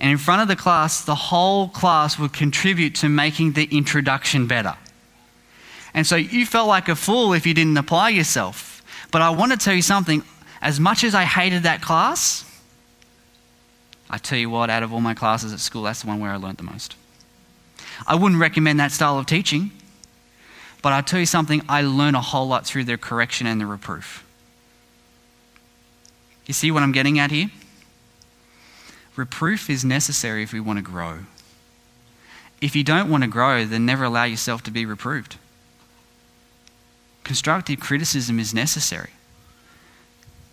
And 0.00 0.10
in 0.10 0.18
front 0.18 0.40
of 0.40 0.48
the 0.48 0.56
class, 0.56 1.04
the 1.04 1.14
whole 1.14 1.68
class 1.68 2.18
would 2.18 2.32
contribute 2.32 2.94
to 2.96 3.08
making 3.08 3.52
the 3.52 3.64
introduction 3.64 4.46
better. 4.46 4.76
And 5.92 6.06
so 6.06 6.16
you 6.16 6.46
felt 6.46 6.68
like 6.68 6.88
a 6.88 6.96
fool 6.96 7.32
if 7.32 7.46
you 7.46 7.54
didn't 7.54 7.76
apply 7.76 8.10
yourself. 8.10 8.82
But 9.10 9.22
I 9.22 9.30
want 9.30 9.52
to 9.52 9.58
tell 9.58 9.74
you 9.74 9.82
something. 9.82 10.22
As 10.62 10.80
much 10.80 11.04
as 11.04 11.14
I 11.14 11.24
hated 11.24 11.64
that 11.64 11.82
class, 11.82 12.43
I 14.14 14.18
tell 14.18 14.38
you 14.38 14.48
what, 14.48 14.70
out 14.70 14.84
of 14.84 14.92
all 14.92 15.00
my 15.00 15.12
classes 15.12 15.52
at 15.52 15.58
school, 15.58 15.82
that's 15.82 16.02
the 16.02 16.06
one 16.06 16.20
where 16.20 16.30
I 16.30 16.36
learned 16.36 16.58
the 16.58 16.62
most. 16.62 16.94
I 18.06 18.14
wouldn't 18.14 18.40
recommend 18.40 18.78
that 18.78 18.92
style 18.92 19.18
of 19.18 19.26
teaching, 19.26 19.72
but 20.82 20.92
I'll 20.92 21.02
tell 21.02 21.18
you 21.18 21.26
something, 21.26 21.62
I 21.68 21.82
learn 21.82 22.14
a 22.14 22.20
whole 22.20 22.46
lot 22.46 22.64
through 22.64 22.84
the 22.84 22.96
correction 22.96 23.48
and 23.48 23.60
the 23.60 23.66
reproof. 23.66 24.24
You 26.46 26.54
see 26.54 26.70
what 26.70 26.84
I'm 26.84 26.92
getting 26.92 27.18
at 27.18 27.32
here? 27.32 27.50
Reproof 29.16 29.68
is 29.68 29.84
necessary 29.84 30.44
if 30.44 30.52
we 30.52 30.60
want 30.60 30.78
to 30.78 30.84
grow. 30.84 31.18
If 32.60 32.76
you 32.76 32.84
don't 32.84 33.10
want 33.10 33.24
to 33.24 33.28
grow, 33.28 33.64
then 33.64 33.84
never 33.84 34.04
allow 34.04 34.24
yourself 34.24 34.62
to 34.62 34.70
be 34.70 34.86
reproved. 34.86 35.38
Constructive 37.24 37.80
criticism 37.80 38.38
is 38.38 38.54
necessary. 38.54 39.10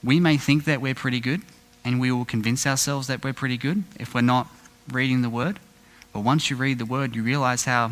We 0.03 0.19
may 0.19 0.37
think 0.37 0.63
that 0.63 0.81
we're 0.81 0.95
pretty 0.95 1.19
good, 1.19 1.43
and 1.83 1.99
we 1.99 2.11
will 2.11 2.25
convince 2.25 2.65
ourselves 2.65 3.07
that 3.07 3.23
we're 3.23 3.33
pretty 3.33 3.57
good 3.57 3.83
if 3.99 4.13
we're 4.13 4.21
not 4.21 4.47
reading 4.91 5.21
the 5.21 5.29
Word. 5.29 5.59
But 6.13 6.21
once 6.21 6.49
you 6.49 6.55
read 6.55 6.77
the 6.77 6.85
Word, 6.85 7.15
you 7.15 7.23
realize 7.23 7.65
how, 7.65 7.91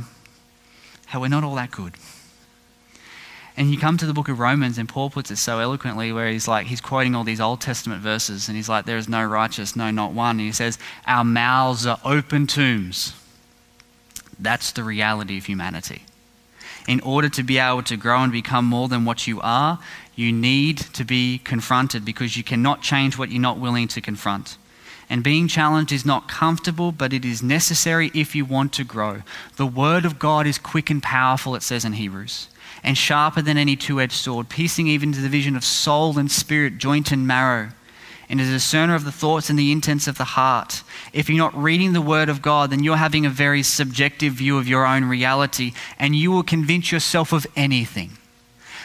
how 1.08 1.22
we're 1.22 1.30
not 1.30 1.44
all 1.44 1.56
that 1.56 1.72
good. 1.72 1.94
And 3.58 3.72
you 3.72 3.78
come 3.78 3.98
to 3.98 4.06
the 4.06 4.14
book 4.14 4.30
of 4.30 4.40
Romans, 4.40 4.78
and 4.78 4.88
Paul 4.88 5.10
puts 5.10 5.32
it 5.32 5.38
so 5.38 5.60
eloquently, 5.60 6.14
where 6.14 6.30
he's 6.30 6.48
like, 6.48 6.68
he's 6.68 6.80
quoting 6.80 7.14
all 7.14 7.26
these 7.26 7.42
Old 7.42 7.60
Testament 7.60 8.02
verses, 8.02 8.48
and 8.48 8.56
he's 8.56 8.70
like, 8.70 8.86
There 8.86 8.98
is 8.98 9.10
no 9.10 9.26
righteous, 9.26 9.76
no, 9.76 9.92
not 9.92 10.14
one. 10.14 10.38
And 10.38 10.48
he 10.48 10.52
says, 10.54 10.78
Our 11.06 11.26
mouths 11.26 11.86
are 11.86 12.00
open 12.06 12.48
tombs. 12.48 13.14
That's 14.40 14.72
the 14.72 14.84
reality 14.84 15.38
of 15.38 15.46
humanity. 15.46 16.04
In 16.90 17.00
order 17.02 17.30
to 17.30 17.44
be 17.44 17.60
able 17.60 17.84
to 17.84 17.96
grow 17.96 18.24
and 18.24 18.32
become 18.32 18.66
more 18.66 18.88
than 18.88 19.06
what 19.06 19.28
you 19.28 19.40
are, 19.42 19.78
you 20.16 20.32
need 20.32 20.80
to 20.94 21.06
be 21.06 21.38
confronted 21.38 22.04
because 22.04 22.36
you 22.36 22.44
cannot 22.44 22.82
change 22.82 23.16
what 23.16 23.30
you're 23.30 23.40
not 23.40 23.60
willing 23.60 23.88
to 23.90 24.02
confront. 24.02 24.58
And 25.08 25.24
being 25.24 25.48
challenged 25.48 25.92
is 25.92 26.04
not 26.04 26.28
comfortable, 26.28 26.92
but 26.92 27.14
it 27.14 27.24
is 27.24 27.44
necessary 27.44 28.10
if 28.16 28.36
you 28.36 28.44
want 28.44 28.74
to 28.74 28.84
grow. 28.84 29.22
The 29.58 29.68
Word 29.68 30.04
of 30.04 30.18
God 30.18 30.48
is 30.48 30.58
quick 30.58 30.90
and 30.90 31.04
powerful, 31.04 31.54
it 31.54 31.62
says 31.62 31.86
in 31.86 31.94
Hebrews 31.94 32.48
and 32.84 32.98
sharper 32.98 33.42
than 33.42 33.58
any 33.58 33.76
two 33.76 34.02
edged 34.02 34.14
sword, 34.14 34.50
piercing 34.50 34.88
even 34.88 35.12
to 35.12 35.22
the 35.22 35.30
vision 35.30 35.56
of 35.56 35.64
soul 35.64 36.18
and 36.18 36.32
spirit, 36.32 36.80
joint 36.80 37.12
and 37.12 37.28
marrow, 37.28 37.70
and 38.30 38.40
a 38.40 38.46
discerner 38.46 38.94
of 38.94 39.06
the 39.06 39.12
thoughts 39.12 39.50
and 39.50 39.58
the 39.58 39.72
intents 39.72 40.08
of 40.08 40.18
the 40.18 40.24
heart. 40.24 40.84
If 41.14 41.30
you're 41.30 41.38
not 41.38 41.58
reading 41.58 41.94
the 41.94 42.02
Word 42.02 42.30
of 42.30 42.42
God, 42.42 42.70
then 42.70 42.84
you're 42.84 42.98
having 42.98 43.26
a 43.26 43.30
very 43.30 43.64
subjective 43.64 44.34
view 44.34 44.58
of 44.58 44.68
your 44.68 44.86
own 44.86 45.06
reality, 45.06 45.74
and 45.98 46.16
you 46.16 46.32
will 46.32 46.44
convince 46.44 46.92
yourself 46.92 47.34
of 47.34 47.48
anything. 47.56 48.12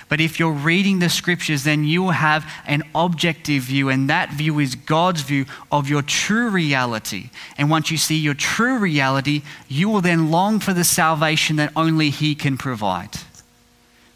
But 0.08 0.20
if 0.20 0.38
you're 0.38 0.52
reading 0.52 0.98
the 0.98 1.08
scriptures, 1.08 1.64
then 1.64 1.84
you 1.84 2.02
will 2.02 2.10
have 2.10 2.50
an 2.66 2.84
objective 2.94 3.64
view, 3.64 3.88
and 3.88 4.08
that 4.08 4.32
view 4.32 4.58
is 4.60 4.76
God's 4.76 5.22
view 5.22 5.46
of 5.72 5.88
your 5.88 6.02
true 6.02 6.50
reality. 6.50 7.30
And 7.58 7.70
once 7.70 7.90
you 7.90 7.96
see 7.96 8.16
your 8.16 8.34
true 8.34 8.78
reality, 8.78 9.42
you 9.68 9.88
will 9.88 10.02
then 10.02 10.30
long 10.30 10.60
for 10.60 10.72
the 10.72 10.84
salvation 10.84 11.56
that 11.56 11.72
only 11.74 12.10
He 12.10 12.34
can 12.34 12.56
provide. 12.56 13.16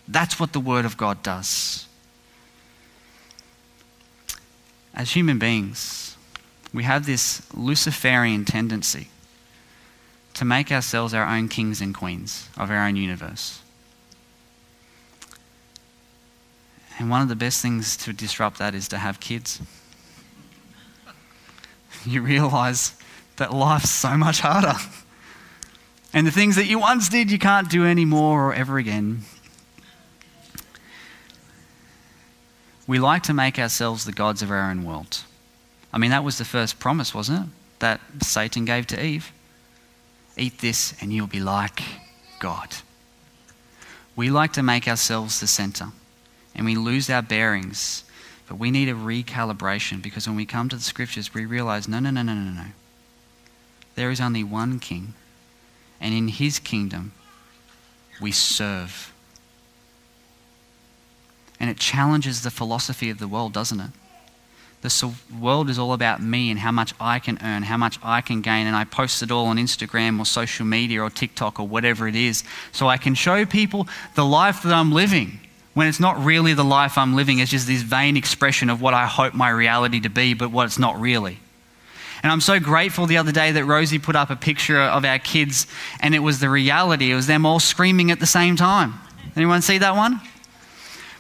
That's 0.07 0.39
what 0.39 0.53
the 0.53 0.61
Word 0.61 0.85
of 0.85 0.97
God 0.97 1.23
does. 1.23 1.88
As 4.99 5.13
human 5.13 5.39
beings, 5.39 6.17
we 6.75 6.83
have 6.83 7.07
this 7.07 7.41
Luciferian 7.55 8.45
tendency 8.45 9.09
to 10.35 10.45
make 10.45 10.73
ourselves 10.73 11.15
our 11.15 11.25
own 11.25 11.49
kings 11.49 11.81
and 11.81 11.95
queens 11.95 12.49
of 12.57 12.69
our 12.69 12.85
own 12.85 12.97
universe. 12.97 13.61
And 16.99 17.09
one 17.09 17.23
of 17.23 17.29
the 17.29 17.37
best 17.37 17.63
things 17.63 17.97
to 17.99 18.13
disrupt 18.13 18.59
that 18.59 18.75
is 18.75 18.89
to 18.89 18.99
have 18.99 19.21
kids. 19.21 19.61
You 22.07 22.23
realize 22.23 22.93
that 23.37 23.53
life's 23.53 23.91
so 23.91 24.17
much 24.17 24.41
harder. 24.41 24.75
And 26.13 26.27
the 26.27 26.31
things 26.31 26.55
that 26.55 26.67
you 26.67 26.79
once 26.79 27.09
did, 27.09 27.31
you 27.31 27.39
can't 27.39 27.69
do 27.69 27.85
anymore 27.85 28.49
or 28.49 28.55
ever 28.55 28.79
again. 28.79 29.23
We 32.89 32.99
like 32.99 33.23
to 33.25 33.35
make 33.35 33.59
ourselves 33.59 34.05
the 34.05 34.13
gods 34.13 34.43
of 34.43 34.51
our 34.51 34.71
own 34.71 34.83
world. 34.83 35.23
I 35.93 35.99
mean, 35.99 36.11
that 36.11 36.25
was 36.25 36.39
the 36.39 36.45
first 36.45 36.81
promise, 36.81 37.15
wasn't 37.15 37.47
it? 37.47 37.51
That 37.79 38.01
Satan 38.23 38.65
gave 38.65 38.87
to 38.89 39.05
Eve. 39.05 39.31
Eat 40.37 40.59
this 40.59 40.95
and 41.01 41.13
you'll 41.13 41.27
be 41.29 41.41
like 41.41 41.83
God. 42.41 42.75
We 44.17 44.31
like 44.31 44.55
to 44.55 44.63
make 44.63 44.89
ourselves 44.89 45.39
the 45.39 45.47
center 45.47 45.89
and 46.55 46.67
we 46.67 46.75
lose 46.75 47.09
our 47.09 47.23
bearings. 47.23 48.05
But 48.49 48.59
we 48.59 48.71
need 48.71 48.89
a 48.89 48.95
recalibration 48.95 50.01
because 50.01 50.27
when 50.27 50.37
we 50.37 50.47
come 50.47 50.71
to 50.71 50.77
the 50.77 50.83
scriptures, 50.83 51.35
we 51.35 51.45
realize 51.45 51.87
no, 51.87 52.01
no, 52.01 52.11
no, 52.11 52.23
no, 52.23 52.33
no, 52.33 52.51
no. 52.51 52.67
There 53.95 54.11
is 54.11 54.21
only 54.21 54.43
one 54.43 54.79
king, 54.79 55.15
and 56.01 56.15
in 56.15 56.29
his 56.29 56.59
kingdom, 56.59 57.13
we 58.21 58.33
serve 58.33 59.13
and 61.61 61.69
it 61.71 61.79
challenges 61.79 62.43
the 62.43 62.51
philosophy 62.51 63.11
of 63.11 63.19
the 63.19 63.29
world, 63.29 63.53
doesn't 63.53 63.81
it? 63.81 63.91
The 64.81 65.13
world 65.41 65.69
is 65.71 65.79
all 65.79 65.93
about 65.93 66.23
me 66.23 66.51
and 66.51 66.61
how 66.61 66.71
much 66.71 66.95
I 67.01 67.19
can 67.19 67.39
earn, 67.43 67.65
how 67.65 67.77
much 67.77 67.99
I 68.03 68.21
can 68.21 68.43
gain, 68.43 68.69
and 68.69 68.77
I 68.77 68.85
post 68.85 69.23
it 69.23 69.33
all 69.33 69.47
on 69.47 69.57
Instagram 69.57 70.21
or 70.21 70.25
social 70.25 70.65
media 70.65 71.03
or 71.03 71.11
TikTok 71.11 71.59
or 71.59 71.67
whatever 71.67 72.07
it 72.07 72.15
is 72.15 72.45
so 72.71 72.87
I 72.87 72.97
can 72.97 73.15
show 73.15 73.45
people 73.45 73.89
the 74.15 74.25
life 74.25 74.63
that 74.63 74.73
I'm 74.73 74.93
living 74.93 75.41
when 75.75 75.89
it's 75.89 76.01
not 76.01 76.25
really 76.25 76.55
the 76.55 76.65
life 76.65 76.97
I'm 76.97 77.17
living. 77.17 77.41
It's 77.41 77.51
just 77.51 77.67
this 77.67 77.83
vain 77.83 78.17
expression 78.17 78.71
of 78.71 78.81
what 78.81 78.95
I 78.95 79.07
hope 79.07 79.35
my 79.35 79.51
reality 79.51 80.01
to 80.01 80.09
be, 80.09 80.35
but 80.35 80.53
what 80.53 80.67
it's 80.67 80.79
not 80.79 81.01
really. 81.01 81.39
And 82.23 82.33
I'm 82.33 82.41
so 82.41 82.59
grateful 82.59 83.07
the 83.07 83.17
other 83.17 83.33
day 83.33 83.53
that 83.53 83.65
Rosie 83.65 83.99
put 83.99 84.17
up 84.17 84.31
a 84.31 84.37
picture 84.37 84.81
of 84.81 85.05
our 85.05 85.19
kids 85.19 85.67
and 86.01 86.15
it 86.15 86.19
was 86.21 86.39
the 86.41 86.51
reality. 86.51 87.11
It 87.11 87.15
was 87.15 87.27
them 87.27 87.47
all 87.47 87.61
screaming 87.61 88.11
at 88.11 88.21
the 88.21 88.27
same 88.27 88.57
time. 88.57 88.95
Anyone 89.37 89.63
see 89.63 89.79
that 89.79 89.95
one? 89.95 90.21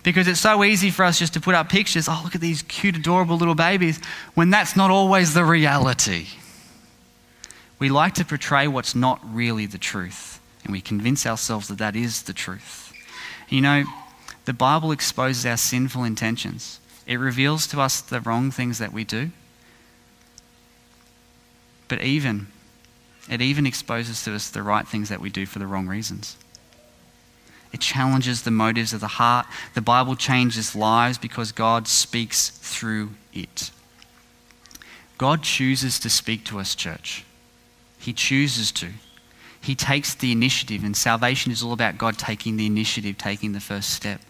Because 0.08 0.26
it's 0.26 0.40
so 0.40 0.64
easy 0.64 0.88
for 0.88 1.04
us 1.04 1.18
just 1.18 1.34
to 1.34 1.40
put 1.40 1.54
up 1.54 1.68
pictures, 1.68 2.08
oh, 2.08 2.22
look 2.24 2.34
at 2.34 2.40
these 2.40 2.62
cute, 2.62 2.96
adorable 2.96 3.36
little 3.36 3.54
babies, 3.54 4.00
when 4.32 4.48
that's 4.48 4.74
not 4.74 4.90
always 4.90 5.34
the 5.34 5.44
reality. 5.44 6.28
We 7.78 7.90
like 7.90 8.14
to 8.14 8.24
portray 8.24 8.68
what's 8.68 8.94
not 8.94 9.20
really 9.22 9.66
the 9.66 9.76
truth, 9.76 10.40
and 10.64 10.72
we 10.72 10.80
convince 10.80 11.26
ourselves 11.26 11.68
that 11.68 11.76
that 11.76 11.94
is 11.94 12.22
the 12.22 12.32
truth. 12.32 12.90
You 13.50 13.60
know, 13.60 13.84
the 14.46 14.54
Bible 14.54 14.92
exposes 14.92 15.44
our 15.44 15.58
sinful 15.58 16.04
intentions, 16.04 16.80
it 17.06 17.16
reveals 17.16 17.66
to 17.66 17.80
us 17.82 18.00
the 18.00 18.22
wrong 18.22 18.50
things 18.50 18.78
that 18.78 18.94
we 18.94 19.04
do. 19.04 19.30
But 21.86 22.00
even, 22.00 22.46
it 23.28 23.42
even 23.42 23.66
exposes 23.66 24.24
to 24.24 24.34
us 24.34 24.48
the 24.48 24.62
right 24.62 24.88
things 24.88 25.10
that 25.10 25.20
we 25.20 25.28
do 25.28 25.44
for 25.44 25.58
the 25.58 25.66
wrong 25.66 25.86
reasons. 25.86 26.38
It 27.72 27.80
challenges 27.80 28.42
the 28.42 28.50
motives 28.50 28.92
of 28.92 29.00
the 29.00 29.06
heart. 29.06 29.46
The 29.74 29.82
Bible 29.82 30.16
changes 30.16 30.74
lives 30.74 31.18
because 31.18 31.52
God 31.52 31.86
speaks 31.86 32.50
through 32.50 33.10
it. 33.32 33.70
God 35.18 35.42
chooses 35.42 35.98
to 36.00 36.10
speak 36.10 36.44
to 36.44 36.60
us, 36.60 36.74
church. 36.74 37.24
He 37.98 38.12
chooses 38.12 38.70
to. 38.72 38.90
He 39.60 39.74
takes 39.74 40.14
the 40.14 40.32
initiative, 40.32 40.84
and 40.84 40.96
salvation 40.96 41.50
is 41.50 41.62
all 41.62 41.72
about 41.72 41.98
God 41.98 42.16
taking 42.16 42.56
the 42.56 42.66
initiative, 42.66 43.18
taking 43.18 43.52
the 43.52 43.60
first 43.60 43.90
step. 43.90 44.20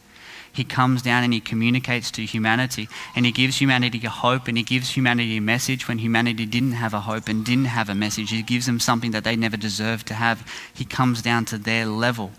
He 0.51 0.65
comes 0.65 1.03
down 1.03 1.23
and 1.23 1.33
he 1.33 1.41
communicates 1.41 2.11
to 2.13 2.25
humanity, 2.25 2.89
and 3.15 3.27
he 3.27 3.33
gives 3.33 3.61
humanity 3.61 4.05
a 4.05 4.11
hope, 4.11 4.49
and 4.49 4.57
he 4.57 4.65
gives 4.65 4.91
humanity 4.91 5.37
a 5.37 5.43
message 5.43 5.87
when 5.87 5.99
humanity 5.99 6.47
didn't 6.47 6.73
have 6.73 6.95
a 6.95 7.01
hope 7.01 7.29
and 7.29 7.45
didn't 7.45 7.67
have 7.67 7.89
a 7.89 7.95
message. 7.95 8.31
He 8.31 8.43
gives 8.43 8.67
them 8.67 8.81
something 8.81 9.11
that 9.13 9.25
they 9.25 9.37
never 9.37 9.57
deserved 9.57 10.07
to 10.09 10.15
have. 10.15 10.45
He 10.75 10.85
comes 10.85 11.21
down 11.23 11.45
to 11.47 11.59
their 11.59 11.85
level, 11.85 12.33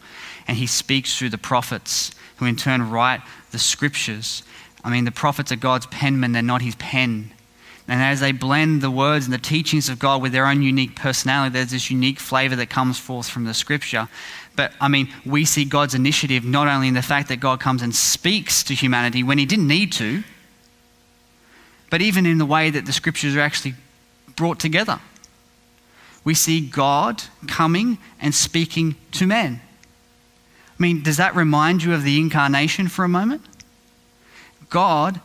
and 0.49 0.57
he 0.57 0.65
speaks 0.65 1.15
through 1.15 1.29
the 1.29 1.37
prophets, 1.37 2.09
who 2.37 2.45
in 2.45 2.55
turn 2.55 2.89
write 2.89 3.21
the 3.51 3.59
scriptures. 3.59 4.41
I 4.83 4.89
mean, 4.89 5.05
the 5.05 5.11
prophets 5.11 5.51
are 5.51 5.55
God's 5.55 5.85
penmen, 5.85 6.33
they're 6.33 6.41
not 6.41 6.63
his 6.63 6.73
pen. 6.77 7.29
And 7.87 8.01
as 8.01 8.19
they 8.19 8.31
blend 8.31 8.81
the 8.81 8.89
words 8.89 9.25
and 9.25 9.33
the 9.33 9.37
teachings 9.37 9.89
of 9.89 9.99
God 9.99 10.23
with 10.23 10.31
their 10.31 10.47
own 10.47 10.63
unique 10.63 10.95
personality, 10.95 11.53
there's 11.53 11.69
this 11.69 11.91
unique 11.91 12.19
flavor 12.19 12.55
that 12.55 12.71
comes 12.71 12.97
forth 12.97 13.29
from 13.29 13.43
the 13.43 13.53
scripture. 13.53 14.07
But 14.55 14.73
I 14.81 14.87
mean, 14.87 15.13
we 15.23 15.45
see 15.45 15.65
God's 15.65 15.93
initiative 15.93 16.43
not 16.43 16.67
only 16.67 16.87
in 16.87 16.95
the 16.95 17.03
fact 17.03 17.29
that 17.29 17.39
God 17.39 17.59
comes 17.59 17.83
and 17.83 17.93
speaks 17.93 18.63
to 18.63 18.73
humanity 18.73 19.21
when 19.21 19.37
he 19.37 19.45
didn't 19.45 19.67
need 19.67 19.91
to, 19.93 20.23
but 21.91 22.01
even 22.01 22.25
in 22.25 22.39
the 22.39 22.45
way 22.45 22.71
that 22.71 22.87
the 22.87 22.93
scriptures 22.93 23.35
are 23.35 23.41
actually 23.41 23.75
brought 24.35 24.59
together. 24.59 24.99
We 26.23 26.33
see 26.33 26.59
God 26.59 27.21
coming 27.47 27.99
and 28.19 28.33
speaking 28.33 28.95
to 29.11 29.27
men. 29.27 29.61
I 30.79 30.83
mean, 30.83 31.03
does 31.03 31.17
that 31.17 31.35
remind 31.35 31.83
you 31.83 31.93
of 31.93 32.03
the 32.03 32.17
incarnation 32.17 32.87
for 32.87 33.03
a 33.03 33.09
moment? 33.09 33.41
God 34.69 35.19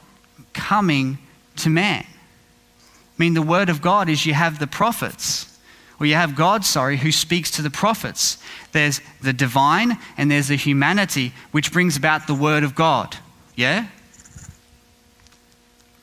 coming 0.52 1.18
to 1.56 1.70
man. 1.70 2.04
I 2.06 3.16
mean, 3.18 3.34
the 3.34 3.42
word 3.42 3.68
of 3.68 3.80
God 3.80 4.08
is 4.08 4.26
you 4.26 4.34
have 4.34 4.58
the 4.58 4.66
prophets, 4.66 5.58
or 6.00 6.06
you 6.06 6.14
have 6.14 6.34
God, 6.34 6.64
sorry, 6.64 6.96
who 6.96 7.12
speaks 7.12 7.50
to 7.52 7.62
the 7.62 7.70
prophets. 7.70 8.38
There's 8.72 9.00
the 9.22 9.32
divine 9.32 9.98
and 10.16 10.30
there's 10.30 10.48
the 10.48 10.56
humanity, 10.56 11.32
which 11.52 11.72
brings 11.72 11.96
about 11.96 12.26
the 12.26 12.34
word 12.34 12.64
of 12.64 12.74
God. 12.74 13.16
Yeah? 13.54 13.86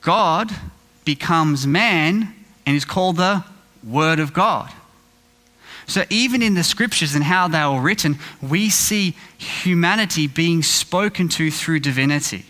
God 0.00 0.50
becomes 1.04 1.66
man 1.66 2.34
and 2.66 2.76
is 2.76 2.84
called 2.84 3.16
the 3.16 3.44
Word 3.84 4.18
of 4.18 4.32
God. 4.32 4.70
So, 5.92 6.06
even 6.08 6.40
in 6.40 6.54
the 6.54 6.64
scriptures 6.64 7.14
and 7.14 7.22
how 7.22 7.48
they 7.48 7.62
were 7.66 7.78
written, 7.78 8.18
we 8.40 8.70
see 8.70 9.14
humanity 9.36 10.26
being 10.26 10.62
spoken 10.62 11.28
to 11.28 11.50
through 11.50 11.80
divinity. 11.80 12.46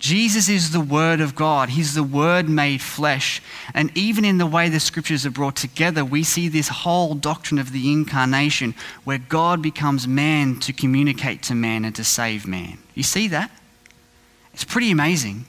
Jesus 0.00 0.48
is 0.48 0.72
the 0.72 0.80
Word 0.80 1.20
of 1.20 1.36
God. 1.36 1.68
He's 1.68 1.94
the 1.94 2.02
Word 2.02 2.48
made 2.48 2.82
flesh. 2.82 3.40
And 3.72 3.96
even 3.96 4.24
in 4.24 4.38
the 4.38 4.48
way 4.48 4.68
the 4.68 4.80
scriptures 4.80 5.24
are 5.26 5.30
brought 5.30 5.54
together, 5.54 6.04
we 6.04 6.24
see 6.24 6.48
this 6.48 6.66
whole 6.66 7.14
doctrine 7.14 7.60
of 7.60 7.70
the 7.70 7.92
incarnation 7.92 8.74
where 9.04 9.18
God 9.18 9.62
becomes 9.62 10.08
man 10.08 10.58
to 10.58 10.72
communicate 10.72 11.44
to 11.44 11.54
man 11.54 11.84
and 11.84 11.94
to 11.94 12.02
save 12.02 12.48
man. 12.48 12.78
You 12.96 13.04
see 13.04 13.28
that? 13.28 13.48
It's 14.52 14.64
pretty 14.64 14.90
amazing. 14.90 15.44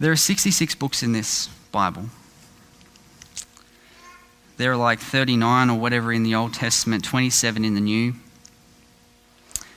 There 0.00 0.10
are 0.10 0.16
66 0.16 0.74
books 0.76 1.02
in 1.02 1.12
this 1.12 1.48
Bible. 1.72 2.08
There 4.58 4.72
are 4.72 4.76
like 4.76 4.98
39 4.98 5.70
or 5.70 5.78
whatever 5.78 6.12
in 6.12 6.24
the 6.24 6.34
Old 6.34 6.52
Testament, 6.52 7.04
27 7.04 7.64
in 7.64 7.74
the 7.76 7.80
New. 7.80 8.14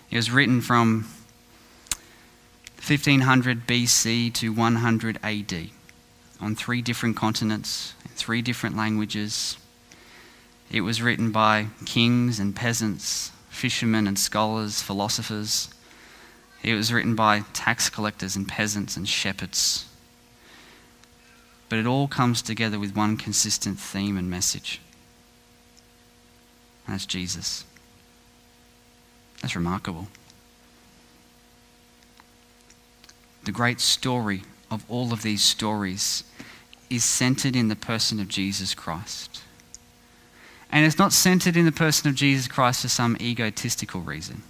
It 0.10 0.16
was 0.16 0.32
written 0.32 0.60
from 0.60 1.08
1500 2.78 3.68
BC 3.68 4.34
to 4.34 4.52
100 4.52 5.20
AD 5.22 5.70
on 6.42 6.56
three 6.56 6.82
different 6.82 7.16
continents, 7.16 7.94
three 8.16 8.42
different 8.42 8.76
languages. 8.76 9.56
It 10.72 10.82
was 10.82 11.00
written 11.00 11.32
by 11.32 11.68
kings 11.86 12.40
and 12.40 12.56
peasants, 12.56 13.32
fishermen 13.52 14.08
and 14.08 14.18
scholars, 14.18 14.82
philosophers. 14.82 15.70
It 16.64 16.74
was 16.74 16.92
written 16.92 17.14
by 17.14 17.44
tax 17.54 17.88
collectors 17.88 18.36
and 18.36 18.48
peasants 18.48 18.98
and 18.98 19.08
shepherds. 19.08 19.86
But 21.72 21.80
it 21.80 21.88
all 21.88 22.10
comes 22.10 22.42
together 22.42 22.78
with 22.78 22.98
one 22.98 23.16
consistent 23.16 23.80
theme 23.80 24.18
and 24.18 24.30
message. 24.30 24.82
And 26.86 26.94
that's 26.94 27.06
Jesus. 27.06 27.64
That's 29.42 29.56
remarkable. 29.56 30.10
The 33.46 33.54
great 33.54 33.80
story 33.80 34.44
of 34.70 34.84
all 34.90 35.14
of 35.14 35.22
these 35.22 35.44
stories 35.44 36.26
is 36.90 37.06
centered 37.06 37.56
in 37.56 37.70
the 37.70 37.78
person 37.78 38.20
of 38.20 38.28
Jesus 38.28 38.74
Christ. 38.74 39.42
And 40.74 40.86
it's 40.86 41.00
not 41.00 41.14
centered 41.14 41.56
in 41.56 41.64
the 41.64 41.72
person 41.72 42.10
of 42.10 42.16
Jesus 42.16 42.50
Christ 42.50 42.82
for 42.82 42.90
some 42.90 43.16
egotistical 43.22 44.02
reason. 44.02 44.44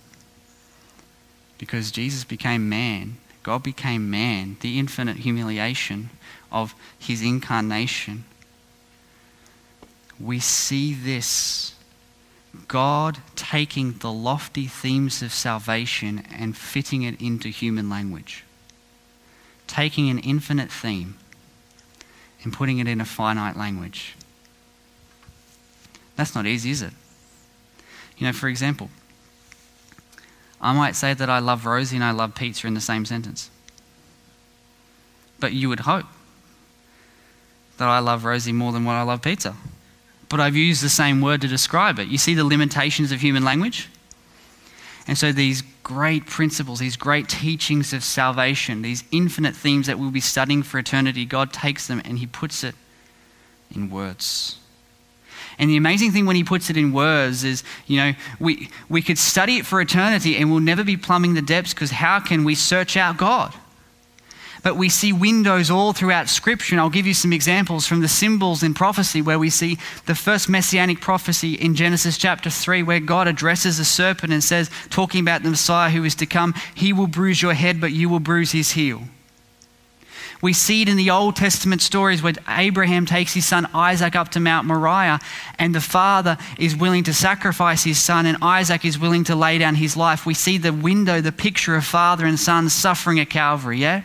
Because 1.60 1.92
Jesus 1.92 2.24
became 2.24 2.68
man, 2.68 3.18
God 3.44 3.64
became 3.64 4.10
man, 4.10 4.58
the 4.62 4.78
infinite 4.78 5.18
humiliation 5.18 6.10
of 6.52 6.76
his 6.98 7.22
incarnation. 7.22 8.26
We 10.20 10.40
see 10.40 10.94
this 10.94 11.74
God 12.68 13.20
taking 13.36 13.94
the 13.94 14.12
lofty 14.12 14.68
themes 14.68 15.22
of 15.22 15.34
salvation 15.34 16.26
and 16.38 16.56
fitting 16.56 17.04
it 17.04 17.20
into 17.22 17.50
human 17.50 17.90
language. 17.90 18.44
Taking 19.68 20.10
an 20.10 20.20
infinite 20.20 20.72
theme 20.72 21.18
and 22.44 22.52
putting 22.52 22.80
it 22.80 22.88
in 22.88 23.00
a 23.00 23.06
finite 23.06 23.56
language. 23.56 24.16
That's 26.16 26.36
not 26.36 26.46
easy, 26.46 26.72
is 26.72 26.82
it? 26.82 26.94
You 28.18 28.28
know, 28.28 28.34
for 28.34 28.50
example, 28.50 28.90
I 30.62 30.74
might 30.74 30.96
say 30.96 31.14
that 31.14 31.30
I 31.30 31.40
love 31.40 31.66
Rosie 31.66 31.96
and 31.96 32.06
I 32.06 32.12
love 32.12 32.36
pizza 32.36 32.68
in 32.68 32.76
the 32.76 32.82
same 32.82 33.06
sentence. 33.06 33.50
But 35.40 35.54
you 35.54 35.70
would 35.70 35.82
hope 35.82 36.06
that 37.78 37.88
I 37.88 38.00
love 38.00 38.24
Rosie 38.24 38.52
more 38.52 38.72
than 38.72 38.86
what 38.86 38.94
I 38.94 39.02
love 39.02 39.22
pizza 39.22 39.56
but 40.32 40.40
I've 40.40 40.56
used 40.56 40.82
the 40.82 40.90
same 40.90 41.20
word 41.20 41.42
to 41.42 41.48
describe 41.50 42.00
it. 42.00 42.08
You 42.08 42.18
see 42.18 42.34
the 42.34 42.46
limitations 42.46 43.12
of 43.12 43.20
human 43.20 43.44
language? 43.44 43.90
And 45.06 45.18
so, 45.18 45.34
these 45.34 45.62
great 45.84 46.26
principles, 46.26 46.80
these 46.80 46.96
great 46.96 47.28
teachings 47.28 47.92
of 47.92 48.02
salvation, 48.02 48.82
these 48.82 49.04
infinite 49.12 49.56
themes 49.56 49.88
that 49.88 50.00
we'll 50.00 50.10
be 50.10 50.22
studying 50.22 50.64
for 50.64 50.80
eternity, 50.80 51.26
God 51.26 51.52
takes 51.52 51.86
them 51.88 52.02
and 52.06 52.18
He 52.18 52.26
puts 52.26 52.64
it 52.64 52.76
in 53.76 53.90
words. 53.90 54.58
And 55.62 55.70
the 55.70 55.78
amazing 55.78 56.12
thing 56.12 56.26
when 56.26 56.36
He 56.36 56.44
puts 56.44 56.72
it 56.72 56.76
in 56.76 56.92
words 56.92 57.44
is, 57.44 57.64
you 57.86 57.98
know, 57.98 58.14
we, 58.40 58.70
we 58.90 59.04
could 59.04 59.20
study 59.20 59.58
it 59.58 59.66
for 59.66 59.80
eternity 59.80 60.36
and 60.36 60.50
we'll 60.50 60.60
never 60.60 60.84
be 60.84 60.98
plumbing 60.98 61.36
the 61.36 61.42
depths 61.42 61.74
because 61.74 61.92
how 61.92 62.20
can 62.20 62.44
we 62.44 62.56
search 62.56 62.98
out 62.98 63.18
God? 63.18 63.54
But 64.64 64.76
we 64.76 64.90
see 64.90 65.14
windows 65.14 65.70
all 65.70 65.94
throughout 65.94 66.30
Scripture. 66.30 66.74
And 66.74 66.82
I'll 66.82 66.90
give 66.90 67.06
you 67.06 67.14
some 67.14 67.32
examples 67.32 67.86
from 67.86 68.02
the 68.02 68.08
symbols 68.08 68.64
in 68.64 68.74
prophecy, 68.74 69.22
where 69.22 69.40
we 69.40 69.52
see 69.52 69.78
the 70.08 70.16
first 70.16 70.50
messianic 70.50 71.00
prophecy 71.00 71.54
in 71.54 71.76
Genesis 71.76 72.18
chapter 72.18 72.50
3, 72.50 72.82
where 72.82 73.00
God 73.00 73.28
addresses 73.28 73.78
a 73.78 73.86
serpent 73.86 74.34
and 74.34 74.44
says, 74.44 74.72
talking 74.90 75.22
about 75.22 75.44
the 75.44 75.50
Messiah 75.52 75.92
who 75.92 76.04
is 76.04 76.16
to 76.16 76.26
come, 76.26 76.56
He 76.74 76.92
will 76.92 77.08
bruise 77.08 77.42
your 77.42 77.54
head, 77.54 77.80
but 77.80 77.92
you 77.92 78.10
will 78.10 78.20
bruise 78.20 78.52
his 78.52 78.72
heel. 78.72 79.04
We 80.42 80.54
see 80.54 80.82
it 80.82 80.90
in 80.90 80.98
the 80.98 81.12
Old 81.12 81.36
Testament 81.36 81.82
stories 81.82 82.24
where 82.24 82.34
Abraham 82.48 83.06
takes 83.06 83.34
his 83.34 83.46
son 83.46 83.68
Isaac 83.74 84.16
up 84.16 84.30
to 84.30 84.40
Mount 84.40 84.66
Moriah, 84.66 85.20
and 85.60 85.76
the 85.76 85.82
father 85.82 86.38
is 86.58 86.76
willing 86.76 87.04
to 87.04 87.14
sacrifice 87.14 87.84
his 87.84 88.00
son, 88.00 88.26
and 88.26 88.38
Isaac 88.42 88.84
is 88.84 88.98
willing 88.98 89.24
to 89.26 89.36
lay 89.36 89.60
down 89.60 89.76
his 89.76 89.96
life. 89.96 90.26
We 90.26 90.34
see 90.34 90.58
the 90.58 90.74
window, 90.74 91.22
the 91.22 91.32
picture 91.32 91.76
of 91.76 91.86
father 91.86 92.26
and 92.26 92.40
son 92.40 92.70
suffering 92.70 93.20
at 93.20 93.30
Calvary, 93.30 93.78
yeah? 93.80 94.04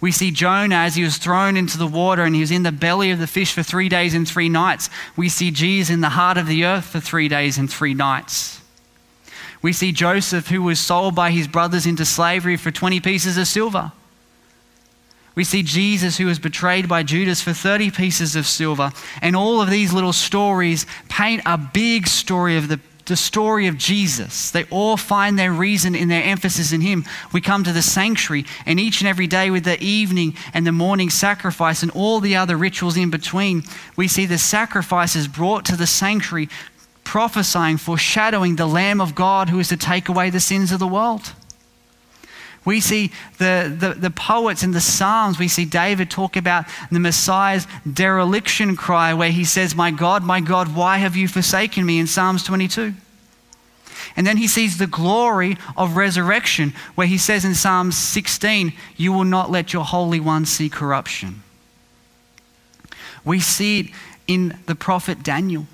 We 0.00 0.12
see 0.12 0.30
Jonah 0.30 0.76
as 0.76 0.96
he 0.96 1.02
was 1.02 1.16
thrown 1.16 1.56
into 1.56 1.78
the 1.78 1.86
water 1.86 2.24
and 2.24 2.34
he 2.34 2.42
was 2.42 2.50
in 2.50 2.62
the 2.62 2.72
belly 2.72 3.10
of 3.10 3.18
the 3.18 3.26
fish 3.26 3.54
for 3.54 3.62
three 3.62 3.88
days 3.88 4.12
and 4.12 4.28
three 4.28 4.50
nights. 4.50 4.90
We 5.16 5.30
see 5.30 5.50
Jesus 5.50 5.88
in 5.88 6.02
the 6.02 6.10
heart 6.10 6.36
of 6.36 6.46
the 6.46 6.66
earth 6.66 6.84
for 6.84 7.00
three 7.00 7.26
days 7.26 7.56
and 7.56 7.72
three 7.72 7.94
nights. 7.94 8.60
We 9.62 9.72
see 9.72 9.92
Joseph, 9.92 10.48
who 10.48 10.62
was 10.62 10.78
sold 10.78 11.14
by 11.14 11.30
his 11.30 11.48
brothers 11.48 11.86
into 11.86 12.04
slavery 12.04 12.58
for 12.58 12.70
20 12.70 13.00
pieces 13.00 13.38
of 13.38 13.46
silver. 13.46 13.92
We 15.34 15.44
see 15.44 15.62
Jesus, 15.62 16.16
who 16.16 16.26
was 16.26 16.38
betrayed 16.38 16.88
by 16.88 17.02
Judas 17.02 17.40
for 17.40 17.52
30 17.52 17.90
pieces 17.90 18.36
of 18.36 18.46
silver. 18.46 18.92
And 19.20 19.34
all 19.34 19.60
of 19.60 19.70
these 19.70 19.92
little 19.92 20.12
stories 20.12 20.86
paint 21.08 21.42
a 21.44 21.58
big 21.58 22.06
story 22.06 22.56
of 22.56 22.68
the 22.68 22.78
the 23.06 23.16
story 23.16 23.66
of 23.66 23.76
Jesus. 23.76 24.50
They 24.50 24.64
all 24.64 24.96
find 24.96 25.38
their 25.38 25.52
reason 25.52 25.94
in 25.94 26.08
their 26.08 26.22
emphasis 26.22 26.72
in 26.72 26.80
Him. 26.80 27.04
We 27.32 27.40
come 27.40 27.64
to 27.64 27.72
the 27.72 27.82
sanctuary, 27.82 28.46
and 28.66 28.80
each 28.80 29.00
and 29.00 29.08
every 29.08 29.26
day 29.26 29.50
with 29.50 29.64
the 29.64 29.82
evening 29.82 30.36
and 30.54 30.66
the 30.66 30.72
morning 30.72 31.10
sacrifice 31.10 31.82
and 31.82 31.92
all 31.92 32.20
the 32.20 32.36
other 32.36 32.56
rituals 32.56 32.96
in 32.96 33.10
between, 33.10 33.62
we 33.96 34.08
see 34.08 34.26
the 34.26 34.38
sacrifices 34.38 35.28
brought 35.28 35.64
to 35.66 35.76
the 35.76 35.86
sanctuary, 35.86 36.48
prophesying, 37.04 37.76
foreshadowing 37.76 38.56
the 38.56 38.66
Lamb 38.66 39.00
of 39.00 39.14
God 39.14 39.50
who 39.50 39.58
is 39.58 39.68
to 39.68 39.76
take 39.76 40.08
away 40.08 40.30
the 40.30 40.40
sins 40.40 40.72
of 40.72 40.78
the 40.78 40.88
world. 40.88 41.32
We 42.64 42.80
see 42.80 43.10
the, 43.38 43.74
the, 43.78 43.94
the, 43.94 44.10
poets 44.10 44.62
in 44.62 44.70
the 44.70 44.80
Psalms, 44.80 45.38
we 45.38 45.48
see 45.48 45.66
David 45.66 46.10
talk 46.10 46.34
about 46.36 46.64
the 46.90 46.98
Messiah's 46.98 47.66
dereliction 47.90 48.74
cry, 48.74 49.12
where 49.12 49.30
he 49.30 49.44
says, 49.44 49.74
My 49.74 49.90
God, 49.90 50.24
my 50.24 50.40
God, 50.40 50.74
why 50.74 50.96
have 50.96 51.14
you 51.14 51.28
forsaken 51.28 51.84
me 51.84 51.98
in 51.98 52.06
Psalms 52.06 52.42
22? 52.42 52.94
And 54.16 54.26
then 54.26 54.38
he 54.38 54.48
sees 54.48 54.78
the 54.78 54.86
glory 54.86 55.58
of 55.76 55.96
resurrection, 55.96 56.72
where 56.94 57.06
he 57.06 57.18
says 57.18 57.44
in 57.44 57.54
Psalms 57.54 57.98
16, 57.98 58.72
You 58.96 59.12
will 59.12 59.24
not 59.24 59.50
let 59.50 59.72
your 59.72 59.84
Holy 59.84 60.20
One 60.20 60.46
see 60.46 60.70
corruption. 60.70 61.42
We 63.24 63.40
see 63.40 63.80
it 63.80 63.86
in 64.26 64.58
the 64.66 64.74
prophet 64.74 65.22
Daniel 65.22 65.66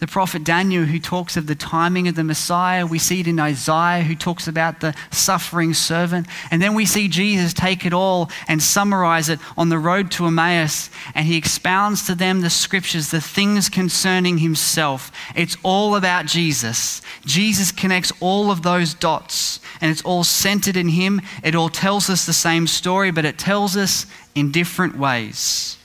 the 0.00 0.06
prophet 0.06 0.42
Daniel, 0.42 0.84
who 0.84 0.98
talks 0.98 1.36
of 1.36 1.46
the 1.46 1.54
timing 1.54 2.08
of 2.08 2.14
the 2.14 2.24
Messiah. 2.24 2.86
We 2.86 2.98
see 2.98 3.20
it 3.20 3.26
in 3.26 3.38
Isaiah, 3.38 4.02
who 4.02 4.16
talks 4.16 4.48
about 4.48 4.80
the 4.80 4.94
suffering 5.10 5.74
servant. 5.74 6.26
And 6.50 6.60
then 6.60 6.74
we 6.74 6.86
see 6.86 7.06
Jesus 7.06 7.52
take 7.52 7.84
it 7.84 7.92
all 7.92 8.30
and 8.48 8.62
summarize 8.62 9.28
it 9.28 9.38
on 9.58 9.68
the 9.68 9.78
road 9.78 10.10
to 10.12 10.26
Emmaus. 10.26 10.90
And 11.14 11.26
he 11.26 11.36
expounds 11.36 12.06
to 12.06 12.14
them 12.14 12.40
the 12.40 12.50
scriptures, 12.50 13.10
the 13.10 13.20
things 13.20 13.68
concerning 13.68 14.38
himself. 14.38 15.12
It's 15.36 15.58
all 15.62 15.94
about 15.94 16.24
Jesus. 16.24 17.02
Jesus 17.26 17.70
connects 17.70 18.10
all 18.20 18.50
of 18.50 18.62
those 18.62 18.94
dots, 18.94 19.60
and 19.82 19.90
it's 19.90 20.02
all 20.02 20.24
centered 20.24 20.76
in 20.76 20.88
him. 20.88 21.20
It 21.44 21.54
all 21.54 21.68
tells 21.68 22.08
us 22.08 22.24
the 22.24 22.32
same 22.32 22.66
story, 22.66 23.10
but 23.10 23.26
it 23.26 23.38
tells 23.38 23.76
us 23.76 24.06
in 24.34 24.50
different 24.50 24.96
ways. 24.96 25.76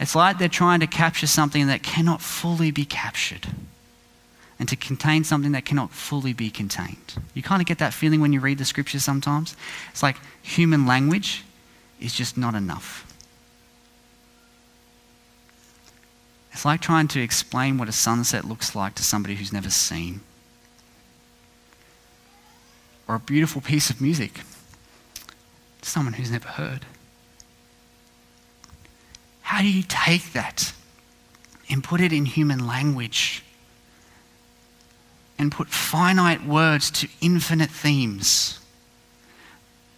It's 0.00 0.14
like 0.14 0.38
they're 0.38 0.48
trying 0.48 0.80
to 0.80 0.86
capture 0.86 1.26
something 1.26 1.66
that 1.66 1.82
cannot 1.82 2.20
fully 2.20 2.70
be 2.70 2.84
captured 2.84 3.48
and 4.58 4.68
to 4.68 4.76
contain 4.76 5.24
something 5.24 5.52
that 5.52 5.64
cannot 5.64 5.92
fully 5.92 6.32
be 6.32 6.50
contained. 6.50 7.14
You 7.34 7.42
kind 7.42 7.60
of 7.60 7.66
get 7.66 7.78
that 7.78 7.94
feeling 7.94 8.20
when 8.20 8.32
you 8.32 8.40
read 8.40 8.58
the 8.58 8.64
scriptures 8.64 9.04
sometimes. 9.04 9.56
It's 9.90 10.02
like 10.02 10.16
human 10.42 10.86
language 10.86 11.44
is 12.00 12.14
just 12.14 12.36
not 12.36 12.54
enough. 12.54 13.04
It's 16.52 16.64
like 16.64 16.80
trying 16.80 17.06
to 17.08 17.20
explain 17.20 17.78
what 17.78 17.88
a 17.88 17.92
sunset 17.92 18.44
looks 18.44 18.74
like 18.74 18.96
to 18.96 19.04
somebody 19.04 19.36
who's 19.36 19.52
never 19.52 19.70
seen. 19.70 20.20
Or 23.06 23.14
a 23.14 23.20
beautiful 23.20 23.62
piece 23.62 23.90
of 23.90 24.00
music 24.00 24.40
to 25.82 25.88
someone 25.88 26.14
who's 26.14 26.32
never 26.32 26.48
heard. 26.48 26.84
How 29.58 29.64
do 29.64 29.70
you 29.72 29.82
take 29.82 30.34
that 30.34 30.72
and 31.68 31.82
put 31.82 32.00
it 32.00 32.12
in 32.12 32.26
human 32.26 32.64
language 32.64 33.42
and 35.36 35.50
put 35.50 35.68
finite 35.68 36.46
words 36.46 36.92
to 36.92 37.08
infinite 37.20 37.68
themes? 37.68 38.60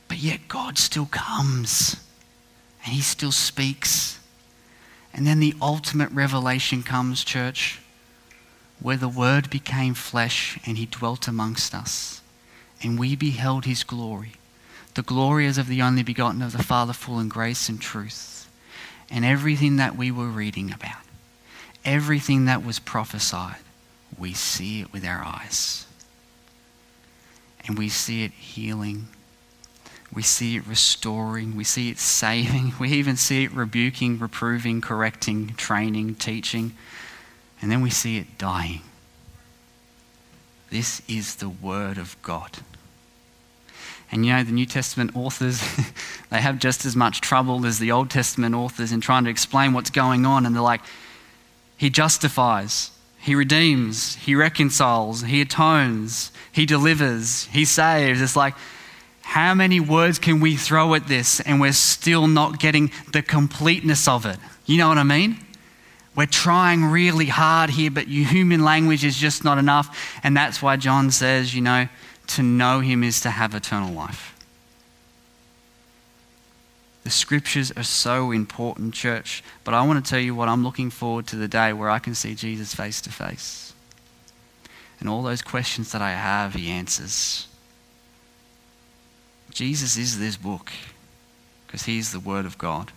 But 0.09 0.17
yet 0.17 0.49
God 0.49 0.79
still 0.79 1.05
comes 1.05 1.97
and 2.87 2.95
He 2.95 3.03
still 3.03 3.33
speaks. 3.33 4.19
And 5.13 5.27
then 5.27 5.41
the 5.41 5.55
ultimate 5.61 6.11
revelation 6.11 6.83
comes, 6.83 7.23
church, 7.23 7.83
where 8.81 8.97
the 8.97 9.11
Word 9.11 9.51
became 9.51 9.93
flesh 9.93 10.59
and 10.65 10.79
He 10.79 10.87
dwelt 10.87 11.29
amongst 11.29 11.75
us. 11.75 12.23
And 12.83 12.99
we 12.99 13.15
beheld 13.15 13.67
His 13.67 13.85
glory, 13.85 14.37
the 14.95 15.03
glory 15.03 15.47
as 15.47 15.59
of 15.59 15.67
the 15.67 15.83
only 15.83 16.03
begotten 16.03 16.41
of 16.41 16.53
the 16.53 16.63
Father, 16.63 16.95
full 16.95 17.21
in 17.21 17.29
grace 17.29 17.69
and 17.69 17.79
truth 17.79 18.41
and 19.11 19.25
everything 19.25 19.77
that 19.77 19.97
we 19.97 20.11
were 20.11 20.29
reading 20.29 20.73
about, 20.73 21.03
everything 21.85 22.45
that 22.45 22.65
was 22.65 22.79
prophesied, 22.79 23.57
we 24.19 24.33
see 24.33 24.81
it 24.81 24.93
with 24.93 25.05
our 25.05 25.23
eyes. 25.25 25.87
And 27.67 27.79
we 27.79 27.89
see 27.89 28.25
it 28.25 28.33
healing. 28.33 29.09
We 30.13 30.23
see 30.23 30.57
it 30.57 30.67
restoring. 30.67 31.57
We 31.57 31.65
see 31.65 31.91
it 31.91 31.99
saving. 31.99 32.75
We 32.81 32.91
even 32.93 33.17
see 33.17 33.45
it 33.45 33.53
rebuking, 33.53 34.19
reproving, 34.19 34.81
correcting, 34.81 35.55
training, 35.55 36.17
teaching. 36.17 36.77
And 37.61 37.71
then 37.71 37.81
we 37.83 37.91
see 37.91 38.19
it 38.19 38.39
dying. 38.39 38.81
This 40.71 41.03
is 41.09 41.37
the 41.37 41.49
Word 41.49 41.99
of 41.99 42.21
God. 42.23 42.59
And 44.13 44.27
you 44.27 44.33
know, 44.33 44.43
the 44.43 44.53
New 44.53 44.67
Testament 44.67 45.13
authors, 45.15 45.63
they 46.31 46.41
have 46.41 46.59
just 46.59 46.85
as 46.85 46.97
much 46.97 47.21
trouble 47.21 47.65
as 47.65 47.79
the 47.79 47.93
Old 47.93 48.11
Testament 48.11 48.55
authors 48.55 48.93
in 48.93 49.01
trying 49.01 49.25
to 49.25 49.31
explain 49.31 49.73
what's 49.73 49.91
going 49.91 50.27
on. 50.27 50.47
And 50.47 50.55
they're 50.55 50.63
like, 50.63 50.83
He 51.77 51.91
justifies, 51.91 52.91
He 53.19 53.35
redeems, 53.35 54.17
He 54.17 54.35
reconciles, 54.35 55.23
He 55.23 55.41
atones, 55.41 56.33
He 56.53 56.67
delivers, 56.67 57.45
He 57.47 57.65
saves. 57.65 58.21
It's 58.21 58.37
like, 58.37 58.55
how 59.23 59.55
many 59.55 59.79
words 59.79 60.19
can 60.19 60.41
we 60.41 60.57
throw 60.57 60.93
at 60.95 61.07
this 61.07 61.39
and 61.39 61.61
we're 61.61 61.71
still 61.71 62.27
not 62.27 62.59
getting 62.59 62.91
the 63.13 63.23
completeness 63.23 64.09
of 64.09 64.27
it? 64.27 64.37
You 64.67 64.79
know 64.79 64.89
what 64.89 64.99
I 64.99 65.05
mean? 65.05 65.37
We're 66.17 66.27
trying 66.27 66.85
really 66.87 67.27
hard 67.27 67.71
here, 67.71 67.93
but 67.93 68.09
human 68.09 68.65
language 68.65 69.05
is 69.05 69.17
just 69.17 69.45
not 69.45 69.57
enough. 69.57 70.19
And 70.25 70.37
that's 70.37 70.61
why 70.61 70.77
John 70.77 71.13
says, 71.13 71.55
you 71.55 71.61
know, 71.61 71.87
to 72.31 72.43
know 72.43 72.81
him 72.81 73.03
is 73.03 73.21
to 73.21 73.31
have 73.31 73.55
eternal 73.55 73.93
life. 73.93 74.37
The 77.03 77.11
scriptures 77.11 77.73
are 77.73 77.83
so 77.83 78.31
important, 78.31 78.95
church, 78.95 79.43
but 79.65 79.75
I 79.75 79.87
want 79.87 80.05
to 80.05 80.09
tell 80.09 80.21
you 80.21 80.35
what 80.35 80.49
I'm 80.49 80.63
looking 80.63 80.91
forward 80.91 81.27
to 81.29 81.37
the 81.37 81.49
day 81.49 81.73
where 81.73 81.91
I 81.91 81.99
can 81.99 82.15
see 82.15 82.35
Jesus 82.35 82.75
face 82.75 83.01
to 83.03 83.11
face. 83.11 83.73
And 85.01 85.09
all 85.09 85.23
those 85.23 85.43
questions 85.43 85.93
that 85.93 86.03
I 86.03 86.11
have, 86.11 86.55
he 86.55 86.69
answers. 86.69 87.49
Jesus 89.51 89.97
is 89.97 90.19
this 90.19 90.37
book 90.37 90.71
because 91.67 91.85
he's 91.85 92.13
the 92.13 92.21
Word 92.21 92.45
of 92.45 92.59
God. 92.59 92.93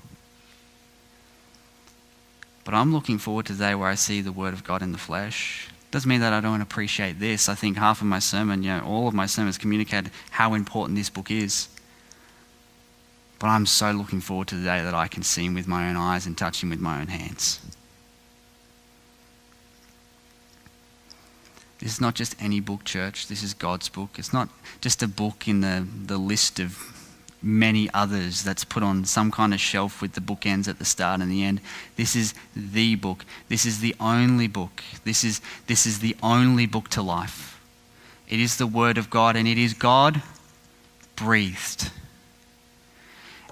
But 2.65 2.73
I'm 2.73 2.93
looking 2.93 3.17
forward 3.17 3.45
to 3.47 3.53
the 3.53 3.65
day 3.65 3.75
where 3.75 3.87
I 3.87 3.95
see 3.95 4.21
the 4.21 4.31
Word 4.31 4.53
of 4.53 4.63
God 4.63 4.81
in 4.81 4.91
the 4.91 4.97
flesh 4.97 5.69
doesn't 5.93 6.09
mean 6.09 6.21
that 6.21 6.33
I 6.33 6.41
don't 6.41 6.61
appreciate 6.61 7.19
this. 7.19 7.47
I 7.47 7.53
think 7.53 7.77
half 7.77 8.01
of 8.01 8.07
my 8.07 8.17
sermon, 8.17 8.63
you 8.63 8.69
know, 8.69 8.83
all 8.83 9.07
of 9.07 9.13
my 9.13 9.27
sermons 9.27 9.59
communicate 9.59 10.07
how 10.31 10.55
important 10.55 10.97
this 10.97 11.11
book 11.11 11.29
is. 11.29 11.67
But 13.37 13.49
I'm 13.49 13.67
so 13.67 13.91
looking 13.91 14.19
forward 14.19 14.47
to 14.47 14.55
the 14.55 14.63
day 14.63 14.83
that 14.83 14.95
I 14.95 15.07
can 15.07 15.21
see 15.21 15.45
him 15.45 15.53
with 15.53 15.67
my 15.67 15.87
own 15.87 15.95
eyes 15.95 16.25
and 16.25 16.35
touch 16.35 16.63
him 16.63 16.71
with 16.71 16.79
my 16.79 16.99
own 16.99 17.09
hands. 17.09 17.59
This 21.77 21.93
is 21.93 22.01
not 22.01 22.15
just 22.15 22.35
any 22.41 22.59
book, 22.59 22.85
church. 22.85 23.27
This 23.27 23.43
is 23.43 23.53
God's 23.53 23.87
book. 23.87 24.15
It's 24.17 24.33
not 24.33 24.49
just 24.81 25.03
a 25.03 25.07
book 25.07 25.47
in 25.47 25.61
the, 25.61 25.87
the 26.07 26.17
list 26.17 26.59
of 26.59 27.02
many 27.43 27.89
others 27.93 28.43
that's 28.43 28.63
put 28.63 28.81
on 28.81 29.03
some 29.03 29.29
kind 29.29 29.53
of 29.53 29.59
shelf 29.59 30.01
with 30.01 30.13
the 30.13 30.21
bookends 30.21 30.67
at 30.67 30.79
the 30.79 30.85
start 30.85 31.19
and 31.19 31.29
the 31.29 31.43
end. 31.43 31.59
This 31.97 32.15
is 32.15 32.33
the 32.55 32.95
book. 32.95 33.25
This 33.49 33.65
is 33.65 33.81
the 33.81 33.95
only 33.99 34.47
book. 34.47 34.81
This 35.03 35.23
is, 35.23 35.41
this 35.67 35.85
is 35.85 35.99
the 35.99 36.15
only 36.23 36.65
book 36.65 36.87
to 36.89 37.01
life. 37.01 37.59
It 38.29 38.39
is 38.39 38.57
the 38.57 38.67
Word 38.67 38.97
of 38.97 39.09
God 39.09 39.35
and 39.35 39.47
it 39.47 39.57
is 39.57 39.73
God 39.73 40.21
breathed. 41.15 41.91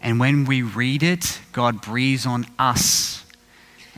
And 0.02 0.20
when 0.20 0.46
we 0.46 0.62
read 0.62 1.04
it, 1.04 1.39
God 1.52 1.82
breathes 1.82 2.26
on 2.26 2.48
us. 2.58 3.24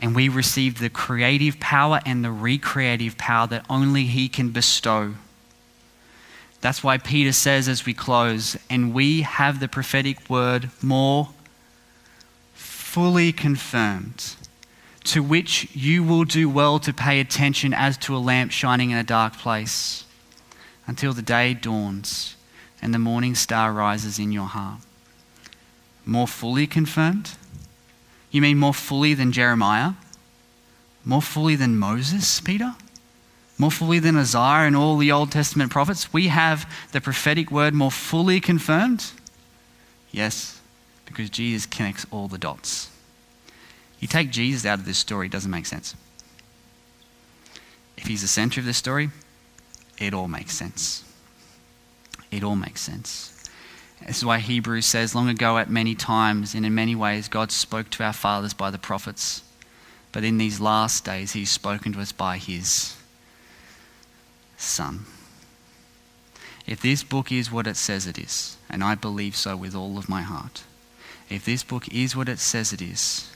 And 0.00 0.14
we 0.14 0.28
receive 0.28 0.80
the 0.80 0.90
creative 0.90 1.60
power 1.60 2.00
and 2.04 2.24
the 2.24 2.32
recreative 2.32 3.16
power 3.16 3.46
that 3.46 3.64
only 3.70 4.04
He 4.04 4.28
can 4.28 4.50
bestow. 4.50 5.14
That's 6.64 6.82
why 6.82 6.96
Peter 6.96 7.32
says 7.32 7.68
as 7.68 7.84
we 7.84 7.92
close, 7.92 8.56
and 8.70 8.94
we 8.94 9.20
have 9.20 9.60
the 9.60 9.68
prophetic 9.68 10.30
word 10.30 10.70
more 10.80 11.28
fully 12.54 13.32
confirmed, 13.32 14.34
to 15.04 15.22
which 15.22 15.68
you 15.74 16.02
will 16.02 16.24
do 16.24 16.48
well 16.48 16.78
to 16.78 16.94
pay 16.94 17.20
attention 17.20 17.74
as 17.74 17.98
to 17.98 18.16
a 18.16 18.24
lamp 18.30 18.50
shining 18.50 18.88
in 18.88 18.96
a 18.96 19.04
dark 19.04 19.36
place, 19.36 20.06
until 20.86 21.12
the 21.12 21.20
day 21.20 21.52
dawns 21.52 22.34
and 22.80 22.94
the 22.94 22.98
morning 22.98 23.34
star 23.34 23.70
rises 23.70 24.18
in 24.18 24.32
your 24.32 24.46
heart. 24.46 24.80
More 26.06 26.26
fully 26.26 26.66
confirmed? 26.66 27.32
You 28.30 28.40
mean 28.40 28.56
more 28.56 28.72
fully 28.72 29.12
than 29.12 29.32
Jeremiah? 29.32 29.92
More 31.04 31.20
fully 31.20 31.56
than 31.56 31.76
Moses, 31.76 32.40
Peter? 32.40 32.74
More 33.58 33.70
fully 33.70 33.98
than 33.98 34.16
Isaiah 34.16 34.66
and 34.66 34.76
all 34.76 34.96
the 34.96 35.12
Old 35.12 35.30
Testament 35.30 35.70
prophets? 35.70 36.12
We 36.12 36.28
have 36.28 36.70
the 36.92 37.00
prophetic 37.00 37.50
word 37.50 37.74
more 37.74 37.90
fully 37.90 38.40
confirmed? 38.40 39.12
Yes, 40.10 40.60
because 41.06 41.30
Jesus 41.30 41.66
connects 41.66 42.06
all 42.10 42.28
the 42.28 42.38
dots. 42.38 42.90
You 44.00 44.08
take 44.08 44.30
Jesus 44.30 44.66
out 44.66 44.78
of 44.78 44.84
this 44.84 44.98
story, 44.98 45.26
it 45.26 45.32
doesn't 45.32 45.50
make 45.50 45.66
sense. 45.66 45.94
If 47.96 48.06
he's 48.06 48.22
the 48.22 48.28
center 48.28 48.60
of 48.60 48.66
this 48.66 48.76
story, 48.76 49.10
it 49.98 50.12
all 50.12 50.28
makes 50.28 50.54
sense. 50.54 51.04
It 52.30 52.42
all 52.42 52.56
makes 52.56 52.80
sense. 52.80 53.30
This 54.06 54.18
is 54.18 54.24
why 54.24 54.38
Hebrews 54.38 54.84
says, 54.84 55.14
long 55.14 55.28
ago, 55.28 55.56
at 55.56 55.70
many 55.70 55.94
times 55.94 56.54
and 56.54 56.66
in 56.66 56.74
many 56.74 56.94
ways, 56.94 57.28
God 57.28 57.50
spoke 57.50 57.88
to 57.90 58.04
our 58.04 58.12
fathers 58.12 58.52
by 58.52 58.70
the 58.70 58.78
prophets. 58.78 59.42
But 60.12 60.24
in 60.24 60.36
these 60.36 60.60
last 60.60 61.04
days, 61.04 61.32
He's 61.32 61.50
spoken 61.50 61.92
to 61.94 62.00
us 62.00 62.12
by 62.12 62.38
His 62.38 62.96
Son. 64.56 65.06
If 66.66 66.80
this 66.80 67.02
book 67.02 67.30
is 67.30 67.52
what 67.52 67.66
it 67.66 67.76
says 67.76 68.06
it 68.06 68.18
is, 68.18 68.56
and 68.70 68.82
I 68.82 68.94
believe 68.94 69.36
so 69.36 69.56
with 69.56 69.74
all 69.74 69.98
of 69.98 70.08
my 70.08 70.22
heart, 70.22 70.64
if 71.28 71.44
this 71.44 71.62
book 71.62 71.88
is 71.92 72.16
what 72.16 72.28
it 72.28 72.38
says 72.38 72.72
it 72.72 72.80
is, 72.80 73.30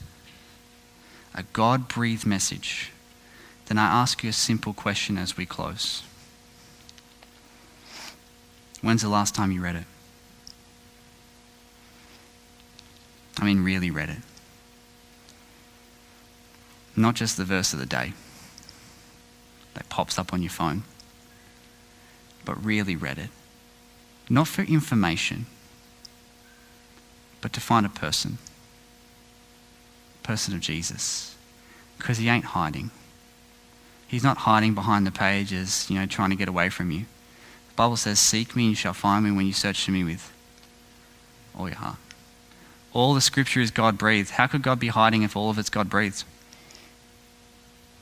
a 1.35 1.43
God 1.53 1.87
breathed 1.87 2.25
message, 2.25 2.91
then 3.67 3.77
I 3.77 3.85
ask 3.85 4.23
you 4.23 4.29
a 4.29 4.33
simple 4.33 4.73
question 4.73 5.17
as 5.17 5.37
we 5.37 5.45
close. 5.45 6.03
When's 8.81 9.01
the 9.01 9.09
last 9.09 9.35
time 9.35 9.51
you 9.51 9.61
read 9.61 9.75
it? 9.75 9.85
I 13.37 13.45
mean, 13.45 13.63
really 13.63 13.91
read 13.91 14.09
it. 14.09 14.17
Not 16.95 17.15
just 17.15 17.37
the 17.37 17.45
verse 17.45 17.73
of 17.73 17.79
the 17.79 17.85
day 17.85 18.13
that 19.75 19.87
pops 19.87 20.17
up 20.17 20.33
on 20.33 20.41
your 20.41 20.49
phone, 20.49 20.83
but 22.49 22.65
really 22.65 22.95
read 22.95 23.19
it. 23.19 23.29
Not 24.27 24.47
for 24.47 24.63
information, 24.63 25.45
but 27.41 27.53
to 27.53 27.61
find 27.61 27.85
a 27.85 27.89
person. 27.89 28.39
Person 30.23 30.55
of 30.55 30.59
Jesus. 30.59 31.35
Because 31.99 32.17
he 32.17 32.27
ain't 32.27 32.45
hiding. 32.45 32.89
He's 34.07 34.23
not 34.23 34.37
hiding 34.37 34.73
behind 34.73 35.05
the 35.05 35.11
pages, 35.11 35.85
you 35.91 35.99
know, 35.99 36.07
trying 36.07 36.31
to 36.31 36.35
get 36.35 36.47
away 36.47 36.69
from 36.69 36.89
you. 36.89 37.01
The 37.01 37.75
Bible 37.75 37.97
says, 37.97 38.19
Seek 38.19 38.55
me 38.55 38.63
and 38.63 38.69
you 38.71 38.75
shall 38.75 38.93
find 38.93 39.23
me 39.23 39.29
when 39.29 39.45
you 39.45 39.53
search 39.53 39.85
for 39.85 39.91
me 39.91 40.03
with 40.03 40.33
all 41.55 41.67
your 41.67 41.77
heart. 41.77 41.97
All 42.93 43.13
the 43.13 43.21
scripture 43.21 43.61
is 43.61 43.69
God 43.69 43.95
breathed. 43.99 44.31
How 44.31 44.47
could 44.47 44.63
God 44.63 44.79
be 44.79 44.87
hiding 44.87 45.21
if 45.21 45.35
all 45.37 45.51
of 45.51 45.59
it's 45.59 45.69
God 45.69 45.87
breathed? 45.87 46.23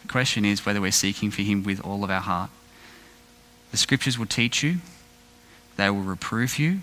The 0.04 0.08
question 0.08 0.46
is 0.46 0.66
whether 0.66 0.80
we're 0.80 0.94
seeking 0.94 1.32
for 1.32 1.42
Him 1.42 1.64
with 1.64 1.82
all 1.82 2.06
of 2.06 2.10
our 2.10 2.22
heart. 2.22 2.50
The 3.72 3.78
scriptures 3.78 4.18
will 4.18 4.26
teach 4.26 4.64
you, 4.64 4.78
they 5.76 5.90
will 5.90 6.02
reprove 6.02 6.58
you, 6.58 6.80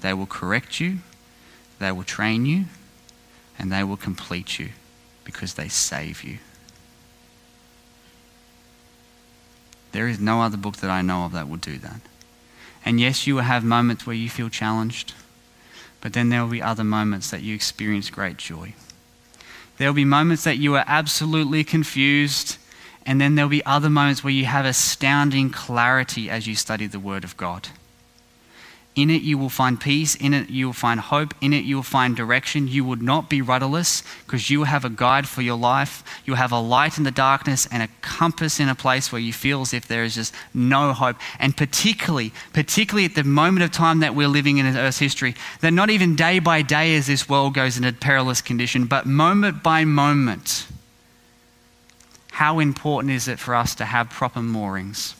they 0.00 0.14
will 0.14 0.26
correct 0.26 0.80
you, 0.80 0.98
they 1.78 1.92
will 1.92 2.04
train 2.04 2.46
you, 2.46 2.66
and 3.58 3.72
they 3.72 3.82
will 3.82 3.96
complete 3.96 4.58
you 4.58 4.70
because 5.24 5.54
they 5.54 5.68
save 5.68 6.22
you. 6.22 6.38
There 9.92 10.08
is 10.08 10.20
no 10.20 10.42
other 10.42 10.56
book 10.56 10.76
that 10.76 10.90
I 10.90 11.02
know 11.02 11.24
of 11.24 11.32
that 11.32 11.48
will 11.48 11.56
do 11.56 11.78
that. 11.78 12.00
And 12.84 13.00
yes, 13.00 13.26
you 13.26 13.34
will 13.34 13.42
have 13.42 13.64
moments 13.64 14.06
where 14.06 14.16
you 14.16 14.30
feel 14.30 14.48
challenged, 14.48 15.14
but 16.00 16.12
then 16.12 16.28
there 16.28 16.42
will 16.42 16.50
be 16.50 16.62
other 16.62 16.84
moments 16.84 17.30
that 17.30 17.42
you 17.42 17.54
experience 17.54 18.10
great 18.10 18.36
joy. 18.36 18.74
There 19.78 19.88
will 19.88 19.94
be 19.94 20.04
moments 20.04 20.44
that 20.44 20.58
you 20.58 20.74
are 20.76 20.84
absolutely 20.86 21.64
confused, 21.64 22.58
and 23.08 23.18
then 23.18 23.36
there 23.36 23.46
will 23.46 23.50
be 23.50 23.64
other 23.64 23.88
moments 23.88 24.22
where 24.22 24.34
you 24.34 24.44
have 24.44 24.66
astounding 24.66 25.48
clarity 25.48 26.28
as 26.28 26.46
you 26.46 26.54
study 26.54 26.86
the 26.86 27.00
Word 27.00 27.24
of 27.24 27.38
God. 27.38 27.68
In 28.94 29.08
it, 29.08 29.22
you 29.22 29.38
will 29.38 29.48
find 29.48 29.80
peace. 29.80 30.14
In 30.14 30.34
it, 30.34 30.50
you 30.50 30.66
will 30.66 30.74
find 30.74 31.00
hope. 31.00 31.32
In 31.40 31.54
it, 31.54 31.64
you 31.64 31.76
will 31.76 31.82
find 31.82 32.14
direction. 32.14 32.68
You 32.68 32.84
would 32.84 33.00
not 33.00 33.30
be 33.30 33.40
rudderless 33.40 34.02
because 34.26 34.50
you 34.50 34.58
will 34.58 34.66
have 34.66 34.84
a 34.84 34.90
guide 34.90 35.26
for 35.26 35.40
your 35.40 35.56
life. 35.56 36.04
You'll 36.26 36.36
have 36.36 36.52
a 36.52 36.60
light 36.60 36.98
in 36.98 37.04
the 37.04 37.10
darkness 37.10 37.66
and 37.72 37.82
a 37.82 37.88
compass 38.02 38.60
in 38.60 38.68
a 38.68 38.74
place 38.74 39.10
where 39.10 39.22
you 39.22 39.32
feel 39.32 39.62
as 39.62 39.72
if 39.72 39.88
there 39.88 40.04
is 40.04 40.16
just 40.16 40.34
no 40.52 40.92
hope. 40.92 41.16
And 41.38 41.56
particularly, 41.56 42.34
particularly 42.52 43.06
at 43.06 43.14
the 43.14 43.24
moment 43.24 43.64
of 43.64 43.70
time 43.70 44.00
that 44.00 44.14
we're 44.14 44.28
living 44.28 44.58
in 44.58 44.66
Earth's 44.76 44.98
history, 44.98 45.34
that 45.62 45.72
not 45.72 45.88
even 45.88 46.14
day 46.14 46.40
by 46.40 46.60
day 46.60 46.94
as 46.94 47.06
this 47.06 47.26
world 47.26 47.54
goes 47.54 47.78
in 47.78 47.84
a 47.84 47.92
perilous 47.94 48.42
condition, 48.42 48.84
but 48.84 49.06
moment 49.06 49.62
by 49.62 49.86
moment, 49.86 50.66
how 52.38 52.58
important 52.60 53.12
is 53.12 53.28
it 53.28 53.38
for 53.38 53.54
us 53.54 53.74
to 53.74 53.84
have 53.84 54.10
proper 54.10 54.42
moorings? 54.42 55.14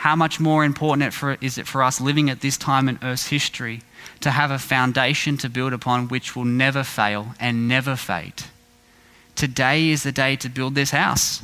how 0.00 0.16
much 0.16 0.40
more 0.40 0.64
important 0.64 1.42
is 1.42 1.58
it 1.58 1.66
for 1.66 1.82
us 1.82 2.00
living 2.00 2.30
at 2.30 2.40
this 2.40 2.56
time 2.56 2.88
in 2.88 2.98
Earth's 3.02 3.26
history 3.26 3.82
to 4.18 4.30
have 4.30 4.50
a 4.50 4.58
foundation 4.58 5.36
to 5.36 5.46
build 5.46 5.74
upon 5.74 6.08
which 6.08 6.34
will 6.34 6.46
never 6.46 6.82
fail 6.82 7.34
and 7.38 7.68
never 7.68 7.94
fade? 7.96 8.44
Today 9.36 9.90
is 9.90 10.02
the 10.02 10.10
day 10.10 10.36
to 10.36 10.48
build 10.48 10.74
this 10.74 10.92
house. 10.92 11.42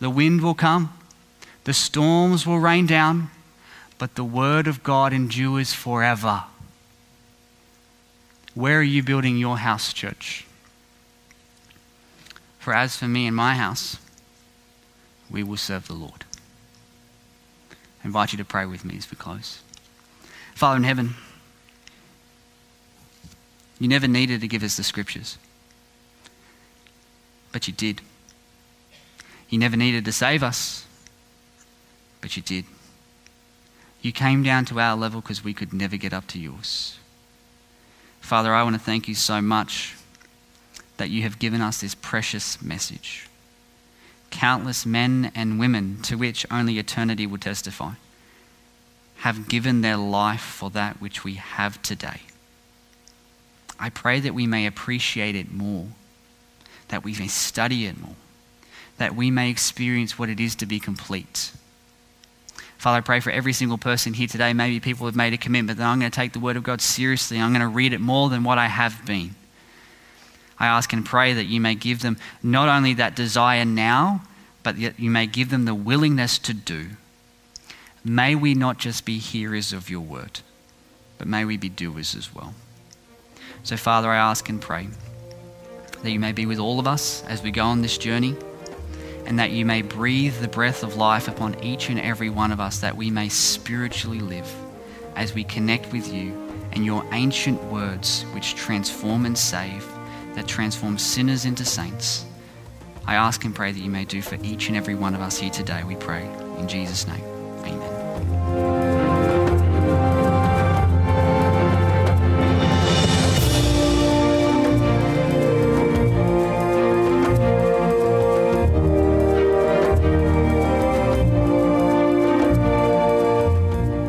The 0.00 0.08
wind 0.08 0.40
will 0.40 0.54
come, 0.54 0.94
the 1.64 1.74
storms 1.74 2.46
will 2.46 2.58
rain 2.58 2.86
down, 2.86 3.30
but 3.98 4.14
the 4.14 4.24
word 4.24 4.66
of 4.66 4.82
God 4.82 5.12
endures 5.12 5.74
forever. 5.74 6.44
Where 8.54 8.78
are 8.78 8.92
you 8.94 9.02
building 9.02 9.36
your 9.36 9.58
house, 9.58 9.92
church? 9.92 10.45
For 12.66 12.74
as 12.74 12.96
for 12.96 13.06
me 13.06 13.28
and 13.28 13.36
my 13.36 13.54
house, 13.54 13.96
we 15.30 15.44
will 15.44 15.56
serve 15.56 15.86
the 15.86 15.94
Lord. 15.94 16.24
I 17.70 18.06
invite 18.06 18.32
you 18.32 18.38
to 18.38 18.44
pray 18.44 18.66
with 18.66 18.84
me 18.84 18.96
as 18.96 19.08
we 19.08 19.16
close. 19.16 19.62
Father 20.56 20.76
in 20.76 20.82
heaven, 20.82 21.14
you 23.78 23.86
never 23.86 24.08
needed 24.08 24.40
to 24.40 24.48
give 24.48 24.64
us 24.64 24.76
the 24.76 24.82
scriptures, 24.82 25.38
but 27.52 27.68
you 27.68 27.72
did. 27.72 28.00
You 29.48 29.60
never 29.60 29.76
needed 29.76 30.04
to 30.04 30.12
save 30.12 30.42
us, 30.42 30.86
but 32.20 32.36
you 32.36 32.42
did. 32.42 32.64
You 34.02 34.10
came 34.10 34.42
down 34.42 34.64
to 34.64 34.80
our 34.80 34.96
level 34.96 35.20
because 35.20 35.44
we 35.44 35.54
could 35.54 35.72
never 35.72 35.96
get 35.96 36.12
up 36.12 36.26
to 36.26 36.40
yours. 36.40 36.98
Father, 38.20 38.52
I 38.52 38.64
want 38.64 38.74
to 38.74 38.82
thank 38.82 39.06
you 39.06 39.14
so 39.14 39.40
much 39.40 39.94
that 40.96 41.10
you 41.10 41.22
have 41.22 41.38
given 41.38 41.60
us 41.60 41.80
this 41.80 41.94
precious 41.94 42.60
message 42.62 43.28
countless 44.30 44.84
men 44.84 45.30
and 45.34 45.58
women 45.58 45.98
to 46.02 46.16
which 46.16 46.44
only 46.50 46.78
eternity 46.78 47.26
will 47.26 47.38
testify, 47.38 47.92
have 49.18 49.48
given 49.48 49.80
their 49.80 49.96
life 49.96 50.42
for 50.42 50.68
that 50.70 51.00
which 51.00 51.24
we 51.24 51.34
have 51.34 51.80
today. 51.80 52.20
I 53.78 53.88
pray 53.88 54.20
that 54.20 54.34
we 54.34 54.46
may 54.46 54.66
appreciate 54.66 55.36
it 55.36 55.52
more, 55.52 55.86
that 56.88 57.04
we 57.04 57.14
may 57.18 57.28
study 57.28 57.86
it 57.86 58.00
more, 58.00 58.16
that 58.98 59.14
we 59.14 59.30
may 59.30 59.48
experience 59.48 60.18
what 60.18 60.28
it 60.28 60.40
is 60.40 60.54
to 60.56 60.66
be 60.66 60.80
complete. 60.80 61.52
Father, 62.78 62.98
I 62.98 63.00
pray 63.00 63.20
for 63.20 63.30
every 63.30 63.52
single 63.52 63.78
person 63.78 64.12
here 64.12 64.28
today. 64.28 64.52
Maybe 64.52 64.80
people 64.80 65.06
have 65.06 65.16
made 65.16 65.32
a 65.32 65.38
commitment 65.38 65.78
that 65.78 65.86
I'm 65.86 65.98
going 65.98 66.10
to 66.10 66.14
take 66.14 66.32
the 66.32 66.40
Word 66.40 66.56
of 66.56 66.62
God 66.62 66.80
seriously. 66.80 67.40
I'm 67.40 67.52
going 67.52 67.60
to 67.60 67.68
read 67.68 67.92
it 67.92 68.00
more 68.00 68.28
than 68.28 68.44
what 68.44 68.58
I 68.58 68.66
have 68.66 69.04
been. 69.06 69.34
I 70.58 70.66
ask 70.66 70.92
and 70.92 71.04
pray 71.04 71.32
that 71.32 71.44
you 71.44 71.60
may 71.60 71.74
give 71.74 72.00
them 72.00 72.16
not 72.42 72.68
only 72.68 72.94
that 72.94 73.14
desire 73.14 73.64
now, 73.64 74.22
but 74.62 74.80
that 74.80 74.98
you 74.98 75.10
may 75.10 75.26
give 75.26 75.50
them 75.50 75.64
the 75.64 75.74
willingness 75.74 76.38
to 76.40 76.54
do. 76.54 76.88
May 78.04 78.34
we 78.34 78.54
not 78.54 78.78
just 78.78 79.04
be 79.04 79.18
hearers 79.18 79.72
of 79.72 79.90
your 79.90 80.00
word, 80.00 80.40
but 81.18 81.28
may 81.28 81.44
we 81.44 81.56
be 81.56 81.68
doers 81.68 82.14
as 82.14 82.34
well. 82.34 82.54
So, 83.64 83.76
Father, 83.76 84.08
I 84.10 84.16
ask 84.16 84.48
and 84.48 84.60
pray 84.60 84.88
that 86.02 86.10
you 86.10 86.20
may 86.20 86.32
be 86.32 86.46
with 86.46 86.58
all 86.58 86.78
of 86.78 86.86
us 86.86 87.24
as 87.24 87.42
we 87.42 87.50
go 87.50 87.64
on 87.64 87.82
this 87.82 87.98
journey, 87.98 88.36
and 89.26 89.38
that 89.38 89.50
you 89.50 89.66
may 89.66 89.82
breathe 89.82 90.36
the 90.36 90.48
breath 90.48 90.82
of 90.84 90.96
life 90.96 91.26
upon 91.26 91.62
each 91.64 91.88
and 91.90 91.98
every 91.98 92.30
one 92.30 92.52
of 92.52 92.60
us, 92.60 92.78
that 92.80 92.96
we 92.96 93.10
may 93.10 93.28
spiritually 93.28 94.20
live 94.20 94.48
as 95.16 95.34
we 95.34 95.42
connect 95.42 95.92
with 95.92 96.12
you 96.12 96.32
and 96.72 96.84
your 96.84 97.04
ancient 97.12 97.62
words, 97.64 98.22
which 98.32 98.54
transform 98.54 99.26
and 99.26 99.36
save 99.36 99.84
that 100.36 100.46
transforms 100.46 101.02
sinners 101.02 101.44
into 101.44 101.64
saints. 101.64 102.24
I 103.06 103.16
ask 103.16 103.44
and 103.44 103.54
pray 103.54 103.72
that 103.72 103.80
you 103.80 103.90
may 103.90 104.04
do 104.04 104.22
for 104.22 104.36
each 104.42 104.68
and 104.68 104.76
every 104.76 104.94
one 104.94 105.14
of 105.14 105.20
us 105.20 105.38
here 105.38 105.50
today, 105.50 105.82
we 105.82 105.96
pray. 105.96 106.24
In 106.58 106.68
Jesus' 106.68 107.06
name, 107.06 107.24
amen. 107.64 108.96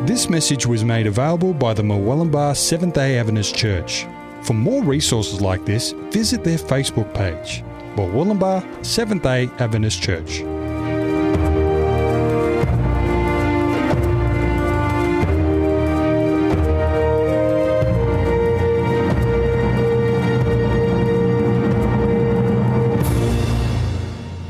This 0.06 0.28
message 0.28 0.66
was 0.66 0.84
made 0.84 1.06
available 1.06 1.54
by 1.54 1.72
the 1.72 1.82
Murwillumbah 1.82 2.56
Seventh 2.56 2.94
day 2.94 3.18
Adventist 3.18 3.54
Church. 3.54 4.04
For 4.48 4.54
more 4.54 4.82
resources 4.82 5.42
like 5.42 5.66
this, 5.66 5.92
visit 6.08 6.42
their 6.42 6.56
Facebook 6.56 7.12
page, 7.12 7.62
Murwillumbah 7.96 8.64
Seventh 8.82 9.22
day 9.22 9.50
Adventist 9.58 10.02
Church. 10.02 10.40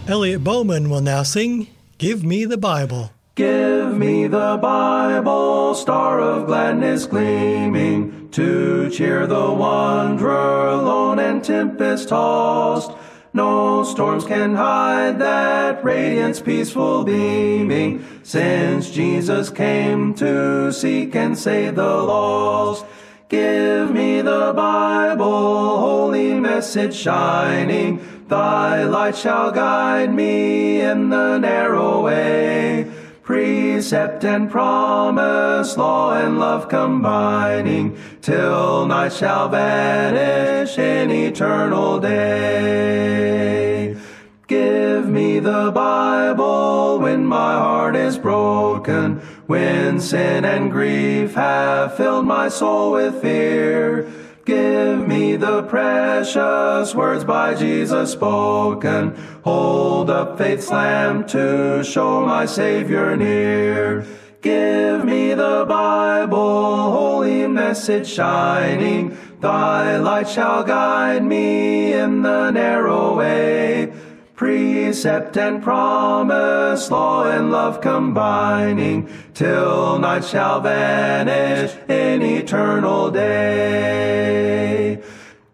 Elliot 0.06 0.44
Bowman 0.44 0.90
will 0.90 1.00
now 1.00 1.24
sing 1.24 1.66
Give 1.98 2.22
Me 2.22 2.44
the 2.44 2.56
Bible. 2.56 3.10
Give 3.34 3.96
me 3.96 4.26
the 4.26 4.58
Bible, 4.60 5.74
star 5.74 6.20
of 6.20 6.46
gladness 6.46 7.06
gleaming, 7.06 8.17
to 8.38 8.88
cheer 8.88 9.26
the 9.26 9.52
wanderer 9.52 10.76
lone 10.76 11.18
and 11.18 11.42
tempest 11.42 12.10
tossed. 12.10 12.92
No 13.32 13.82
storms 13.82 14.24
can 14.24 14.54
hide 14.54 15.18
that 15.18 15.82
radiance 15.82 16.40
peaceful 16.40 17.02
beaming, 17.02 18.06
since 18.22 18.90
Jesus 18.90 19.50
came 19.50 20.14
to 20.14 20.70
seek 20.72 21.16
and 21.16 21.36
save 21.36 21.74
the 21.74 21.82
lost. 21.82 22.86
Give 23.28 23.90
me 23.90 24.22
the 24.22 24.52
Bible, 24.54 25.78
holy 25.80 26.34
message 26.34 26.94
shining. 26.94 28.00
Thy 28.28 28.84
light 28.84 29.16
shall 29.16 29.50
guide 29.50 30.14
me 30.14 30.80
in 30.80 31.08
the 31.08 31.38
narrow 31.38 32.04
way. 32.04 32.88
Precept 33.28 34.24
and 34.24 34.50
promise, 34.50 35.76
law 35.76 36.14
and 36.14 36.38
love 36.38 36.70
combining, 36.70 37.98
till 38.22 38.86
night 38.86 39.12
shall 39.12 39.50
vanish 39.50 40.78
in 40.78 41.10
eternal 41.10 42.00
day. 42.00 43.94
Give 44.46 45.06
me 45.10 45.40
the 45.40 45.70
Bible 45.74 47.00
when 47.00 47.26
my 47.26 47.52
heart 47.52 47.96
is 47.96 48.16
broken, 48.16 49.20
when 49.46 50.00
sin 50.00 50.46
and 50.46 50.70
grief 50.70 51.34
have 51.34 51.98
filled 51.98 52.24
my 52.24 52.48
soul 52.48 52.92
with 52.92 53.20
fear. 53.20 54.10
Give 54.48 55.06
me 55.06 55.36
the 55.36 55.62
precious 55.64 56.94
words 56.94 57.22
by 57.22 57.54
Jesus 57.54 58.12
spoken. 58.12 59.14
Hold 59.44 60.08
up 60.08 60.38
faith's 60.38 60.70
lamp 60.70 61.28
to 61.28 61.84
show 61.84 62.24
my 62.24 62.46
Savior 62.46 63.14
near. 63.14 64.06
Give 64.40 65.04
me 65.04 65.34
the 65.34 65.66
Bible, 65.68 66.92
holy 66.92 67.46
message 67.46 68.08
shining. 68.08 69.18
Thy 69.38 69.98
light 69.98 70.30
shall 70.30 70.64
guide 70.64 71.26
me 71.26 71.92
in 71.92 72.22
the 72.22 72.50
narrow 72.50 73.18
way. 73.18 73.87
Precept 74.38 75.36
and 75.36 75.60
promise, 75.60 76.92
law 76.92 77.24
and 77.24 77.50
love 77.50 77.80
combining, 77.80 79.08
till 79.34 79.98
night 79.98 80.24
shall 80.24 80.60
vanish 80.60 81.74
in 81.88 82.22
eternal 82.22 83.10
day. 83.10 85.02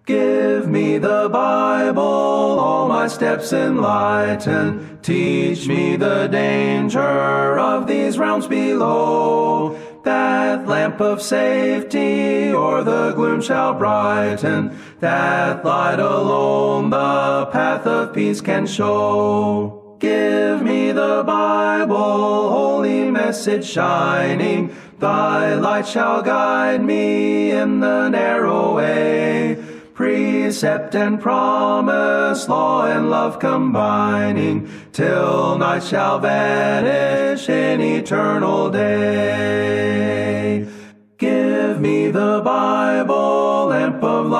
Give 0.05 0.68
me 0.68 0.99
the 0.99 1.30
Bible, 1.32 2.03
all 2.03 2.87
my 2.87 3.09
steps 3.09 3.55
enlighten. 3.55 4.99
Teach 5.01 5.66
me 5.66 5.97
the 5.97 6.26
danger 6.26 7.59
of 7.59 7.87
these 7.87 8.18
realms 8.18 8.47
below. 8.47 9.78
That 10.05 10.68
lamp 10.68 11.01
of 11.01 11.22
safety 11.22 12.53
o'er 12.53 12.85
the 12.85 13.12
gloom 13.12 13.41
shall 13.41 13.72
brighten. 13.72 14.78
That 15.01 15.64
light 15.64 15.99
alone 15.99 16.90
the 16.90 17.47
path 17.53 17.86
of 17.86 18.12
peace 18.14 18.40
can 18.40 18.66
show. 18.66 19.97
Give 19.99 20.62
me 20.62 20.92
the 20.92 21.24
Bible, 21.26 22.51
holy 22.51 23.11
message 23.11 23.64
shining. 23.66 24.74
Thy 24.99 25.55
light 25.55 25.86
shall 25.86 26.22
guide 26.22 26.82
me 26.84 27.51
in 27.51 27.80
the 27.80 28.09
narrow 28.09 28.76
way. 28.76 29.59
Precept 29.95 30.95
and 30.95 31.20
promise, 31.20 32.49
law 32.49 32.86
and 32.86 33.11
love 33.11 33.38
combining, 33.38 34.68
till 34.92 35.57
night 35.59 35.82
shall 35.84 36.18
vanish 36.18 37.49
in 37.49 37.80
eternal 37.80 38.70
day. 38.70 40.66
Give 41.18 41.80
me 41.80 42.11
the 42.11 42.42
Bible, 42.45 42.84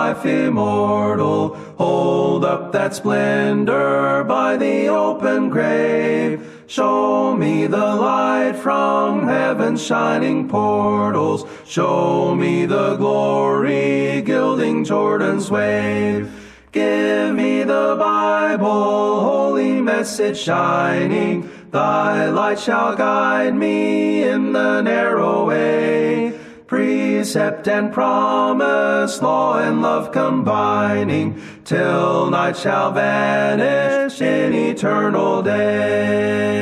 life 0.05 0.27
immortal. 0.27 1.55
Hold 1.79 2.45
up 2.45 2.73
that 2.73 2.95
splendor 2.95 4.23
by 4.25 4.59
the 4.59 4.89
open 4.89 5.49
grave. 5.49 6.65
Show 6.67 7.35
me 7.35 7.67
the 7.67 7.89
light 8.11 8.57
from 8.57 9.27
heaven's 9.27 9.83
shining 9.83 10.47
portals. 10.47 11.47
Show 11.67 12.35
me 12.35 12.67
the 12.67 12.97
glory 12.97 14.21
gilding 14.23 14.85
Jordan's 14.85 15.51
wave. 15.51 16.31
Give 16.71 17.35
me 17.35 17.63
the 17.63 17.97
Bible, 17.99 19.21
holy 19.31 19.81
message 19.81 20.39
shining. 20.39 21.49
Thy 21.71 22.29
light 22.29 22.61
shall 22.61 22.95
guide 22.95 23.55
me 23.55 24.23
in 24.23 24.53
the 24.53 24.83
narrow 24.83 25.47
way. 25.47 26.34
Precept 26.67 27.69
and 27.69 27.93
promise, 27.93 29.21
law 29.21 29.59
and 29.59 29.83
love 29.83 30.13
combining, 30.13 31.43
till 31.65 32.31
night 32.31 32.57
shall 32.57 32.91
vanish 32.91 34.19
in 34.23 34.55
eternal 34.55 35.43
day. 35.43 36.55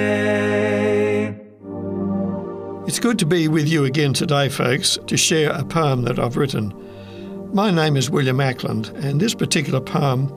It's 2.85 2.99
good 2.99 3.17
to 3.21 3.27
be 3.27 3.47
with 3.47 3.69
you 3.69 3.85
again 3.85 4.13
today, 4.13 4.49
folks, 4.49 4.99
to 5.07 5.17
share 5.17 5.53
a 5.53 5.63
poem 5.65 6.03
that 6.03 6.19
I've 6.19 6.37
written. 6.37 6.75
My 7.55 7.71
name 7.71 7.97
is 7.97 8.11
William 8.11 8.41
Ackland, 8.41 8.89
and 9.05 9.21
this 9.21 9.37
particular 9.37 9.81
poem 9.81 10.37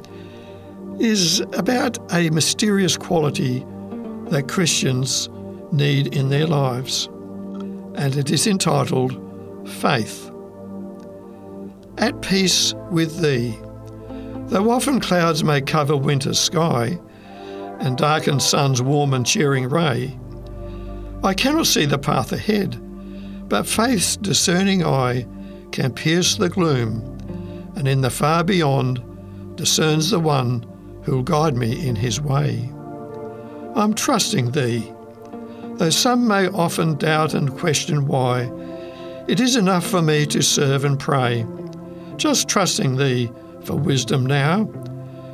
is 0.99 1.39
about 1.53 1.97
a 2.13 2.29
mysterious 2.29 2.97
quality 2.97 3.65
that 4.29 4.47
Christians 4.47 5.27
need 5.71 6.15
in 6.15 6.29
their 6.29 6.45
lives, 6.45 7.07
and 7.95 8.15
it 8.15 8.29
is 8.29 8.45
entitled 8.45 9.24
Faith. 9.67 10.31
At 11.97 12.21
peace 12.21 12.73
with 12.91 13.21
Thee. 13.21 13.57
Though 14.47 14.69
often 14.69 14.99
clouds 14.99 15.43
may 15.43 15.61
cover 15.61 15.97
winter's 15.97 16.39
sky 16.39 16.99
and 17.79 17.97
darken 17.97 18.39
sun's 18.39 18.81
warm 18.81 19.13
and 19.13 19.25
cheering 19.25 19.67
ray, 19.67 20.17
I 21.23 21.33
cannot 21.33 21.65
see 21.65 21.85
the 21.85 21.97
path 21.97 22.31
ahead, 22.31 22.79
but 23.49 23.65
faith's 23.65 24.17
discerning 24.17 24.85
eye 24.85 25.25
can 25.71 25.93
pierce 25.93 26.35
the 26.35 26.49
gloom, 26.49 27.01
and 27.75 27.87
in 27.87 28.01
the 28.01 28.11
far 28.11 28.43
beyond 28.43 29.01
discerns 29.55 30.11
the 30.11 30.19
one 30.19 30.63
who'll 31.03 31.23
guide 31.23 31.55
me 31.55 31.87
in 31.87 31.95
his 31.95 32.21
way. 32.21 32.71
I'm 33.75 33.95
trusting 33.95 34.51
thee, 34.51 34.93
though 35.73 35.89
some 35.89 36.27
may 36.27 36.47
often 36.49 36.95
doubt 36.95 37.33
and 37.33 37.57
question 37.57 38.05
why. 38.05 38.51
It 39.27 39.39
is 39.39 39.55
enough 39.55 39.85
for 39.85 40.01
me 40.01 40.25
to 40.27 40.41
serve 40.43 40.85
and 40.85 40.99
pray, 40.99 41.45
just 42.15 42.47
trusting 42.47 42.97
thee 42.97 43.31
for 43.63 43.75
wisdom 43.75 44.25
now 44.25 44.69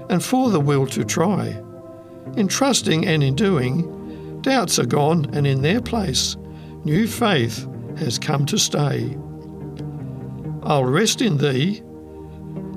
and 0.10 0.24
for 0.24 0.50
the 0.50 0.60
will 0.60 0.88
to 0.88 1.04
try. 1.04 1.62
In 2.38 2.48
trusting 2.48 3.06
and 3.06 3.22
in 3.22 3.36
doing, 3.36 4.40
doubts 4.42 4.80
are 4.80 4.86
gone, 4.86 5.30
and 5.34 5.46
in 5.46 5.62
their 5.62 5.82
place, 5.82 6.38
new 6.86 7.08
faith 7.08 7.68
has 7.98 8.18
come 8.18 8.46
to 8.48 8.58
stay. 8.58 9.18
I'll 10.64 10.86
rest 10.86 11.22
in 11.22 11.38
thee. 11.38 11.82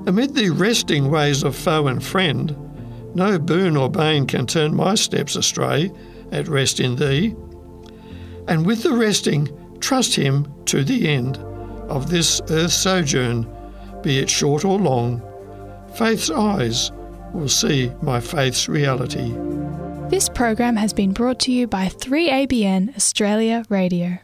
Amid 0.07 0.35
the 0.35 0.49
resting 0.49 1.09
ways 1.09 1.43
of 1.43 1.55
foe 1.55 1.87
and 1.87 2.03
friend, 2.03 2.55
no 3.15 3.39
boon 3.39 3.77
or 3.77 3.89
bane 3.89 4.27
can 4.27 4.47
turn 4.47 4.75
my 4.75 4.95
steps 4.95 5.35
astray 5.35 5.91
at 6.31 6.47
rest 6.47 6.79
in 6.79 6.97
thee. 6.97 7.35
And 8.47 8.65
with 8.65 8.83
the 8.83 8.93
resting, 8.93 9.49
trust 9.79 10.15
him 10.15 10.51
to 10.65 10.83
the 10.83 11.07
end 11.07 11.37
of 11.89 12.09
this 12.09 12.41
earth 12.49 12.71
sojourn, 12.71 13.47
be 14.01 14.19
it 14.19 14.29
short 14.29 14.65
or 14.65 14.79
long. 14.79 15.21
Faith's 15.95 16.29
eyes 16.29 16.91
will 17.33 17.49
see 17.49 17.91
my 18.01 18.19
faith's 18.19 18.67
reality. 18.67 19.33
This 20.09 20.29
program 20.29 20.75
has 20.75 20.93
been 20.93 21.13
brought 21.13 21.39
to 21.41 21.51
you 21.51 21.67
by 21.67 21.87
3ABN 21.87 22.95
Australia 22.95 23.65
Radio. 23.69 24.19